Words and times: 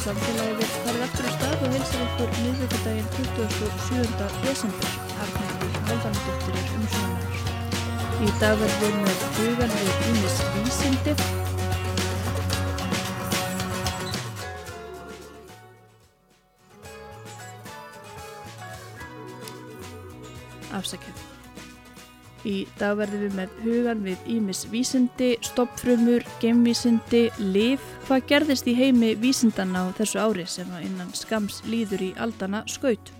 Samfélagið 0.00 0.62
er 0.64 0.70
farið 0.80 1.02
aftur 1.04 1.26
á 1.28 1.32
stað 1.34 1.62
og 1.66 1.74
heilsar 1.74 2.04
ykkur 2.06 2.30
miðvíkudaginn 2.40 3.08
27. 3.16 4.28
desember. 4.46 4.94
Arnæður 5.24 5.74
Haldanadóttir 5.90 6.56
er 6.56 6.70
umsjónar. 6.78 7.26
Í 8.24 8.30
dag 8.40 8.56
verður 8.62 8.96
með 9.02 9.26
hugan 9.36 9.74
við 9.76 10.00
Ímis 10.08 10.38
Vísindi. 10.54 11.14
Afsakið. 20.80 21.26
Í 22.48 22.56
dag 22.80 22.96
verðum 22.96 23.26
við 23.26 23.40
með 23.42 23.56
hugan 23.66 24.04
við 24.08 24.28
Ímis 24.32 24.64
vísindi, 24.72 25.34
stoppfrumur, 25.44 26.24
gemvísindi, 26.40 27.26
liv. 27.52 27.84
Hvað 28.10 28.24
gerðist 28.26 28.66
í 28.66 28.72
heimi 28.74 29.12
vísindanna 29.22 29.84
á 29.86 29.94
þessu 29.94 30.18
ári 30.18 30.42
sem 30.50 30.66
að 30.74 30.88
innan 30.88 31.12
skams 31.14 31.60
líður 31.62 32.02
í 32.02 32.10
aldana 32.18 32.64
skaut? 32.66 33.12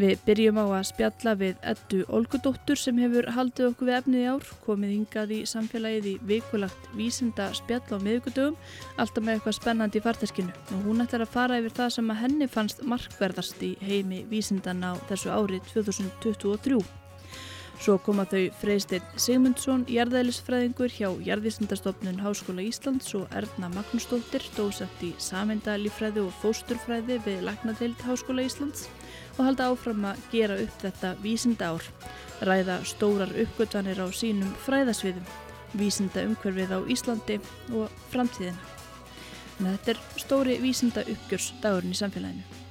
Við 0.00 0.22
byrjum 0.24 0.56
á 0.56 0.64
að 0.78 0.86
spjalla 0.88 1.34
við 1.36 1.60
Eddu 1.74 2.00
Olgudóttur 2.16 2.80
sem 2.80 2.96
hefur 3.04 3.28
haldið 3.36 3.68
okkur 3.74 3.90
við 3.90 3.98
efnið 3.98 4.24
í 4.24 4.32
ár, 4.32 4.48
komið 4.64 4.94
hingað 4.94 5.36
í 5.36 5.42
samfélagið 5.52 6.10
í 6.14 6.16
vikulagt 6.32 6.88
vísinda 6.96 7.52
spjall 7.60 7.84
á 7.92 8.00
miðugudögum, 8.00 8.56
alltaf 8.96 9.20
með 9.20 9.36
eitthvað 9.36 9.58
spennandi 9.60 10.00
í 10.00 10.06
farteskinu. 10.08 10.60
Og 10.72 10.86
hún 10.88 11.04
ætlar 11.04 11.28
að 11.28 11.34
fara 11.36 11.60
yfir 11.60 11.76
það 11.76 11.96
sem 11.98 12.14
að 12.14 12.22
henni 12.24 12.48
fannst 12.56 12.86
markverðast 12.88 13.66
í 13.68 13.74
heimi 13.84 14.24
vísindanna 14.32 14.96
á 14.96 15.04
þessu 15.12 15.28
ári 15.28 15.60
2023. 15.74 16.80
Svo 17.76 17.98
koma 18.00 18.24
þau 18.26 18.48
Freysteinn 18.56 19.04
Sigmundsson, 19.20 19.82
jarðælisfræðingur 19.92 20.90
hjá 20.90 21.10
Jarðvísindastofnun 21.26 22.22
Háskóla 22.24 22.64
Íslands 22.64 23.12
og 23.18 23.28
Erna 23.36 23.68
Magnúsdóttir, 23.74 24.42
dósett 24.56 25.04
í 25.04 25.12
samendalífræði 25.22 26.24
og 26.24 26.32
fósturfræði 26.40 27.20
við 27.26 27.44
Læknadeild 27.46 28.00
Háskóla 28.08 28.46
Íslands 28.48 28.88
og 29.36 29.44
halda 29.44 29.68
áfram 29.70 30.08
að 30.08 30.24
gera 30.32 30.58
upp 30.64 30.80
þetta 30.82 31.12
vísinda 31.22 31.70
ár, 31.76 31.88
ræða 32.48 32.80
stórar 32.88 33.36
uppgötvanir 33.44 34.00
á 34.00 34.08
sínum 34.08 34.56
fræðasviðum, 34.64 35.32
vísinda 35.76 36.24
umhverfið 36.26 36.72
á 36.72 36.80
Íslandi 36.96 37.40
og 37.76 38.04
framtíðina. 38.10 38.60
En 39.60 39.74
þetta 39.74 39.94
er 39.94 40.06
stóri 40.20 40.62
vísinda 40.64 41.04
uppgjörs 41.04 41.52
dagurinn 41.60 41.92
í 41.92 42.00
samfélaginu. 42.00 42.65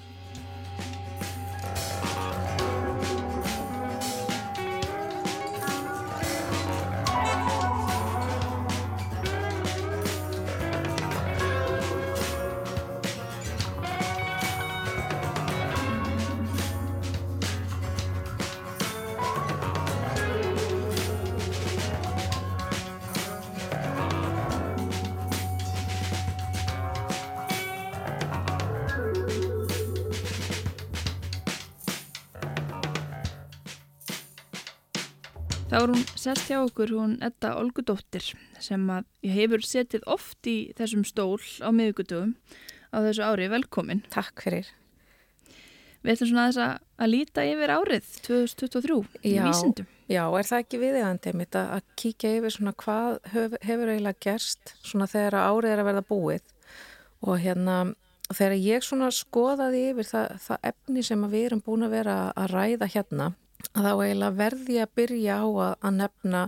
Sest 36.25 36.49
hjá 36.49 36.58
okkur, 36.63 36.93
hún 36.95 37.17
Edda 37.25 37.53
Olgudóttir 37.59 38.31
sem 38.63 38.87
að 38.89 39.05
ég 39.25 39.36
hefur 39.37 39.65
setið 39.65 40.08
oft 40.09 40.47
í 40.49 40.55
þessum 40.77 41.05
stól 41.05 41.37
á 41.61 41.69
miðugudögum 41.69 42.33
á 42.89 42.97
þessu 43.05 43.25
ári. 43.27 43.49
Velkomin. 43.52 44.02
Takk 44.13 44.41
fyrir. 44.45 44.71
Við 46.05 46.14
ætlum 46.14 46.30
svona 46.31 46.47
þess 46.49 46.61
að, 46.61 46.73
að 47.02 47.11
líta 47.11 47.45
yfir 47.49 47.73
árið 47.73 48.09
2023 48.27 48.97
í 49.25 49.35
vísindum. 49.41 49.87
Já, 50.05 50.21
er 50.30 50.49
það 50.49 50.59
ekki 50.61 50.81
viðegandi 50.83 51.31
mitt 51.33 51.58
að 51.58 51.71
að 51.80 51.87
kíkja 51.97 52.33
yfir 52.39 52.53
svona 52.53 52.75
hvað 52.77 53.15
hef, 53.33 53.55
hefur 53.65 53.93
eiginlega 53.93 54.21
gerst 54.27 54.75
svona 54.85 55.09
þegar 55.09 55.39
árið 55.41 55.73
er 55.73 55.81
að 55.81 55.89
verða 55.89 56.03
búið 56.09 56.52
og 57.25 57.39
hérna 57.41 57.77
þegar 58.30 58.59
ég 58.61 58.85
svona 58.85 59.09
skoðaði 59.14 59.81
yfir 59.93 60.09
það, 60.11 60.37
það 60.45 60.69
efni 60.69 61.05
sem 61.05 61.25
við 61.31 61.47
erum 61.49 61.65
búin 61.65 61.87
að 61.87 61.97
vera 61.97 62.19
að 62.37 62.53
ræða 62.53 62.93
hérna 62.93 63.31
þá 63.76 63.92
eiginlega 64.04 64.36
verði 64.39 64.77
ég 64.80 64.88
að 64.88 64.95
byrja 64.99 65.39
á 65.42 65.45
að, 65.45 65.73
að 65.88 65.98
nefna 66.02 66.43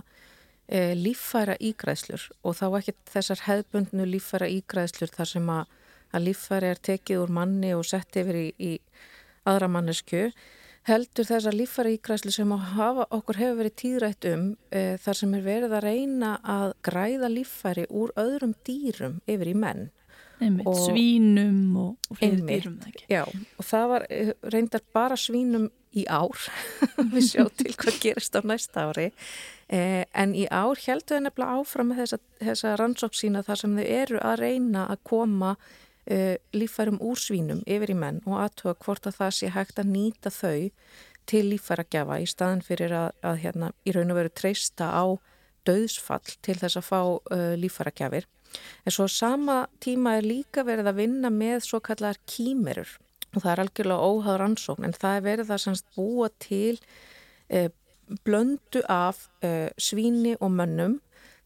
e, 0.68 0.80
líffæra 0.98 1.56
ígræðslur 1.70 2.28
og 2.44 2.56
þá 2.60 2.64
ekki 2.80 2.94
þessar 3.14 3.44
hefðbundnu 3.48 4.06
líffæra 4.08 4.48
ígræðslur 4.58 5.12
þar 5.16 5.32
sem 5.32 5.50
að, 5.54 5.74
að 6.14 6.26
líffæri 6.28 6.70
er 6.74 6.80
tekið 6.90 7.22
úr 7.24 7.34
manni 7.40 7.74
og 7.76 7.84
sett 7.88 8.16
yfir 8.20 8.40
í, 8.44 8.46
í 8.58 8.72
aðra 9.48 9.68
mannesku 9.72 10.28
heldur 10.88 11.26
þessar 11.28 11.52
líffæra 11.56 11.90
ígræslu 11.92 12.32
sem 12.32 12.52
hafa, 12.52 13.04
okkur 13.12 13.36
hefur 13.42 13.58
verið 13.60 13.74
tíðrætt 13.82 14.28
um 14.30 14.44
e, 14.72 14.96
þar 15.02 15.18
sem 15.20 15.34
er 15.36 15.42
verið 15.44 15.74
að 15.76 15.84
reyna 15.84 16.30
að 16.48 16.72
græða 16.88 17.28
líffæri 17.32 17.84
úr 17.92 18.12
öðrum 18.16 18.54
dýrum 18.64 19.18
yfir 19.28 19.50
í 19.52 19.56
menn. 19.58 19.88
Einmitt, 20.38 20.68
Og- 20.70 20.78
svínum 20.86 21.74
og, 21.76 21.96
og 22.08 22.20
fleiri 22.20 22.38
Einmitt. 22.38 22.62
dýrum. 22.64 22.78
Já, 23.10 23.24
og 23.26 23.66
það 23.66 23.88
var 23.90 24.06
eh, 24.08 24.32
reyndar 24.54 24.84
bara 24.94 25.16
svínum 25.18 25.66
í 25.96 26.04
ár, 26.10 26.36
við 27.14 27.24
sjá 27.30 27.44
til 27.56 27.74
hvað 27.74 28.00
gerist 28.02 28.36
á 28.36 28.42
næsta 28.44 28.88
ári, 28.90 29.08
eh, 29.72 30.04
en 30.12 30.34
í 30.36 30.46
ár 30.50 30.80
heldur 30.84 31.18
þau 31.18 31.24
nefnilega 31.26 31.58
áfram 31.62 31.92
með 31.92 32.02
þessa, 32.02 32.20
þessa 32.42 32.76
rannsók 32.80 33.18
sína 33.18 33.44
þar 33.46 33.62
sem 33.62 33.76
þau 33.78 33.86
eru 33.86 34.22
að 34.22 34.40
reyna 34.42 34.86
að 34.92 35.04
koma 35.10 35.56
eh, 36.06 36.36
líffærum 36.56 37.00
úr 37.04 37.20
svínum 37.20 37.62
yfir 37.66 37.94
í 37.94 37.98
menn 37.98 38.22
og 38.26 38.40
aðtöga 38.44 38.78
hvort 38.84 39.08
að 39.08 39.20
það 39.20 39.36
sé 39.38 39.52
hægt 39.56 39.80
að 39.80 39.92
nýta 39.94 40.32
þau 40.34 40.70
til 41.28 41.44
líffæragjafa 41.50 42.20
í 42.22 42.28
staðan 42.28 42.64
fyrir 42.64 42.94
að, 42.96 43.10
að 43.26 43.42
hérna, 43.44 43.72
í 43.84 43.92
raun 43.92 44.14
og 44.14 44.20
veru 44.22 44.32
treysta 44.32 44.88
á 44.88 45.04
döðsfall 45.68 46.38
til 46.44 46.56
þess 46.56 46.80
að 46.80 46.86
fá 46.86 47.00
uh, 47.04 47.52
líffæragjafir. 47.60 48.24
En 48.88 48.94
svo 48.94 49.04
sama 49.12 49.66
tíma 49.84 50.16
er 50.16 50.24
líka 50.24 50.64
verið 50.64 50.88
að 50.88 51.00
vinna 51.02 51.30
með 51.32 51.66
svo 51.66 51.82
kallar 51.84 52.16
kýmerur 52.24 52.94
og 53.34 53.42
það 53.42 53.50
er 53.52 53.62
algjörlega 53.64 54.08
óháð 54.08 54.38
rannsókn 54.42 54.88
en 54.88 54.96
það 54.96 55.18
er 55.18 55.26
verið 55.26 55.52
að 55.52 55.62
semst 55.64 55.86
búa 55.96 56.30
til 56.42 56.78
eh, 57.48 57.68
blöndu 58.24 58.82
af 58.88 59.26
eh, 59.44 59.68
svíni 59.76 60.36
og 60.40 60.52
mönnum 60.54 60.98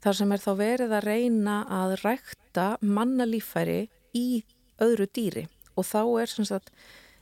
þar 0.03 0.19
sem 0.19 0.35
er 0.35 0.43
þá 0.43 0.53
verið 0.59 0.97
að 0.97 1.07
reyna 1.07 1.57
að 1.71 1.97
rækta 2.03 2.67
mannalífæri 2.83 3.87
í 4.19 4.43
öðru 4.83 5.07
dýri. 5.15 5.47
Og 5.79 5.87
þá 5.87 6.03
er 6.23 6.31
semst 6.31 6.55
að 6.57 6.69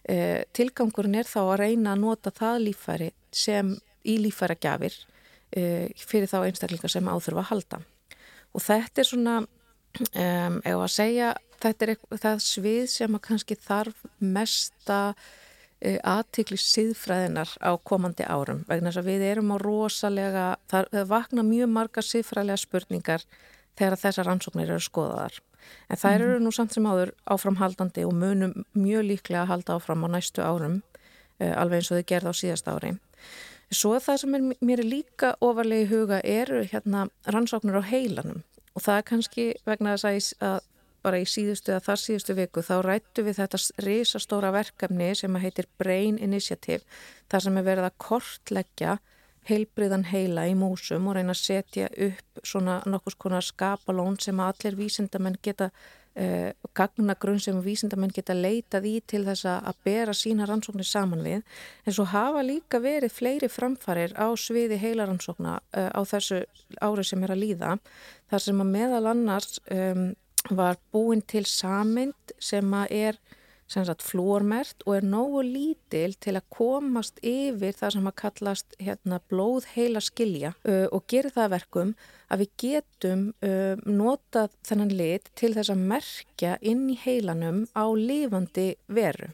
eh, 0.08 0.42
tilgangurinn 0.56 1.18
er 1.20 1.28
þá 1.28 1.40
að 1.44 1.60
reyna 1.64 1.94
að 1.94 2.04
nota 2.04 2.32
það 2.34 2.64
lífæri 2.66 3.10
sem 3.30 3.74
í 4.08 4.16
lífæragjafir 4.24 4.96
eh, 5.56 5.88
fyrir 5.96 6.30
þá 6.30 6.40
einstaklingar 6.46 6.92
sem 6.92 7.10
áþurfa 7.10 7.44
að 7.44 7.50
halda. 7.52 7.82
Og 8.56 8.64
þetta 8.64 9.02
er 9.02 9.08
svona 9.08 9.36
um, 9.98 10.58
ef 10.64 10.76
að 10.76 10.90
segja 10.94 11.34
þetta 11.60 11.84
er 11.84 11.92
eitthvað, 11.94 12.22
það 12.22 12.42
svið 12.46 12.82
sem 12.92 13.16
að 13.16 13.24
kannski 13.26 13.56
þarf 13.60 14.02
mesta 14.22 15.00
uh, 15.10 15.98
aðtikli 16.14 16.58
síðfræðinar 16.60 17.54
á 17.60 17.70
komandi 17.84 18.26
árum 18.26 18.64
vegna 18.68 18.90
þess 18.90 19.02
að 19.02 19.10
við 19.10 19.26
erum 19.30 19.54
á 19.54 19.56
rosalega 19.62 20.46
það, 20.70 20.90
vakna 21.10 21.46
mjög 21.46 21.72
margar 21.74 22.06
síðfræðilega 22.06 22.64
spurningar 22.64 23.26
þegar 23.78 24.00
þessar 24.00 24.28
rannsóknir 24.28 24.72
eru 24.72 24.84
skoðaðar. 24.84 25.38
En 25.92 26.00
þær 26.00 26.24
eru 26.24 26.40
nú 26.42 26.50
samt 26.54 26.74
sem 26.74 26.86
áður 26.88 27.12
áframhaldandi 27.28 28.06
og 28.08 28.16
munum 28.16 28.64
mjög 28.72 29.06
líklega 29.10 29.44
að 29.44 29.52
halda 29.54 29.76
áfram 29.76 30.06
á 30.08 30.08
næstu 30.16 30.44
árum 30.44 30.80
uh, 30.80 31.54
alveg 31.54 31.80
eins 31.80 31.92
og 31.92 32.00
þau 32.00 32.10
gerða 32.14 32.32
á 32.32 32.40
síðast 32.40 32.70
ári. 32.70 32.94
Svo 33.70 33.94
það 34.02 34.16
sem 34.22 34.34
er, 34.34 34.46
mér 34.66 34.80
er 34.82 34.88
líka 34.88 35.34
ofarlega 35.44 35.84
í 35.84 35.90
huga 35.92 36.16
eru 36.26 36.64
hérna 36.72 37.04
rannsóknir 37.30 37.78
á 37.78 37.82
heilanum 37.86 38.40
og 38.74 38.84
það 38.84 38.96
er 38.96 39.06
kannski 39.12 39.46
vegna 39.66 39.96
þess 39.96 40.34
að, 40.38 40.50
að 40.50 40.58
bara 41.04 41.20
í 41.20 41.28
síðustu 41.28 41.72
eða 41.72 41.84
þar 41.86 42.02
síðustu 42.02 42.36
viku 42.36 42.64
þá 42.64 42.74
rættu 42.84 43.24
við 43.24 43.38
þetta 43.40 43.60
risastóra 43.86 44.50
verkefni 44.52 45.12
sem 45.16 45.38
heitir 45.40 45.68
Brain 45.80 46.18
Initiative 46.20 46.84
þar 47.32 47.46
sem 47.46 47.56
er 47.60 47.66
verið 47.70 47.88
að 47.88 47.96
kortleggja 48.04 48.98
heilbriðan 49.48 50.04
heila 50.10 50.44
í 50.50 50.56
músum 50.58 51.08
og 51.08 51.16
reyna 51.16 51.32
að 51.32 51.40
setja 51.40 51.88
upp 51.88 52.42
svona 52.44 52.80
nokkus 52.86 53.16
konar 53.16 53.44
skapalón 53.44 54.18
sem 54.20 54.40
allir 54.44 54.76
vísindamenn 54.76 55.40
geta 55.42 55.70
uh, 56.20 56.68
gagnagrunn 56.76 57.40
sem 57.42 57.58
vísindamenn 57.64 58.12
geta 58.14 58.36
leitað 58.36 58.88
í 58.90 58.94
til 59.08 59.24
þess 59.26 59.48
að 59.50 59.82
bera 59.86 60.14
sína 60.16 60.46
rannsóknir 60.48 60.88
saman 60.88 61.24
við. 61.24 61.42
En 61.86 61.96
svo 61.96 62.06
hafa 62.12 62.44
líka 62.46 62.82
verið 62.82 63.16
fleiri 63.16 63.50
framfarir 63.50 64.14
á 64.20 64.28
sviði 64.36 64.78
heilaransókna 64.80 65.58
uh, 65.58 65.90
á 65.96 66.00
þessu 66.04 66.44
ári 66.80 67.06
sem 67.06 67.24
er 67.24 67.34
að 67.34 67.44
líða 67.44 67.76
þar 68.30 68.46
sem 68.46 68.62
að 68.62 68.72
meðal 68.76 69.04
annars 69.10 69.58
um, 69.74 70.10
var 70.56 70.78
búin 70.92 71.20
til 71.26 71.44
samind 71.48 72.34
sem 72.40 72.74
að 72.74 72.96
er 72.96 73.20
sem 73.70 73.84
sagt 73.86 74.02
flúormert 74.02 74.82
og 74.86 74.96
er 74.96 75.06
nógu 75.06 75.42
lítil 75.46 76.16
til 76.18 76.34
að 76.38 76.48
komast 76.52 77.20
yfir 77.22 77.76
það 77.78 77.94
sem 77.96 78.08
að 78.10 78.16
kallast 78.22 78.76
hérna, 78.82 79.20
blóð 79.30 79.68
heila 79.76 80.02
skilja 80.02 80.54
uh, 80.64 80.86
og 80.90 81.06
gerir 81.10 81.34
það 81.34 81.52
verkum 81.54 81.92
að 82.30 82.44
við 82.44 82.52
getum 82.64 83.26
uh, 83.46 83.76
notað 83.86 84.56
þennan 84.66 84.94
lit 84.98 85.30
til 85.38 85.52
þess 85.54 85.70
að 85.74 85.84
merkja 85.92 86.56
inn 86.60 86.88
í 86.90 86.98
heilanum 86.98 87.64
á 87.78 87.84
lifandi 87.94 88.72
veru. 88.90 89.30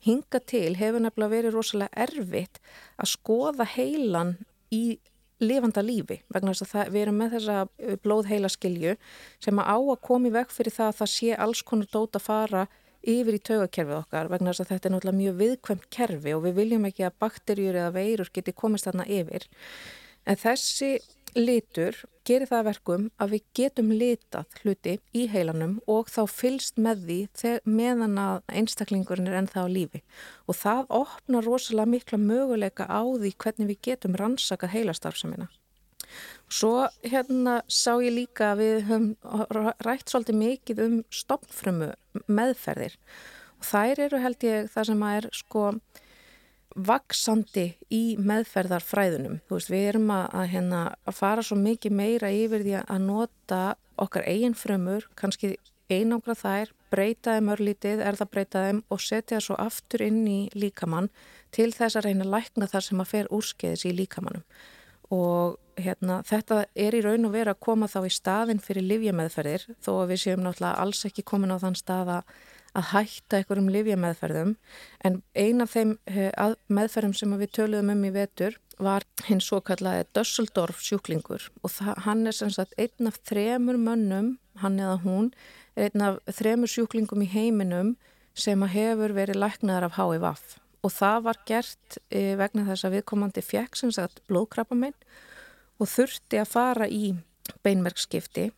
Hinga 0.00 0.40
til 0.48 0.78
hefur 0.80 1.02
nefnilega 1.02 1.34
verið 1.34 1.56
rosalega 1.58 2.06
erfitt 2.06 2.62
að 2.96 3.10
skoða 3.10 3.66
heilan 3.74 4.36
í 4.72 5.00
lifanda 5.40 5.82
lífi 5.82 6.20
vegna 6.32 6.52
þess 6.52 6.64
að 6.64 6.70
það, 6.70 6.92
við 6.94 7.02
erum 7.02 7.18
með 7.20 7.34
þessa 7.34 7.96
blóð 8.04 8.28
heila 8.30 8.50
skilju 8.52 8.94
sem 9.42 9.60
að 9.60 9.70
á 9.72 9.78
að 9.80 10.00
komi 10.04 10.32
veg 10.32 10.52
fyrir 10.52 10.74
það 10.76 10.92
að 10.92 10.98
það 11.00 11.10
sé 11.14 11.36
alls 11.46 11.62
konar 11.66 11.90
dót 11.92 12.18
að 12.18 12.26
fara 12.26 12.64
yfir 13.02 13.36
í 13.36 13.42
taugakerfið 13.48 13.96
okkar 14.00 14.30
vegna 14.32 14.52
þess 14.52 14.64
að 14.64 14.72
þetta 14.74 14.88
er 14.88 14.94
náttúrulega 14.94 15.20
mjög 15.20 15.38
viðkvæmt 15.40 15.88
kerfi 15.96 16.34
og 16.36 16.44
við 16.44 16.58
viljum 16.60 16.86
ekki 16.90 17.06
að 17.06 17.16
bakterjur 17.24 17.80
eða 17.80 17.94
veirur 17.96 18.32
geti 18.34 18.56
komist 18.56 18.88
þarna 18.88 19.06
yfir. 19.08 19.46
En 20.28 20.36
þessi 20.40 20.98
litur 21.36 21.96
gerir 22.26 22.48
það 22.50 22.66
verkum 22.66 23.06
að 23.22 23.34
við 23.34 23.44
getum 23.54 23.92
litað 23.94 24.58
hluti 24.62 24.96
í 25.16 25.26
heilanum 25.30 25.78
og 25.90 26.10
þá 26.10 26.22
fylst 26.30 26.78
með 26.78 27.06
því 27.06 27.54
meðan 27.64 28.18
að 28.20 28.42
einstaklingurinn 28.60 29.30
er 29.30 29.38
ennþá 29.40 29.66
lífi 29.70 30.02
og 30.46 30.58
það 30.58 30.90
opnar 31.00 31.46
rosalega 31.46 31.94
mikla 31.94 32.20
möguleika 32.22 32.86
á 32.90 33.02
því 33.02 33.32
hvernig 33.36 33.70
við 33.72 33.82
getum 33.90 34.18
rannsakað 34.18 34.74
heilastarfsamina. 34.74 35.48
Svo 36.50 36.88
hérna 37.06 37.60
sá 37.70 37.92
ég 38.02 38.10
líka 38.10 38.52
að 38.52 38.62
við 38.64 38.80
höfum 38.88 39.10
rætt 39.86 40.10
svolítið 40.10 40.38
mikið 40.40 40.80
um 40.82 40.96
stopnfrömmu 41.14 41.92
meðferðir 42.26 42.96
og 43.60 43.68
þær 43.68 44.02
eru 44.08 44.22
held 44.24 44.46
ég 44.48 44.70
það 44.72 44.88
sem 44.88 45.04
að 45.06 45.18
er 45.20 45.28
sko 45.38 45.64
vaksandi 46.74 47.66
í 47.94 48.02
meðferðarfræðunum. 48.22 49.38
Þú 49.46 49.58
veist 49.58 49.70
við 49.70 49.86
erum 49.92 50.10
að, 50.14 50.26
að, 50.40 50.48
hérna, 50.54 50.80
að 51.06 51.18
fara 51.18 51.44
svo 51.46 51.58
mikið 51.58 51.96
meira 52.00 52.30
yfir 52.34 52.66
því 52.66 52.76
að 52.80 53.06
nota 53.06 53.62
okkar 54.00 54.26
eigin 54.26 54.58
frömmur, 54.58 55.06
kannski 55.18 55.54
einangra 55.90 56.34
þær, 56.38 56.74
breyta 56.90 57.36
þeim 57.36 57.52
örlítið, 57.54 58.02
er 58.06 58.18
það 58.18 58.32
breyta 58.34 58.66
þeim 58.66 58.82
og 58.90 59.02
setja 59.02 59.38
það 59.38 59.46
svo 59.46 59.60
aftur 59.66 60.06
inn 60.06 60.20
í 60.30 60.40
líkamann 60.54 61.10
til 61.54 61.70
þess 61.74 61.98
að 61.98 62.08
reyna 62.08 62.26
að 62.26 62.36
lækna 62.36 62.70
það 62.70 62.86
sem 62.86 63.02
að 63.02 63.10
fer 63.14 63.32
úrskeiðis 63.38 63.86
í 63.90 63.96
líkamannum 63.98 64.46
og 65.10 65.58
hérna, 65.80 66.20
þetta 66.26 66.64
er 66.78 66.94
í 66.94 67.02
raun 67.04 67.26
og 67.26 67.34
veru 67.34 67.52
að 67.52 67.62
koma 67.64 67.88
þá 67.90 68.00
í 68.06 68.14
staðin 68.14 68.62
fyrir 68.62 68.86
livjameðferðir 68.86 69.66
þó 69.82 69.92
að 69.96 70.08
við 70.12 70.22
séum 70.24 70.42
náttúrulega 70.44 70.84
alls 70.84 71.04
ekki 71.08 71.26
komin 71.26 71.54
á 71.54 71.58
þann 71.62 71.78
stað 71.78 72.12
að 72.14 72.90
hætta 72.92 73.40
einhverjum 73.40 73.70
livjameðferðum 73.74 74.52
en 75.06 75.20
eina 75.34 75.66
af 75.66 75.74
þeim 75.74 75.96
eh, 76.06 76.30
meðferðum 76.70 77.16
sem 77.18 77.34
við 77.40 77.54
töluðum 77.58 77.94
um 77.96 78.04
í 78.06 78.12
vetur 78.14 78.58
var 78.80 79.04
hinn 79.26 79.42
svo 79.44 79.60
kallaði 79.64 80.06
Dösseldorf 80.16 80.80
sjúklingur 80.84 81.50
og 81.64 81.74
það, 81.74 81.98
hann 82.06 82.22
er 82.30 82.36
sem 82.36 82.52
sagt 82.54 82.76
einn 82.80 83.10
af 83.10 83.18
þremur 83.28 83.80
mönnum, 83.80 84.36
hann 84.62 84.78
eða 84.80 85.00
hún, 85.04 85.32
einn 85.76 86.06
af 86.06 86.20
þremur 86.38 86.70
sjúklingum 86.70 87.26
í 87.26 87.30
heiminum 87.34 87.96
sem 88.38 88.62
hefur 88.62 89.16
verið 89.16 89.42
læknaðar 89.42 89.90
af 89.90 89.98
HIVAF 89.98 90.60
og 90.80 90.92
það 90.94 91.18
var 91.26 91.40
gert 91.48 91.98
e, 92.08 92.36
vegna 92.40 92.64
þess 92.68 92.86
að 92.86 92.96
viðkomandi 92.96 93.44
fjekk 93.44 93.76
sem 93.76 93.92
sagt 93.92 94.22
blóðkrabbamein 94.30 94.96
og 95.80 95.88
þurfti 95.88 96.40
að 96.40 96.52
fara 96.52 96.88
í 96.88 97.14
beinmerkskipti 97.64 98.50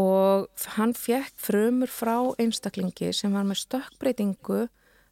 og 0.00 0.48
hann 0.76 0.94
fjekk 0.96 1.36
frumur 1.36 1.90
frá 1.92 2.16
einstaklingi 2.40 3.12
sem 3.16 3.34
var 3.36 3.44
með 3.48 3.62
stökkbreytingu 3.66 4.66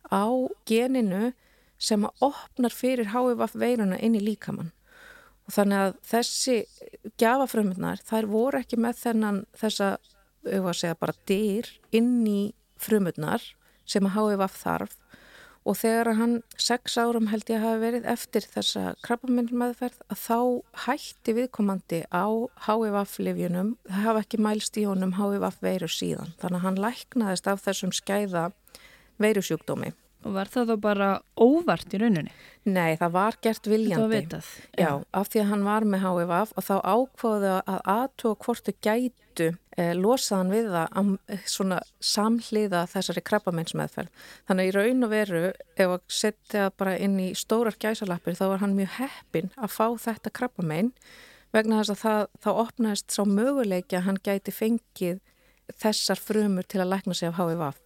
á 0.09 0.25
geninu 0.69 1.33
sem 1.81 2.05
að 2.05 2.25
opnar 2.31 2.75
fyrir 2.77 3.13
HVF 3.13 3.57
veiruna 3.57 3.99
inn 4.01 4.17
í 4.17 4.23
líkamann. 4.25 4.73
Og 5.49 5.55
þannig 5.57 5.85
að 5.85 5.95
þessi 6.11 6.57
gjafafrömmunar 7.21 8.03
þær 8.07 8.29
voru 8.31 8.61
ekki 8.61 8.79
með 8.81 9.01
þennan 9.01 9.43
þessa, 9.57 9.95
auðvitað 10.45 10.73
að 10.73 10.81
segja 10.81 11.01
bara 11.01 11.19
dyr 11.29 11.71
inn 11.97 12.27
í 12.29 12.41
frömmunar 12.81 13.45
sem 13.89 14.07
að 14.07 14.17
HVF 14.17 14.61
þarf 14.61 15.00
og 15.71 15.77
þegar 15.79 16.17
hann 16.19 16.33
sex 16.59 16.97
árum 16.99 17.29
held 17.31 17.51
ég 17.53 17.63
hafi 17.63 17.79
verið 17.85 18.07
eftir 18.11 18.47
þessa 18.51 18.97
krabbaminnmaðferð 19.07 20.01
að 20.11 20.23
þá 20.25 20.39
hætti 20.87 21.35
viðkomandi 21.37 22.01
á 22.11 22.27
HVF-livjunum, 22.67 23.77
það 23.87 24.07
hafa 24.09 24.25
ekki 24.25 24.41
mælst 24.43 24.81
í 24.81 24.87
honum 24.89 25.15
HVF-veiru 25.21 25.91
síðan 25.91 26.35
þannig 26.43 26.59
að 26.59 26.67
hann 26.67 26.81
læknaðist 26.87 27.51
af 27.53 27.63
þessum 27.69 27.95
skæða 27.95 28.49
veirusjúkdómi. 29.23 29.93
Og 30.21 30.35
var 30.37 30.51
það 30.53 30.73
þá 30.73 30.77
bara 30.85 31.09
óvart 31.41 31.95
í 31.97 32.01
rauninni? 32.01 32.33
Nei, 32.69 32.93
það 33.01 33.15
var 33.15 33.39
gert 33.41 33.69
viljandi. 33.71 33.97
Það 33.97 34.03
var 34.05 34.13
vitað. 34.13 34.51
Já, 34.77 34.83
Já, 34.85 34.91
af 35.17 35.31
því 35.33 35.41
að 35.41 35.49
hann 35.55 35.65
var 35.65 35.87
með 35.89 36.05
HVF 36.05 36.53
og 36.53 36.67
þá 36.67 36.75
ákváðu 36.85 37.55
að 37.57 37.81
aðtóa 37.95 38.39
hvortu 38.45 38.75
gætu 38.85 39.49
eh, 39.81 39.95
losaðan 39.97 40.53
við 40.53 40.69
það 40.75 40.99
að 41.01 41.15
eh, 41.33 41.49
svona 41.49 41.81
samhliða 42.05 42.85
þessari 42.93 43.25
krabbamennsmeðferð. 43.31 44.29
Þannig 44.51 44.69
í 44.69 44.77
raun 44.77 45.09
og 45.09 45.13
veru, 45.15 45.43
ef 45.81 45.97
að 45.97 46.07
setja 46.21 46.69
bara 46.77 46.99
inn 47.01 47.17
í 47.23 47.33
stórar 47.39 47.81
gæsalappir, 47.81 48.37
þá 48.37 48.47
var 48.53 48.65
hann 48.67 48.77
mjög 48.77 48.97
heppin 49.01 49.53
að 49.57 49.77
fá 49.79 49.87
þetta 50.05 50.37
krabbamenn 50.37 50.93
vegna 51.55 51.81
þess 51.81 51.97
að 51.97 52.03
það, 52.05 52.25
þá 52.45 52.51
opnaðist 52.53 53.15
sá 53.15 53.23
möguleiki 53.27 53.97
að 53.99 54.07
hann 54.07 54.21
gæti 54.23 54.53
fengið 54.55 55.23
þessar 55.81 56.21
frumur 56.21 56.67
til 56.69 56.83
að 56.83 56.93
lækna 56.93 57.17
sig 57.17 57.31
af 57.31 57.41
HVF 57.41 57.81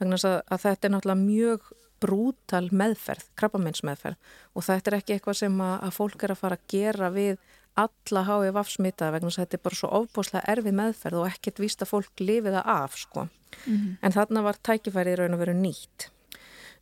vegna 0.00 0.16
að 0.16 0.62
þetta 0.64 0.88
er 0.88 0.92
náttúrulega 0.94 1.20
mjög 1.20 1.68
brútal 2.00 2.66
meðferð, 2.72 3.26
krabbameinsmeðferð 3.40 4.34
og 4.54 4.66
þetta 4.66 4.90
er 4.90 4.98
ekki 4.98 5.16
eitthvað 5.16 5.40
sem 5.42 5.60
að, 5.64 5.74
að 5.86 5.96
fólk 5.96 6.24
er 6.24 6.34
að 6.34 6.42
fara 6.42 6.58
að 6.58 6.68
gera 6.72 7.10
við 7.14 7.40
alla 7.80 8.22
hái 8.26 8.50
vafsmita 8.54 9.10
vegna 9.14 9.30
að 9.30 9.42
þetta 9.42 9.58
er 9.58 9.64
bara 9.66 9.78
svo 9.78 9.90
ofbúslega 10.00 10.54
erfið 10.54 10.76
meðferð 10.80 11.20
og 11.20 11.28
ekkert 11.30 11.62
víst 11.62 11.84
að 11.84 11.92
fólk 11.92 12.22
lifi 12.24 12.50
það 12.50 12.72
af 12.74 12.96
sko. 12.98 13.28
Mm 13.66 13.76
-hmm. 13.76 13.96
En 14.02 14.12
þarna 14.12 14.42
var 14.42 14.56
tækifærið 14.62 15.18
raun 15.18 15.34
að 15.34 15.42
vera 15.44 15.54
nýtt. 15.54 16.10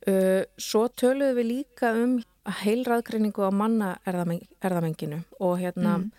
Uh, 0.07 0.43
svo 0.57 0.87
töluðum 0.87 1.35
við 1.35 1.45
líka 1.45 1.91
um 1.91 2.19
heilraðgreiningu 2.63 3.43
á 3.43 3.51
manna 3.51 3.97
erðamenginu 4.05 5.23
og 5.39 5.59
hérna 5.59 5.97
mm. 5.97 6.11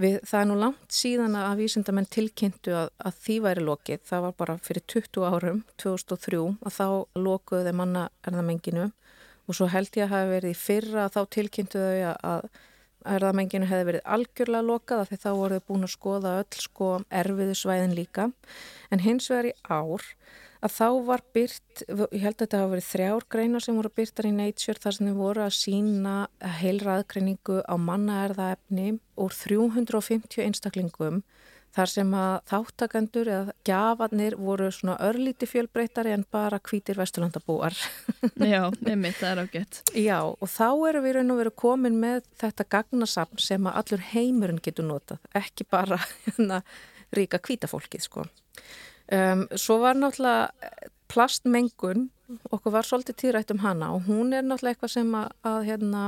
Við, 0.00 0.16
það 0.24 0.40
er 0.40 0.46
nú 0.48 0.54
langt 0.56 0.94
síðan 0.96 1.34
að 1.36 1.58
vísindamenn 1.60 2.06
tilkynntu 2.08 2.72
að, 2.72 2.86
að 3.04 3.18
því 3.20 3.34
væri 3.44 3.64
lokið. 3.66 4.00
Það 4.08 4.22
var 4.24 4.34
bara 4.38 4.56
fyrir 4.64 4.84
20 4.88 5.26
árum, 5.28 5.60
2003, 5.82 6.40
að 6.64 6.76
þá 6.78 6.86
lokuðu 7.20 7.66
þeim 7.66 7.78
manna 7.82 8.06
erðamenginu 8.24 8.86
og 9.50 9.56
svo 9.58 9.68
held 9.68 9.96
ég 9.98 10.06
að 10.06 10.14
hafa 10.14 10.30
verið 10.30 10.54
í 10.54 10.58
fyrra 10.58 11.04
að 11.04 11.16
þá 11.16 11.20
tilkynntu 11.36 11.82
þau 11.82 12.14
að 12.30 12.48
erðamenginu 13.10 13.68
hefði 13.68 13.88
verið 13.88 14.08
algjörlega 14.14 14.68
lokað 14.68 15.02
af 15.02 15.10
því 15.10 15.18
þá 15.20 15.30
voruð 15.40 15.64
búin 15.68 15.86
að 15.86 15.94
skoða 15.94 16.34
öll 16.40 16.62
sko 16.64 16.90
erfiðu 17.20 17.56
svæðin 17.58 17.96
líka. 17.96 18.28
En 18.92 19.04
hins 19.04 19.28
vegar 19.32 19.50
í 19.50 19.54
ár 19.68 20.06
að 20.60 20.74
þá 20.76 20.88
var 21.08 21.22
byrt, 21.34 21.82
ég 21.88 22.24
held 22.24 22.36
að 22.36 22.42
þetta 22.44 22.60
hafa 22.60 22.72
verið 22.74 22.88
þrjár 22.90 23.26
greinar 23.32 23.64
sem 23.64 23.76
voru 23.80 23.92
byrtar 23.96 24.28
í 24.28 24.32
Nature 24.36 24.82
þar 24.82 24.96
sem 24.96 25.08
þið 25.08 25.20
voru 25.20 25.44
að 25.44 25.56
sína 25.56 26.16
heilraðgreiningu 26.60 27.60
á 27.64 27.74
mannaerðaefni 27.80 28.88
úr 29.20 29.36
350 29.36 30.44
einstaklingum 30.44 31.22
þar 31.74 31.90
sem 31.90 32.14
að 32.18 32.34
þáttakandur 32.50 33.30
eða 33.30 33.54
gafarnir 33.66 34.36
voru 34.40 34.70
svona 34.74 34.96
örlíti 35.06 35.46
fjölbreytari 35.48 36.12
en 36.14 36.24
bara 36.32 36.58
kvítir 36.58 36.98
vesturlandabúar. 36.98 37.76
Já, 38.52 38.64
nefnitt, 38.82 39.20
það 39.20 39.30
er 39.30 39.42
ágætt. 39.44 39.80
Já, 39.94 40.18
og 40.26 40.50
þá 40.50 40.68
erum 40.90 41.06
við 41.06 41.16
raun 41.18 41.34
og 41.34 41.40
veru 41.44 41.54
komin 41.62 41.98
með 42.02 42.24
þetta 42.42 42.66
gagnasafn 42.76 43.42
sem 43.42 43.70
að 43.70 43.80
allur 43.82 44.06
heimurinn 44.10 44.62
getur 44.62 44.88
notað, 44.88 45.22
ekki 45.38 45.68
bara 45.70 46.00
hérna, 46.26 46.62
ríka 47.14 47.38
kvítafólkið 47.42 48.06
sko. 48.06 48.26
Um, 49.10 49.46
svo 49.58 49.80
var 49.82 49.98
náttúrulega 49.98 50.50
plastmengun, 51.10 52.10
okkur 52.54 52.74
var 52.76 52.86
svolítið 52.86 53.16
tíðrætt 53.24 53.54
um 53.54 53.62
hana 53.64 53.88
og 53.96 54.04
hún 54.06 54.34
er 54.36 54.44
náttúrulega 54.46 54.76
eitthvað 54.76 54.92
sem 54.92 55.16
að, 55.18 55.32
að 55.50 55.64
hérna, 55.66 56.02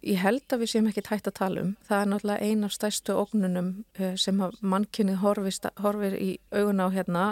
ég 0.00 0.22
held 0.22 0.54
að 0.54 0.62
við 0.62 0.72
séum 0.72 0.88
ekki 0.88 1.04
tætt 1.04 1.28
að 1.28 1.36
tala 1.42 1.66
um. 1.66 1.74
Það 1.88 2.00
er 2.00 2.10
náttúrulega 2.12 2.48
eina 2.48 2.70
af 2.70 2.76
stæstu 2.78 3.18
ógnunum 3.20 3.70
uh, 4.00 4.16
sem 4.16 4.40
mannkynni 4.62 5.18
horfir 5.20 6.16
í 6.16 6.30
augun 6.56 6.80
á 6.80 6.88
hérna 6.96 7.26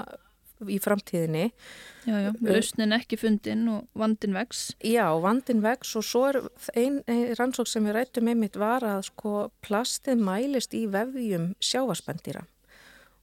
í 0.69 0.76
framtíðinni. 0.85 1.49
Já, 2.05 2.14
já, 2.26 2.31
uh, 2.35 2.41
lausnin 2.45 2.97
ekki 2.99 3.17
fundin 3.21 3.64
og 3.73 3.88
vandin 3.97 4.37
vex. 4.37 4.67
Já, 4.85 5.07
vandin 5.25 5.64
vex 5.64 5.97
og 5.97 6.05
svo 6.05 6.26
er 6.29 6.43
einn 6.76 7.00
ein 7.09 7.31
rannsók 7.41 7.73
sem 7.73 7.88
við 7.88 7.97
rættum 7.97 8.29
einmitt 8.29 8.61
var 8.61 8.85
að 8.85 9.07
sko 9.09 9.49
plastið 9.64 10.21
mælist 10.29 10.76
í 10.76 10.85
vefjum 10.93 11.55
sjávaspendýra 11.64 12.45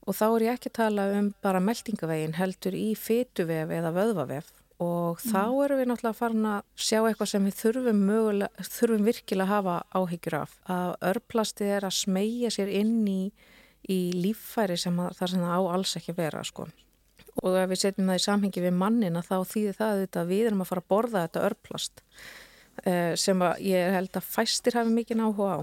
og 0.08 0.18
þá 0.18 0.26
er 0.28 0.48
ég 0.48 0.58
ekki 0.58 0.72
að 0.72 0.80
tala 0.80 1.06
um 1.20 1.30
bara 1.44 1.62
meldingavegin 1.64 2.38
heldur 2.40 2.78
í 2.78 2.90
fytuvef 2.98 3.72
eða 3.78 3.94
vöðvavef 3.96 4.52
og 4.82 5.22
mm. 5.22 5.30
þá 5.30 5.44
erum 5.66 5.82
við 5.82 5.90
náttúrulega 5.92 6.18
farin 6.18 6.50
að 6.50 6.62
sjá 6.74 7.00
eitthvað 7.00 7.32
sem 7.32 7.48
við 7.48 7.58
þurfum, 7.60 8.04
mögulega, 8.10 8.68
þurfum 8.76 9.10
virkilega 9.10 9.48
að 9.48 9.54
hafa 9.56 9.76
áhyggjur 9.94 10.38
af 10.40 10.56
að 10.76 10.94
örplastið 11.12 11.74
er 11.78 11.88
að 11.88 11.98
smegja 12.00 12.54
sér 12.58 12.72
inn 12.82 13.02
í, 13.06 13.22
í 13.86 14.00
líffæri 14.18 14.80
sem 14.82 14.98
að, 15.04 15.14
þar 15.20 15.36
sem 15.36 15.46
það 15.46 15.58
á 15.58 15.62
alls 15.76 15.98
ekki 16.02 16.18
vera 16.18 16.46
sko 16.48 16.70
og 17.42 17.58
ef 17.58 17.70
við 17.72 17.82
setjum 17.84 18.10
það 18.12 18.20
í 18.20 18.24
samhengi 18.26 18.64
við 18.64 18.74
mannina 18.78 19.22
þá 19.26 19.36
þýðir 19.48 19.78
það 19.78 20.02
að 20.22 20.32
við 20.32 20.48
erum 20.50 20.64
að 20.64 20.72
fara 20.72 20.84
að 20.84 20.90
borða 20.92 21.26
þetta 21.26 21.46
örplast 21.48 22.02
eh, 22.84 23.14
sem 23.20 23.46
ég 23.64 23.96
held 23.96 24.18
að 24.18 24.28
fæstir 24.28 24.78
hafi 24.78 24.94
mikið 24.96 25.24
áhuga 25.24 25.54
á. 25.56 25.60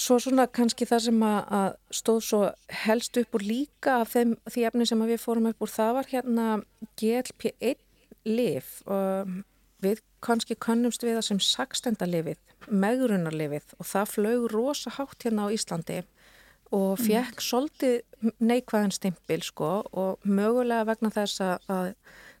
Svo 0.00 0.16
svona 0.22 0.46
kannski 0.48 0.86
það 0.88 1.02
sem 1.08 1.22
að 1.26 1.74
stóð 1.92 2.20
svo 2.24 2.40
helst 2.86 3.18
upp 3.20 3.36
úr 3.36 3.44
líka 3.44 4.00
af 4.00 4.14
þeim, 4.14 4.34
því 4.48 4.66
efni 4.70 4.86
sem 4.88 5.02
við 5.04 5.20
fórum 5.20 5.50
upp 5.50 5.64
úr 5.64 5.72
það 5.72 5.96
var 5.98 6.10
hérna 6.14 6.46
GLP-1 7.00 7.82
liv 8.28 8.70
og 8.88 9.34
við 9.84 10.00
kannski 10.24 10.56
könnumst 10.60 11.04
við 11.04 11.18
það 11.18 11.26
sem 11.28 11.42
sagstendalifið, 11.44 12.40
megrunarlifið 12.68 13.76
og 13.78 13.88
það 13.88 14.14
flög 14.14 14.48
rosa 14.52 14.92
hátt 14.96 15.24
hérna 15.24 15.48
á 15.48 15.52
Íslandi 15.52 16.00
og 16.70 17.00
fekk 17.00 17.40
mm. 17.40 17.44
svolítið 17.44 18.34
neikvæðan 18.38 18.94
stimpil 18.94 19.40
sko 19.42 19.70
og 19.90 20.26
mögulega 20.28 20.86
vegna 20.92 21.10
þess 21.14 21.42
að 21.42 21.94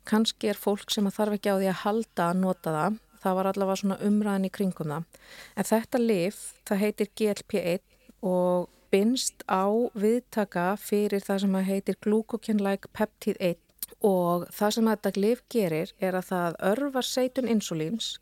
kannski 0.08 0.52
er 0.52 0.60
fólk 0.60 0.92
sem 0.92 1.08
að 1.08 1.16
þarf 1.18 1.38
ekki 1.38 1.54
á 1.54 1.56
því 1.58 1.70
að 1.72 1.80
halda 1.84 2.28
að 2.28 2.42
nota 2.44 2.74
það, 2.76 3.00
það 3.22 3.38
var 3.38 3.50
allavega 3.50 3.80
svona 3.82 4.00
umræðin 4.06 4.48
í 4.48 4.52
kringum 4.54 4.94
það. 4.94 5.22
En 5.56 5.70
þetta 5.70 6.02
lif, 6.02 6.42
það 6.68 6.82
heitir 6.84 7.10
GLP-1 7.20 7.82
og 8.26 8.68
binst 8.90 9.44
á 9.46 9.70
viðtaka 9.94 10.74
fyrir 10.80 11.22
það 11.24 11.44
sem 11.44 11.58
heitir 11.68 11.98
glucokinlike 12.02 12.90
peptide 12.96 13.52
1 13.54 13.58
og 14.06 14.46
það 14.54 14.74
sem 14.76 14.90
þetta 14.90 15.12
glif 15.16 15.42
gerir 15.52 15.92
er 16.00 16.16
að 16.18 16.30
það 16.30 16.58
örvar 16.70 17.06
seitun 17.06 17.50
insulíns 17.50 18.14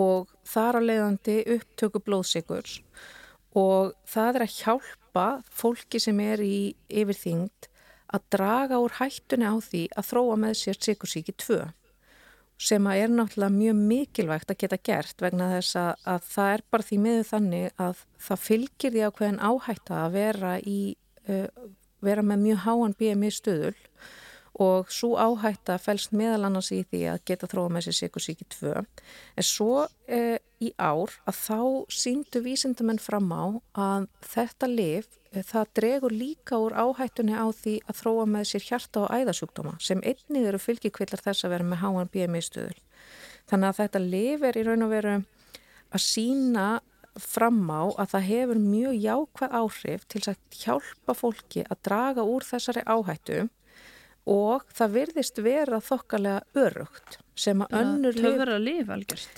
og 0.00 0.32
þar 0.48 0.80
að 0.80 0.88
leiðandi 0.90 1.36
upptöku 1.56 2.02
blóðsikurs 2.04 2.80
og 3.54 3.94
það 4.10 4.40
er 4.40 4.46
að 4.46 4.56
hjálpa 4.58 5.28
fólki 5.54 6.00
sem 6.02 6.20
er 6.20 6.42
í 6.42 6.58
yfirþyngd 6.90 7.70
að 8.14 8.26
draga 8.34 8.80
úr 8.82 8.96
hættunni 8.98 9.46
á 9.46 9.54
því 9.62 9.84
að 9.94 10.08
þróa 10.10 10.38
með 10.44 10.58
sér 10.60 10.80
sikursíki 10.82 11.34
2 11.46 11.60
sem 12.60 12.86
að 12.86 13.00
er 13.02 13.12
náttúrulega 13.12 13.54
mjög 13.54 13.78
mikilvægt 13.90 14.52
að 14.52 14.60
geta 14.62 14.78
gert 14.88 15.22
vegna 15.24 15.50
þess 15.56 15.78
að, 15.80 15.92
að 16.14 16.28
það 16.34 16.52
er 16.52 16.64
bara 16.70 16.88
því 16.88 16.98
miður 17.04 17.30
þannig 17.30 17.80
að 17.86 18.02
það 18.26 18.44
fylgir 18.44 18.94
því 18.94 19.02
á 19.02 19.10
hverjan 19.10 19.40
áhætta 19.42 20.02
að 20.04 20.14
vera, 20.14 20.52
í, 20.60 20.80
uh, 21.28 21.48
vera 22.04 22.26
með 22.26 22.44
mjög 22.48 22.62
háan 22.68 22.96
BMI 23.00 23.32
stöðul 23.34 23.74
og 24.62 24.90
svo 24.92 25.16
áhætta 25.18 25.80
fælst 25.82 26.12
meðal 26.14 26.46
annars 26.46 26.70
í 26.74 26.84
því 26.86 27.00
að 27.10 27.22
geta 27.26 27.48
þróa 27.50 27.72
með 27.74 27.88
sér 27.88 27.96
sikursíki 27.98 28.46
2 28.54 28.74
en 28.78 29.46
svo 29.46 29.86
e, 30.06 30.38
í 30.62 30.70
ár 30.78 31.10
að 31.26 31.40
þá 31.40 31.58
síndu 31.90 32.42
vísindamenn 32.44 33.02
fram 33.02 33.32
á 33.34 33.44
að 33.74 34.06
þetta 34.30 34.70
liv 34.70 35.08
e, 35.32 35.42
það 35.42 35.72
dregur 35.80 36.14
líka 36.14 36.60
úr 36.62 36.76
áhættunni 36.78 37.34
á 37.34 37.50
því 37.50 37.80
að 37.88 38.00
þróa 38.02 38.28
með 38.30 38.48
sér 38.52 38.66
hjarta 38.68 39.02
og 39.02 39.14
æðasjúkdóma 39.18 39.74
sem 39.82 40.02
einnig 40.06 40.46
eru 40.46 40.62
fylgikvillar 40.62 41.24
þess 41.26 41.46
að 41.46 41.56
vera 41.56 41.70
með 41.72 41.82
háan 41.82 42.12
BMI 42.14 42.44
stöðul 42.46 42.80
þannig 43.50 43.70
að 43.72 43.80
þetta 43.82 44.04
liv 44.06 44.46
er 44.46 44.60
í 44.60 44.66
raun 44.68 44.86
og 44.86 44.94
veru 44.94 45.16
að 45.94 46.04
sína 46.06 46.68
fram 47.18 47.66
á 47.70 47.82
að 47.98 48.14
það 48.14 48.24
hefur 48.28 48.62
mjög 48.62 48.94
jákvæð 49.02 49.58
áhrif 49.58 50.06
til 50.10 50.22
að 50.30 50.38
hjálpa 50.62 51.14
fólki 51.14 51.66
að 51.66 51.82
draga 51.86 52.24
úr 52.26 52.46
þessari 52.46 52.82
áhættu 52.86 53.44
og 54.30 54.64
það 54.72 54.94
virðist 54.98 55.40
vera 55.44 55.80
þokkalega 55.84 56.62
örugt 56.64 57.18
sem 57.36 57.60
að 57.64 57.74
önnur 57.80 58.16
lif 58.64 58.92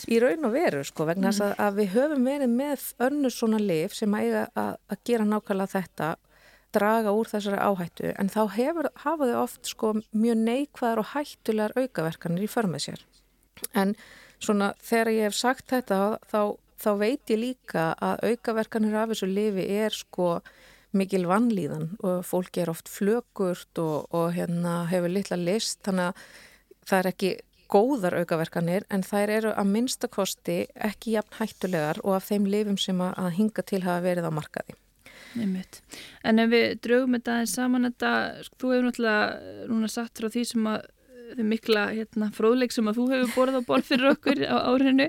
í 0.07 0.19
raun 0.23 0.47
og 0.47 0.53
veru 0.55 0.83
sko 0.87 1.07
vegna 1.09 1.33
mm. 1.33 1.41
að, 1.47 1.55
að 1.65 1.81
við 1.81 1.89
höfum 1.97 2.29
verið 2.29 2.53
með 2.53 2.85
önnur 3.09 3.35
svona 3.35 3.61
lif 3.63 3.97
sem 3.97 4.15
að 4.15 4.37
að, 4.45 4.77
að 4.93 5.03
gera 5.09 5.27
nákvæmlega 5.27 5.73
þetta 5.73 6.11
draga 6.77 7.15
úr 7.17 7.31
þessari 7.31 7.59
áhættu 7.63 8.13
en 8.21 8.31
þá 8.31 8.41
hefur, 8.57 8.91
hafa 9.03 9.31
þau 9.31 9.41
oft 9.41 9.71
sko 9.71 9.93
mjög 10.13 10.39
neikvæðar 10.45 11.03
og 11.03 11.11
hættulegar 11.15 11.77
aukaverkanir 11.81 12.47
í 12.47 12.53
förmið 12.53 12.87
sér 12.87 13.05
en 13.73 13.97
svona 14.43 14.73
þegar 14.85 15.13
ég 15.15 15.29
hef 15.31 15.39
sagt 15.39 15.71
þetta 15.73 16.01
þá, 16.29 16.41
þá 16.77 16.91
veit 17.01 17.33
ég 17.33 17.43
líka 17.43 17.89
að 17.97 18.27
aukaverkanir 18.33 18.99
af 19.01 19.13
þessu 19.15 19.31
lifi 19.31 19.67
er 19.81 19.97
sko 19.97 20.37
mikil 20.99 21.27
vannlíðan 21.29 21.91
og 22.03 22.25
fólki 22.27 22.63
er 22.65 22.73
oft 22.73 22.91
flökurt 22.91 23.81
og, 23.83 24.09
og 24.15 24.33
hérna 24.37 24.85
hefur 24.91 25.13
litla 25.13 25.39
list 25.41 25.83
þannig 25.87 26.11
að 26.11 26.25
það 26.87 26.99
er 26.99 27.11
ekki 27.13 27.35
góðar 27.73 28.17
aukaverkanir 28.21 28.87
en 28.95 29.03
þær 29.07 29.33
eru 29.41 29.53
að 29.59 29.71
minnstakosti 29.75 30.59
ekki 30.89 31.17
jafn 31.17 31.39
hættulegar 31.41 32.01
og 32.05 32.19
af 32.19 32.29
þeim 32.31 32.47
lifum 32.51 32.79
sem 32.79 33.01
að 33.03 33.31
hinga 33.39 33.65
til 33.67 33.83
hafa 33.83 34.05
verið 34.05 34.29
á 34.31 34.33
markaði. 34.35 34.77
Nefnitt. 35.37 35.81
En 36.25 36.41
ef 36.41 36.53
við 36.53 36.67
draugum 36.85 37.17
þetta 37.19 37.41
saman 37.51 37.89
þetta, 37.91 38.13
þú 38.57 38.71
hefur 38.73 38.87
náttúrulega 38.87 39.65
núna 39.73 39.91
satt 39.93 40.21
frá 40.21 40.31
því 40.33 40.45
sem 40.53 40.69
að 40.71 40.87
þau 41.35 41.47
mikla 41.51 41.89
hérna, 41.91 42.31
fróðleik 42.35 42.75
sem 42.75 42.87
að 42.87 43.01
þú 43.01 43.07
hefur 43.13 43.35
borðið 43.35 43.59
á 43.59 43.69
borð 43.69 43.89
fyrir 43.91 44.11
okkur 44.13 44.43
á 44.47 44.57
árinu 44.71 45.09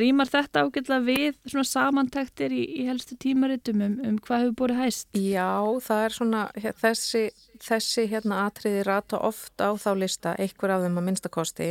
Rýmar 0.00 0.30
þetta 0.30 0.64
ágjörlega 0.64 1.04
við 1.06 1.36
svona 1.46 1.66
samantæktir 1.68 2.54
í, 2.54 2.62
í 2.80 2.86
helstu 2.88 3.16
tímaritum 3.20 3.82
um, 3.84 3.94
um 4.08 4.18
hvað 4.24 4.44
hefur 4.44 4.56
borðið 4.60 4.82
hæst? 4.82 5.08
Já, 5.14 5.54
það 5.86 6.04
er 6.06 6.16
svona 6.16 6.42
þessi, 6.82 7.24
þessi 7.62 8.06
hérna 8.10 8.42
atriði 8.48 8.84
rata 8.88 9.20
ofta 9.22 9.70
á 9.70 9.72
þá 9.78 9.90
lista, 10.00 10.34
einhver 10.40 10.74
af 10.74 10.84
þeim 10.84 11.00
að 11.00 11.08
minnstakosti 11.08 11.70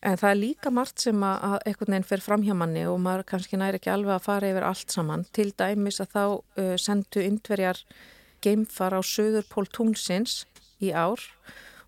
en 0.00 0.16
það 0.20 0.30
er 0.30 0.38
líka 0.40 0.72
margt 0.72 1.02
sem 1.04 1.24
að 1.26 1.58
einhvern 1.58 1.94
veginn 1.94 2.08
fer 2.08 2.22
fram 2.24 2.44
hjá 2.46 2.54
manni 2.56 2.86
og 2.88 3.00
maður 3.04 3.26
kannski 3.34 3.60
næri 3.60 3.80
ekki 3.80 3.92
alveg 3.92 4.16
að 4.16 4.26
fara 4.26 4.52
yfir 4.52 4.66
allt 4.70 4.94
saman. 4.94 5.26
Til 5.36 5.50
dæmis 5.52 6.00
að 6.00 6.14
þá 6.14 6.22
uh, 6.24 6.76
sendu 6.80 7.24
yndverjar 7.24 7.82
geimfar 8.44 8.96
á 8.96 9.00
söður 9.04 9.44
pól 9.50 9.66
tungsins 9.68 10.44
í 10.80 10.94
ár 10.96 11.20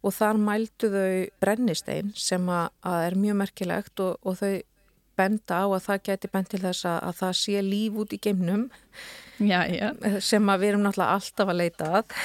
og 0.02 0.12
þar 0.16 0.40
mældu 0.42 0.90
þau 0.92 1.14
brennistein 1.40 2.12
sem 2.18 2.44
að, 2.50 2.68
að 2.84 3.06
er 3.06 3.18
mjög 3.22 3.40
merkilegt 3.44 4.02
og, 4.04 4.18
og 4.26 4.36
þau 4.42 4.54
benda 5.18 5.62
á 5.62 5.66
að 5.66 5.84
það 5.88 6.06
geti 6.08 6.32
bent 6.32 6.50
til 6.52 6.62
þess 6.62 6.86
að, 6.88 6.98
að 7.08 7.20
það 7.20 7.36
sé 7.42 7.66
líf 7.66 8.00
út 8.02 8.16
í 8.16 8.20
geimnum. 8.22 8.64
Já, 9.42 9.60
já. 9.66 9.88
sem 10.22 10.50
að 10.52 10.62
við 10.62 10.72
erum 10.72 10.84
náttúrulega 10.86 11.18
alltaf 11.18 11.52
að 11.52 11.60
leita 11.60 11.90
að. 11.98 12.16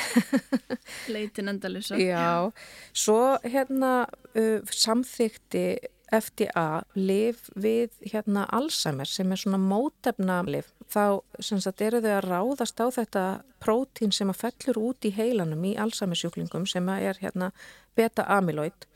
Leitin 1.15 1.51
endalisa 1.53 1.97
Já, 1.97 2.51
svo 2.93 3.21
hérna 3.47 3.93
uh, 4.37 4.59
samþykti 4.69 5.67
FDA 6.07 6.83
liv 6.95 7.39
við 7.59 7.91
hérna 8.07 8.45
Alzheimer 8.55 9.09
sem 9.09 9.31
er 9.31 9.41
svona 9.41 9.59
mótefna 9.59 10.39
liv 10.47 10.69
þá 10.87 11.19
sem 11.43 11.59
sagt 11.63 11.83
eru 11.83 11.99
þau 12.03 12.13
að 12.13 12.27
ráðast 12.29 12.79
á 12.79 12.87
þetta 12.95 13.23
prótín 13.63 14.13
sem 14.15 14.31
að 14.31 14.45
fellur 14.45 14.79
út 14.91 15.07
í 15.07 15.11
heilanum 15.11 15.65
í 15.67 15.75
Alzheimer 15.75 16.19
sjúklingum 16.19 16.67
sem 16.69 16.87
er 16.95 17.19
hérna 17.19 17.51
beta-amyloid 17.99 18.87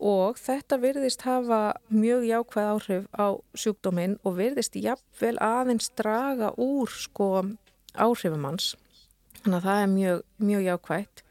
og 0.00 0.38
þetta 0.40 0.78
virðist 0.80 1.24
hafa 1.28 1.60
mjög 1.92 2.24
jákvæð 2.24 2.68
áhrif 2.72 3.08
á 3.12 3.26
sjúkdóminn 3.52 4.16
og 4.24 4.38
virðist 4.38 4.78
jafnvel 4.80 5.36
aðeins 5.44 5.90
draga 5.96 6.54
úr 6.56 6.88
sko 6.88 7.28
áhrifum 7.94 8.46
hans. 8.48 8.72
Þannig 9.42 9.58
að 9.60 9.66
það 9.68 9.82
er 9.82 9.90
mjög, 9.92 10.22
mjög 10.40 10.64
jákvægt. 10.68 11.22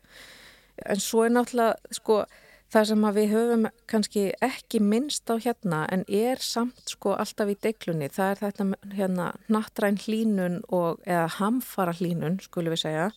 En 0.85 1.01
svo 1.03 1.25
er 1.25 1.33
náttúrulega 1.33 1.97
sko 1.97 2.21
Það 2.69 2.85
sem 2.85 3.05
við 3.15 3.31
höfum 3.33 3.63
kannski 3.89 4.23
ekki 4.45 4.81
minnst 4.85 5.31
á 5.33 5.41
hérna 5.41 5.79
en 5.89 6.03
er 6.05 6.41
samt 6.43 6.91
sko 6.91 7.15
alltaf 7.17 7.49
í 7.49 7.55
deiklunni, 7.63 8.11
það 8.13 8.33
er 8.33 8.41
þetta 8.43 8.67
hérna 8.93 9.29
nattræn 9.49 9.97
hlínun 10.03 10.59
og, 10.67 10.99
eða 11.09 11.25
hamfara 11.39 11.95
hlínun 11.97 12.37
skulum 12.43 12.75
við 12.75 12.83
segja. 12.83 13.07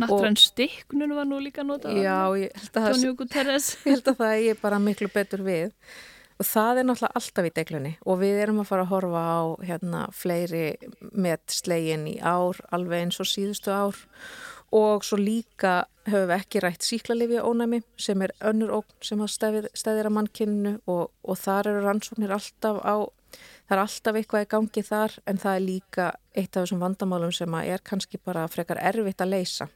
Nattræn 0.00 0.40
stikknun 0.40 1.12
var 1.18 1.28
nú 1.28 1.42
líka 1.44 1.66
notað. 1.66 2.00
Já, 2.00 2.16
ég 2.40 2.56
held 2.56 2.72
að, 2.72 2.88
það, 2.88 3.04
ég 3.84 3.92
held 3.92 4.10
að 4.14 4.24
það 4.24 4.48
er 4.48 4.64
bara 4.64 4.80
miklu 4.80 5.12
betur 5.12 5.44
við 5.44 5.76
og 6.42 6.48
það 6.48 6.80
er 6.80 6.88
náttúrulega 6.88 7.20
alltaf 7.20 7.46
í 7.46 7.52
deiklunni 7.58 7.92
og 8.08 8.18
við 8.22 8.40
erum 8.46 8.62
að 8.62 8.70
fara 8.70 8.86
að 8.86 8.92
horfa 8.94 9.22
á 9.22 9.40
hérna 9.68 10.00
fleiri 10.16 10.64
með 11.12 11.44
slegin 11.52 12.08
í 12.10 12.16
ár, 12.18 12.58
alveg 12.74 13.06
eins 13.06 13.20
og 13.22 13.28
síðustu 13.30 13.70
ár 13.70 13.92
og 13.92 14.06
svo 14.72 15.18
líka 15.20 15.82
höfum 16.08 16.30
við 16.30 16.36
ekki 16.38 16.62
rætt 16.62 16.86
síklarlifi 16.86 17.40
ónæmi 17.42 17.82
sem 18.00 18.22
er 18.24 18.32
önnur 18.40 18.72
ógn 18.80 19.04
sem 19.04 19.22
stæðir, 19.28 19.68
stæðir 19.76 20.08
að 20.08 20.16
mannkynnu 20.16 20.72
og, 20.90 21.10
og 21.22 21.38
þar 21.38 21.70
eru 21.70 21.84
rannsóknir 21.86 22.34
alltaf 22.34 22.80
á, 22.82 22.96
það 23.68 23.76
er 23.76 23.82
alltaf 23.84 24.18
eitthvað 24.18 24.46
í 24.46 24.50
gangi 24.56 24.84
þar 24.88 25.16
en 25.30 25.40
það 25.44 25.56
er 25.56 25.64
líka 25.66 26.10
eitt 26.34 26.56
af 26.56 26.64
þessum 26.64 26.82
vandamálum 26.82 27.34
sem 27.34 27.58
er 27.62 27.84
kannski 27.84 28.18
bara 28.18 28.48
frekar 28.50 28.82
erfitt 28.82 29.22
að 29.22 29.34
leysa 29.36 29.68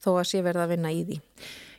þó 0.00 0.14
að 0.16 0.30
sé 0.30 0.44
verða 0.44 0.64
að 0.64 0.72
vinna 0.74 0.92
í 0.96 1.02
því. 1.06 1.18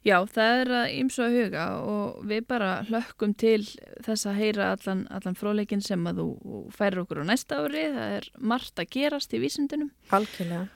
Já, 0.01 0.15
það 0.33 0.59
er 0.63 0.71
að 0.79 0.91
ymsu 0.97 1.21
að 1.21 1.35
huga 1.37 1.63
og 1.85 2.21
við 2.29 2.45
bara 2.49 2.69
hlökkum 2.87 3.35
til 3.37 3.61
þess 4.05 4.25
að 4.29 4.39
heyra 4.41 4.71
allan, 4.73 5.03
allan 5.13 5.37
fróleikin 5.37 5.83
sem 5.85 6.09
að 6.09 6.23
þú 6.23 6.61
færir 6.73 7.03
okkur 7.03 7.21
á 7.21 7.29
næsta 7.29 7.61
ári. 7.61 7.87
Það 7.93 8.17
er 8.17 8.29
margt 8.53 8.81
að 8.81 8.93
gerast 8.97 9.35
í 9.37 9.41
vísundunum. 9.43 9.91
Algjörlega 10.09 10.69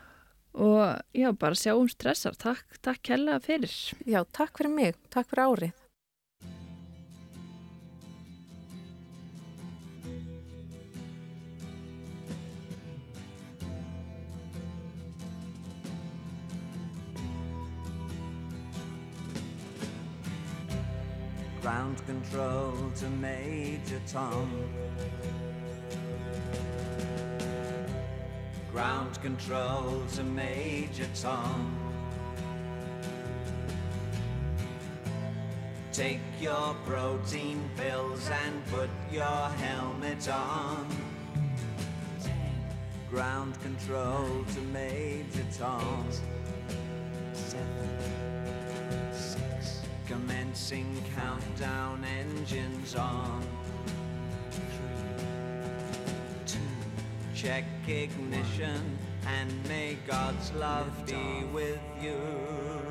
og 0.56 1.02
já, 1.14 1.32
bara 1.36 1.56
sjáum 1.56 1.90
stressar. 1.92 2.36
Takk, 2.40 2.80
takk 2.82 3.12
hella 3.12 3.40
fyrir. 3.44 3.72
Já, 4.08 4.24
takk 4.32 4.58
fyrir 4.58 4.72
mig. 4.72 4.96
Takk 5.12 5.28
fyrir 5.30 5.46
árið. 5.46 5.82
Ground 21.66 21.98
control 22.06 22.92
to 23.00 23.10
Major 23.10 24.00
Tom. 24.06 24.52
Ground 28.76 29.22
control 29.22 30.04
to 30.16 30.24
Major 30.26 31.08
Tom. 31.16 31.80
Take 35.94 36.20
your 36.42 36.76
protein 36.86 37.70
pills 37.78 38.30
and 38.30 38.66
put 38.66 38.90
your 39.10 39.24
helmet 39.24 40.28
on. 40.28 40.90
Ground 43.10 43.58
control 43.62 44.44
to 44.54 44.60
Major 44.74 45.46
Tom. 45.58 46.10
Commencing 50.06 51.02
countdown 51.16 52.04
engines 52.04 52.94
on. 52.96 53.42
Check 57.46 57.66
ignition 57.88 58.98
and 59.28 59.68
may 59.68 60.00
God's 60.08 60.52
love 60.54 60.90
be 61.06 61.44
with 61.54 61.80
you. 62.02 62.85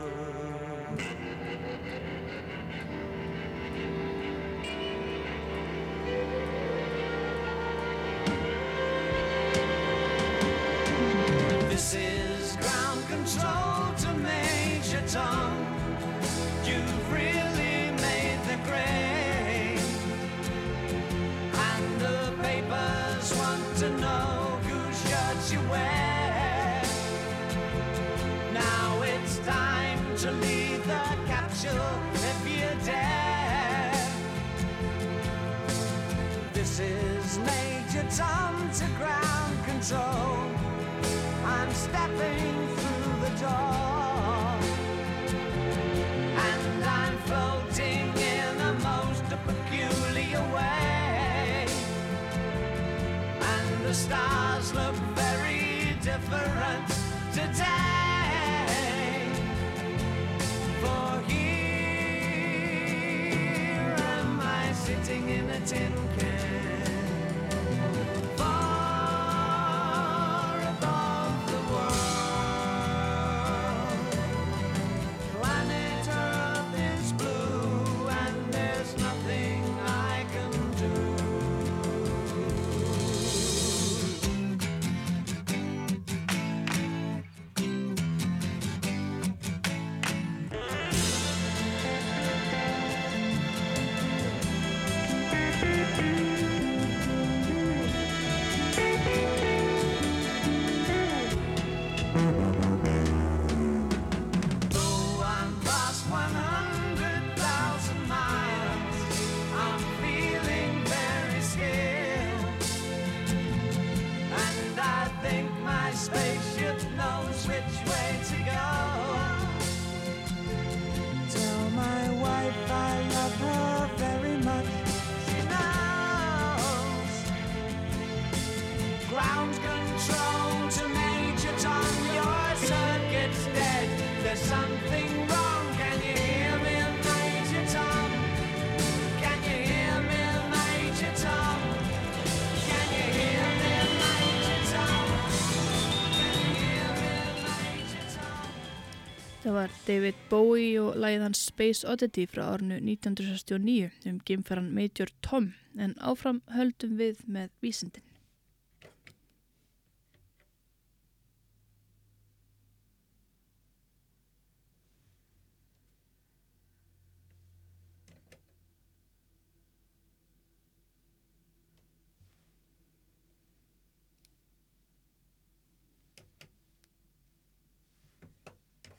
David 149.85 150.17
Bowie 150.31 150.81
og 150.81 150.95
lagið 150.97 151.27
hans 151.27 151.43
Space 151.51 151.85
Oddity 151.85 152.25
frá 152.31 152.47
árnu 152.55 152.79
1969 152.79 154.09
um 154.09 154.17
gimferan 154.25 154.71
Major 154.73 155.13
Tom 155.21 155.51
en 155.77 155.93
áfram 156.01 156.41
höldum 156.57 156.97
við 156.97 157.21
með 157.29 157.53
vísindin. 157.61 158.07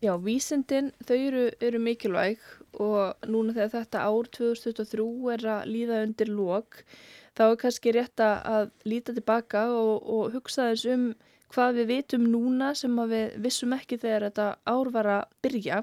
Já, 0.05 0.13
vísindin 0.21 0.91
þau 1.07 1.15
eru, 1.17 1.43
eru 1.63 1.79
mikilvæg 1.81 2.41
og 2.83 3.29
núna 3.31 3.55
þegar 3.55 3.71
þetta 3.73 4.01
ár 4.05 4.27
2023 4.37 5.05
er 5.33 5.45
að 5.53 5.69
líða 5.71 6.01
undir 6.05 6.29
lok 6.29 6.81
þá 7.37 7.43
er 7.47 7.55
kannski 7.61 7.93
rétt 7.95 8.21
að- 8.25 8.69
líta 8.85 9.15
tilbaka 9.15 9.63
og, 9.73 10.03
og 10.17 10.35
hugsa 10.35 10.67
þess 10.71 10.85
um 10.93 11.07
hvað 11.55 11.79
við 11.79 11.89
vitum 11.93 12.27
núna 12.35 12.73
sem 12.75 12.95
við 13.09 13.37
vissum 13.47 13.73
ekki 13.77 13.97
þegar 14.03 14.27
þetta 14.27 14.47
ár 14.67 14.91
var 14.91 15.09
að 15.15 15.23
byrja. 15.45 15.81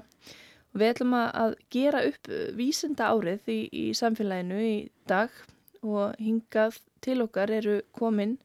Við 0.73 0.89
ætlum 0.93 1.13
að 1.19 1.55
gera 1.73 2.03
upp 2.09 2.29
vísinda 2.57 3.09
árið 3.13 3.49
í, 3.49 3.59
í 3.71 3.85
samfélaginu 3.97 4.59
í 4.61 4.75
dag 5.09 5.29
og 5.83 6.15
hingað 6.21 6.79
til 7.03 7.19
okkar 7.25 7.51
eru 7.51 7.81
komin 7.91 8.37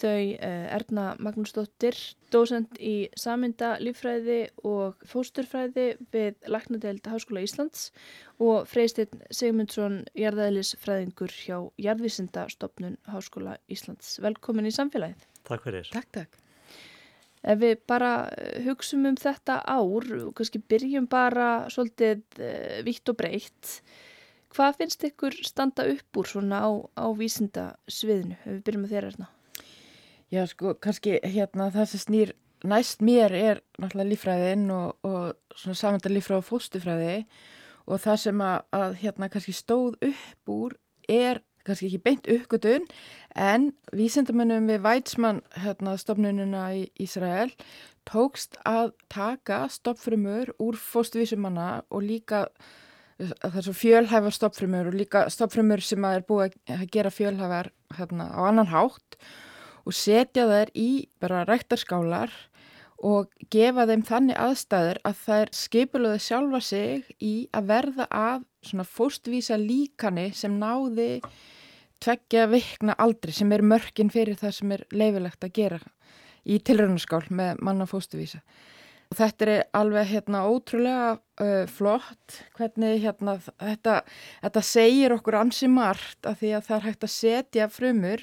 þau 0.00 0.20
eh, 0.34 0.66
Erna 0.74 1.06
Magnúsdóttir, 1.22 1.96
dósent 2.32 2.78
í 2.80 3.10
saminda 3.18 3.74
líffræði 3.82 4.40
og 4.66 5.00
fósturfræði 5.08 5.86
við 6.14 6.50
Læknadeild 6.50 7.08
Háskóla 7.10 7.44
Íslands 7.44 7.88
og 8.40 8.68
Freysteinn 8.70 9.24
Sigmundsson, 9.34 10.02
jarðæðlisfræðingur 10.18 11.34
hjá 11.34 11.56
Jarðvísindastofnun 11.80 13.00
Háskóla 13.10 13.58
Íslands. 13.72 14.16
Velkomin 14.24 14.70
í 14.70 14.74
samfélagið. 14.74 15.26
Takk 15.48 15.66
fyrir. 15.66 15.90
Takk, 15.92 16.12
takk. 16.16 16.40
Ef 17.40 17.56
við 17.62 17.78
bara 17.88 18.12
eh, 18.36 18.60
hugsum 18.66 19.06
um 19.08 19.16
þetta 19.16 19.62
ár, 19.64 20.08
og 20.20 20.32
kannski 20.36 20.60
byrjum 20.60 21.08
bara 21.10 21.66
svolítið 21.72 22.24
uh, 22.36 22.80
vitt 22.84 23.08
og 23.08 23.16
breytt, 23.16 23.76
hvað 24.52 24.80
finnst 24.82 25.06
ykkur 25.08 25.36
standa 25.46 25.86
upp 25.88 26.20
úr 26.20 26.28
svona 26.28 26.60
á, 26.60 26.70
á 27.00 27.06
vísindasviðinu? 27.16 28.36
Ef 28.42 28.50
við 28.58 28.64
byrjum 28.66 28.84
með 28.84 28.96
þér 28.96 29.08
erna. 29.12 29.30
Já, 30.30 30.44
sko, 30.46 30.76
kannski 30.78 31.16
hérna 31.26 31.72
það 31.74 31.86
sem 31.90 32.00
snýr 32.04 32.32
næst 32.70 33.00
mér 33.02 33.32
er 33.34 33.60
náttúrulega 33.80 34.10
líffræðin 34.12 34.68
og, 34.70 34.98
og 35.02 35.56
svona 35.58 35.78
samönda 35.80 36.12
líffræði 36.12 36.38
og 36.38 36.46
fóstufræði 36.46 37.14
og 37.90 38.02
það 38.04 38.20
sem 38.24 38.42
að, 38.46 38.58
að 38.78 38.94
hérna 39.00 39.28
kannski 39.32 39.54
stóð 39.56 39.96
upp 40.06 40.52
úr 40.54 40.76
er 41.10 41.40
kannski 41.66 41.88
ekki 41.88 42.02
beint 42.04 42.30
uppgötun 42.30 42.86
en 43.34 43.70
vísindamennum 43.96 44.70
við 44.70 44.86
Weizmann 44.86 45.42
hérna 45.64 45.96
stopnununa 45.98 46.68
í 46.78 46.86
Ísrael 47.02 47.50
tókst 48.06 48.54
að 48.62 48.94
taka 49.10 49.64
stoppfrumur 49.72 50.54
úr 50.62 50.78
fóstuvísumanna 50.78 51.82
og 51.90 52.06
líka 52.06 52.46
er 53.18 53.60
svo 53.60 53.74
fjölhæfar 53.76 54.38
stopfrumur 54.38 54.94
og 54.94 55.02
líka 55.02 55.26
stopfrumur 55.32 55.82
sem 55.84 56.06
að 56.06 56.20
er 56.22 56.26
búið 56.30 56.58
að 56.70 56.88
gera 56.94 57.10
fjölhæfar 57.12 57.74
hérna, 57.98 58.30
á 58.30 58.40
annan 58.46 58.70
hátt 58.70 59.18
og 59.18 59.49
setja 59.88 60.46
þær 60.50 60.72
í 60.76 60.90
bara 61.22 61.44
ræktarskálar 61.48 62.32
og 63.00 63.30
gefa 63.52 63.86
þeim 63.88 64.02
þannig 64.04 64.40
aðstæður 64.40 65.00
að 65.08 65.20
þær 65.24 65.52
skipuluðu 65.56 66.18
sjálfa 66.20 66.60
sig 66.64 67.14
í 67.24 67.34
að 67.56 67.70
verða 67.72 68.06
að 68.12 68.42
svona 68.66 68.84
fóstvísa 68.84 69.56
líkani 69.60 70.28
sem 70.36 70.58
náði 70.60 71.22
tveggja 72.00 72.46
vikna 72.50 72.96
aldri 73.00 73.32
sem 73.32 73.52
er 73.56 73.64
mörkin 73.64 74.12
fyrir 74.12 74.36
það 74.40 74.52
sem 74.56 74.76
er 74.76 74.84
leifilegt 74.92 75.44
að 75.44 75.56
gera 75.56 75.80
í 76.44 76.60
tilraunaskál 76.64 77.24
með 77.28 77.60
manna 77.64 77.86
fóstvísa. 77.88 78.40
Og 79.10 79.18
þetta 79.18 79.46
er 79.46 79.64
alveg 79.74 80.06
hérna 80.12 80.44
ótrúlega 80.46 81.08
uh, 81.16 81.64
flott 81.66 82.36
hvernig 82.56 83.00
hérna 83.02 83.38
þetta, 83.42 83.96
þetta 84.44 84.62
segir 84.64 85.16
okkur 85.16 85.40
ansi 85.40 85.68
margt 85.72 86.28
af 86.28 86.38
því 86.40 86.52
að 86.56 86.68
það 86.68 86.76
er 86.76 86.86
hægt 86.86 87.08
að 87.08 87.14
setja 87.16 87.68
frumur 87.72 88.22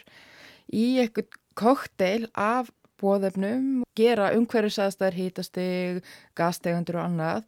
í 0.72 0.86
eitthvað 1.02 1.36
kokteil 1.58 2.28
af 2.34 2.72
bóðefnum, 3.02 3.84
gera 3.98 4.32
umhverfisaðstæðar 4.38 5.18
hýtastig, 5.18 6.00
gastegundur 6.38 7.02
og 7.02 7.10
annað. 7.10 7.44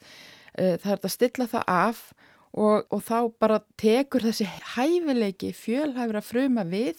Uh, 0.54 0.76
það 0.82 0.92
er 0.94 1.04
að 1.04 1.16
stilla 1.16 1.50
það 1.50 1.74
af 1.74 2.04
og, 2.54 2.86
og 2.90 3.04
þá 3.06 3.18
bara 3.42 3.60
tekur 3.80 4.26
þessi 4.26 4.48
hæfileiki 4.76 5.52
fjölhæfra 5.58 6.22
fruma 6.26 6.66
við 6.68 6.98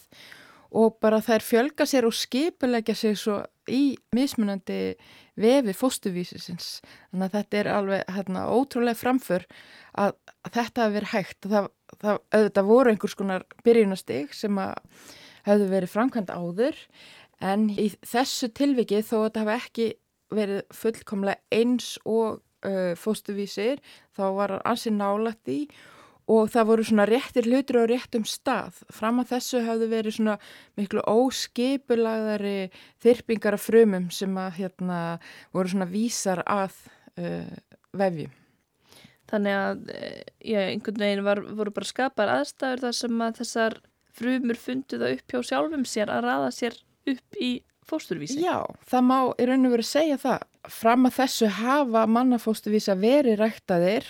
og 0.70 1.00
bara 1.02 1.18
þær 1.22 1.42
fjölga 1.42 1.86
sér 1.88 2.06
og 2.06 2.14
skipulegja 2.14 2.94
sig 2.94 3.16
svo 3.18 3.40
í 3.70 3.96
mismunandi 4.14 4.94
vefi 5.40 5.74
fóstuvísisins. 5.74 6.78
Þannig 7.10 7.26
að 7.26 7.34
þetta 7.36 7.58
er 7.58 7.70
alveg 7.74 8.12
hérna, 8.14 8.44
ótrúlega 8.50 8.98
framför 8.98 9.46
að, 9.98 10.14
að 10.44 10.54
þetta 10.58 10.84
hafi 10.84 10.96
verið 10.98 11.14
hægt. 11.14 11.48
Það, 11.48 11.68
það, 11.96 12.20
auðvitað 12.36 12.70
voru 12.70 12.92
einhvers 12.92 13.18
konar 13.18 13.46
byrjunastig 13.66 14.36
sem 14.36 14.62
að 14.62 14.78
hefðu 15.46 15.70
verið 15.70 15.94
framkvæmt 15.94 16.32
áður 16.34 16.78
en 17.40 17.70
í 17.72 17.88
þessu 18.04 18.50
tilviki 18.56 19.00
þó 19.02 19.16
að 19.20 19.26
þetta 19.26 19.44
hafi 19.44 19.56
ekki 19.56 19.88
verið 20.30 20.60
fullkomlega 20.76 21.60
eins 21.60 21.94
og 22.06 22.42
uh, 22.66 22.92
fóstuvísir 22.98 23.80
þá 24.16 24.24
var 24.36 24.58
ansið 24.62 24.98
nálagt 24.98 25.50
í 25.50 25.62
og 26.30 26.50
það 26.52 26.68
voru 26.68 26.84
svona 26.86 27.06
réttir 27.10 27.48
hlutur 27.48 27.80
á 27.82 27.90
réttum 27.90 28.24
stað. 28.28 28.76
Fram 28.94 29.18
að 29.18 29.32
þessu 29.32 29.62
hafðu 29.66 29.88
verið 29.90 30.14
svona 30.14 30.36
miklu 30.78 31.02
óskipulagðari 31.10 32.70
þyrpingar 33.02 33.56
af 33.56 33.64
frumum 33.66 34.10
sem 34.14 34.36
að 34.38 34.60
hérna 34.60 35.00
voru 35.56 35.72
svona 35.72 35.88
vísar 35.90 36.44
að 36.46 36.76
uh, 37.18 37.50
vefjum. 37.98 38.36
Þannig 39.30 39.56
að 39.56 39.82
já, 40.42 40.60
einhvern 40.66 41.02
veginn 41.02 41.26
var, 41.26 41.40
voru 41.58 41.74
bara 41.74 41.86
skapar 41.86 42.32
aðstæður 42.32 42.84
þar 42.86 42.96
sem 42.98 43.20
að 43.26 43.36
þessar 43.40 43.76
frumur 44.16 44.58
fundu 44.60 45.00
það 45.00 45.16
upp 45.16 45.34
hjá 45.34 45.42
sjálfum 45.50 45.84
sér 45.88 46.12
að 46.12 46.24
raða 46.26 46.50
sér 46.54 46.78
upp 47.10 47.40
í 47.40 47.50
fósturvísi. 47.90 48.40
Já, 48.44 48.62
það 48.86 49.06
má 49.08 49.18
í 49.34 49.48
raun 49.48 49.68
og 49.68 49.74
verið 49.74 49.88
segja 49.88 50.18
það. 50.20 50.46
Fram 50.70 51.08
að 51.08 51.16
þessu 51.18 51.50
hafa 51.58 52.04
mannafósturvísa 52.10 52.96
verið 53.00 53.40
ræktaðir 53.40 54.08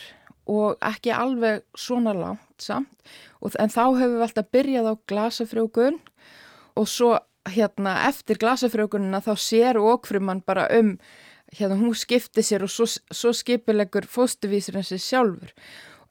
og 0.50 0.80
ekki 0.84 1.12
alveg 1.14 1.64
svona 1.78 2.14
langt 2.16 2.62
samt 2.62 3.10
og, 3.40 3.54
en 3.54 3.72
þá 3.72 3.82
hefur 4.00 4.16
við 4.16 4.24
alltaf 4.26 4.48
byrjað 4.52 4.88
á 4.90 4.94
glasafrjókun 5.10 6.00
og 6.80 6.88
svo 6.90 7.12
hérna 7.48 7.94
eftir 8.08 8.40
glasafrjókunina 8.40 9.22
þá 9.24 9.32
sér 9.40 9.80
okkfrumann 9.80 10.42
bara 10.46 10.66
um 10.76 10.96
hérna 11.56 11.78
hún 11.78 11.94
skipti 11.98 12.42
sér 12.46 12.66
og 12.66 12.72
svo, 12.72 12.86
svo 12.86 13.32
skipilegur 13.34 14.06
fóstuvísirinn 14.06 14.86
sér 14.86 15.02
sjálfur. 15.02 15.54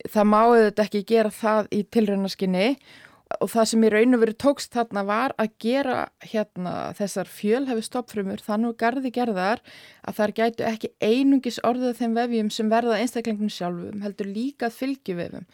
Það 0.08 0.28
má 0.32 0.39
auðvitað 0.39 0.86
ekki 0.86 1.06
gera 1.08 1.32
það 1.34 1.69
í 1.75 1.84
tilraunaskinni 1.91 2.67
og 2.71 2.99
það 3.30 3.68
sem 3.72 3.84
í 3.86 3.89
raun 3.94 4.18
og 4.18 4.22
veru 4.24 4.36
tókst 4.42 4.74
þarna 4.74 5.04
var 5.06 5.34
að 5.38 5.52
gera 5.62 5.98
hérna 6.26 6.74
þessar 6.98 7.30
fjölhefi 7.30 7.84
stoppfrumur 7.86 8.42
þannig 8.42 8.78
gardi 8.80 9.12
gerðar 9.13 9.62
að 10.02 10.18
þar 10.18 10.36
gætu 10.39 10.65
ekki 10.65 10.94
einungis 10.98 11.60
orðið 11.68 12.00
þeim 12.02 12.15
vefjum 12.18 12.50
sem 12.54 12.72
verða 12.72 12.98
einstaklingun 13.04 13.54
sjálfum 13.54 14.02
heldur 14.06 14.32
líka 14.34 14.72
fylgjuvefum 14.74 15.46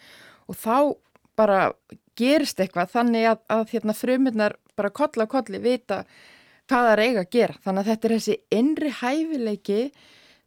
og 0.47 0.59
þá 0.61 0.77
bara 1.35 1.59
gerist 2.15 2.61
eitthvað 2.63 2.93
þannig 2.93 3.27
að, 3.33 3.41
að 3.51 3.73
hérna 3.73 3.95
frumurnar 3.97 4.55
bara 4.79 4.93
koll 4.95 5.19
á 5.19 5.27
kolli 5.27 5.59
vita 5.59 6.03
hvað 6.69 6.87
það 6.89 7.01
eiga 7.03 7.23
að 7.23 7.33
gera. 7.35 7.57
Þannig 7.63 7.81
að 7.81 7.89
þetta 7.91 8.07
er 8.07 8.15
þessi 8.15 8.37
innri 8.55 8.93
hæfileiki 9.01 9.81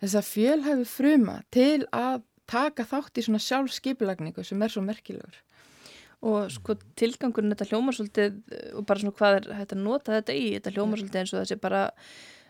þessa 0.02 0.22
fjölhefi 0.24 0.88
fruma 0.88 1.36
til 1.54 1.84
að 1.92 2.24
taka 2.48 2.86
þátt 2.88 3.20
í 3.20 3.26
svona 3.26 3.42
sjálfskipilagningu 3.44 4.44
sem 4.46 4.62
er 4.64 4.72
svo 4.72 4.82
merkilegur 4.86 5.36
og 6.26 6.50
sko 6.50 6.74
tilgangurinn 6.98 7.54
þetta 7.54 7.68
hljómar 7.70 7.94
svolítið 7.94 8.40
og 8.74 8.86
bara 8.88 9.02
svona 9.02 9.18
hvað 9.18 9.36
er 9.38 9.48
hægt 9.60 9.74
að 9.76 9.84
nota 9.84 10.16
þetta 10.16 10.34
í? 10.34 10.46
Þetta 10.56 10.74
hljómar 10.74 11.00
svolítið 11.00 11.20
eins 11.22 11.34
og 11.34 11.42
þessi 11.44 11.60
bara 11.62 11.82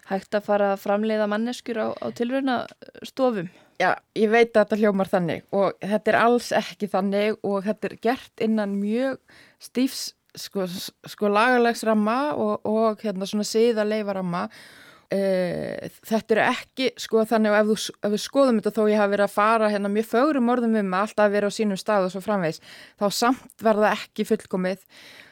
hægt 0.09 0.37
að 0.37 0.47
fara 0.47 0.71
að 0.73 0.83
framleiða 0.87 1.29
manneskjur 1.29 1.81
á, 1.85 1.89
á 2.01 2.07
tilrauna 2.17 2.59
stofum 3.07 3.51
Já, 3.79 3.93
ég 4.19 4.33
veit 4.33 4.51
að 4.57 4.63
þetta 4.65 4.79
hljómar 4.81 5.11
þannig 5.11 5.45
og 5.55 5.77
þetta 5.85 6.13
er 6.13 6.21
alls 6.23 6.49
ekki 6.57 6.89
þannig 6.91 7.37
og 7.47 7.61
þetta 7.69 7.91
er 7.91 7.97
gert 8.09 8.43
innan 8.43 8.79
mjög 8.81 9.21
stífs 9.63 10.09
sko, 10.39 10.67
sko 11.07 11.31
lagalags 11.31 11.85
ramma 11.87 12.19
og, 12.35 12.67
og 12.67 13.05
hérna 13.05 13.29
svona 13.29 13.47
síða 13.47 13.87
leifaramma 13.87 14.49
Uh, 15.09 15.89
þetta 16.05 16.35
eru 16.35 16.43
ekki 16.45 16.91
sko 17.01 17.23
þannig 17.31 17.55
að 17.57 17.71
ef, 17.73 17.85
ef 18.05 18.11
við 18.13 18.21
skoðum 18.21 18.59
þetta 18.59 18.73
þó 18.77 18.91
ég 18.91 19.01
hafi 19.01 19.13
verið 19.15 19.25
að 19.25 19.37
fara 19.39 19.71
hérna 19.73 19.91
mjög 19.93 20.11
fögurum 20.11 20.51
orðum 20.53 20.77
um 20.83 20.91
að 20.99 21.07
alltaf 21.07 21.31
vera 21.33 21.49
á 21.49 21.57
sínum 21.57 21.81
stað 21.81 22.09
og 22.09 22.13
svo 22.13 22.21
framvegs 22.27 22.61
þá 23.01 23.07
samt 23.17 23.65
verða 23.65 23.95
ekki 23.97 24.29
fullkomið. 24.29 24.85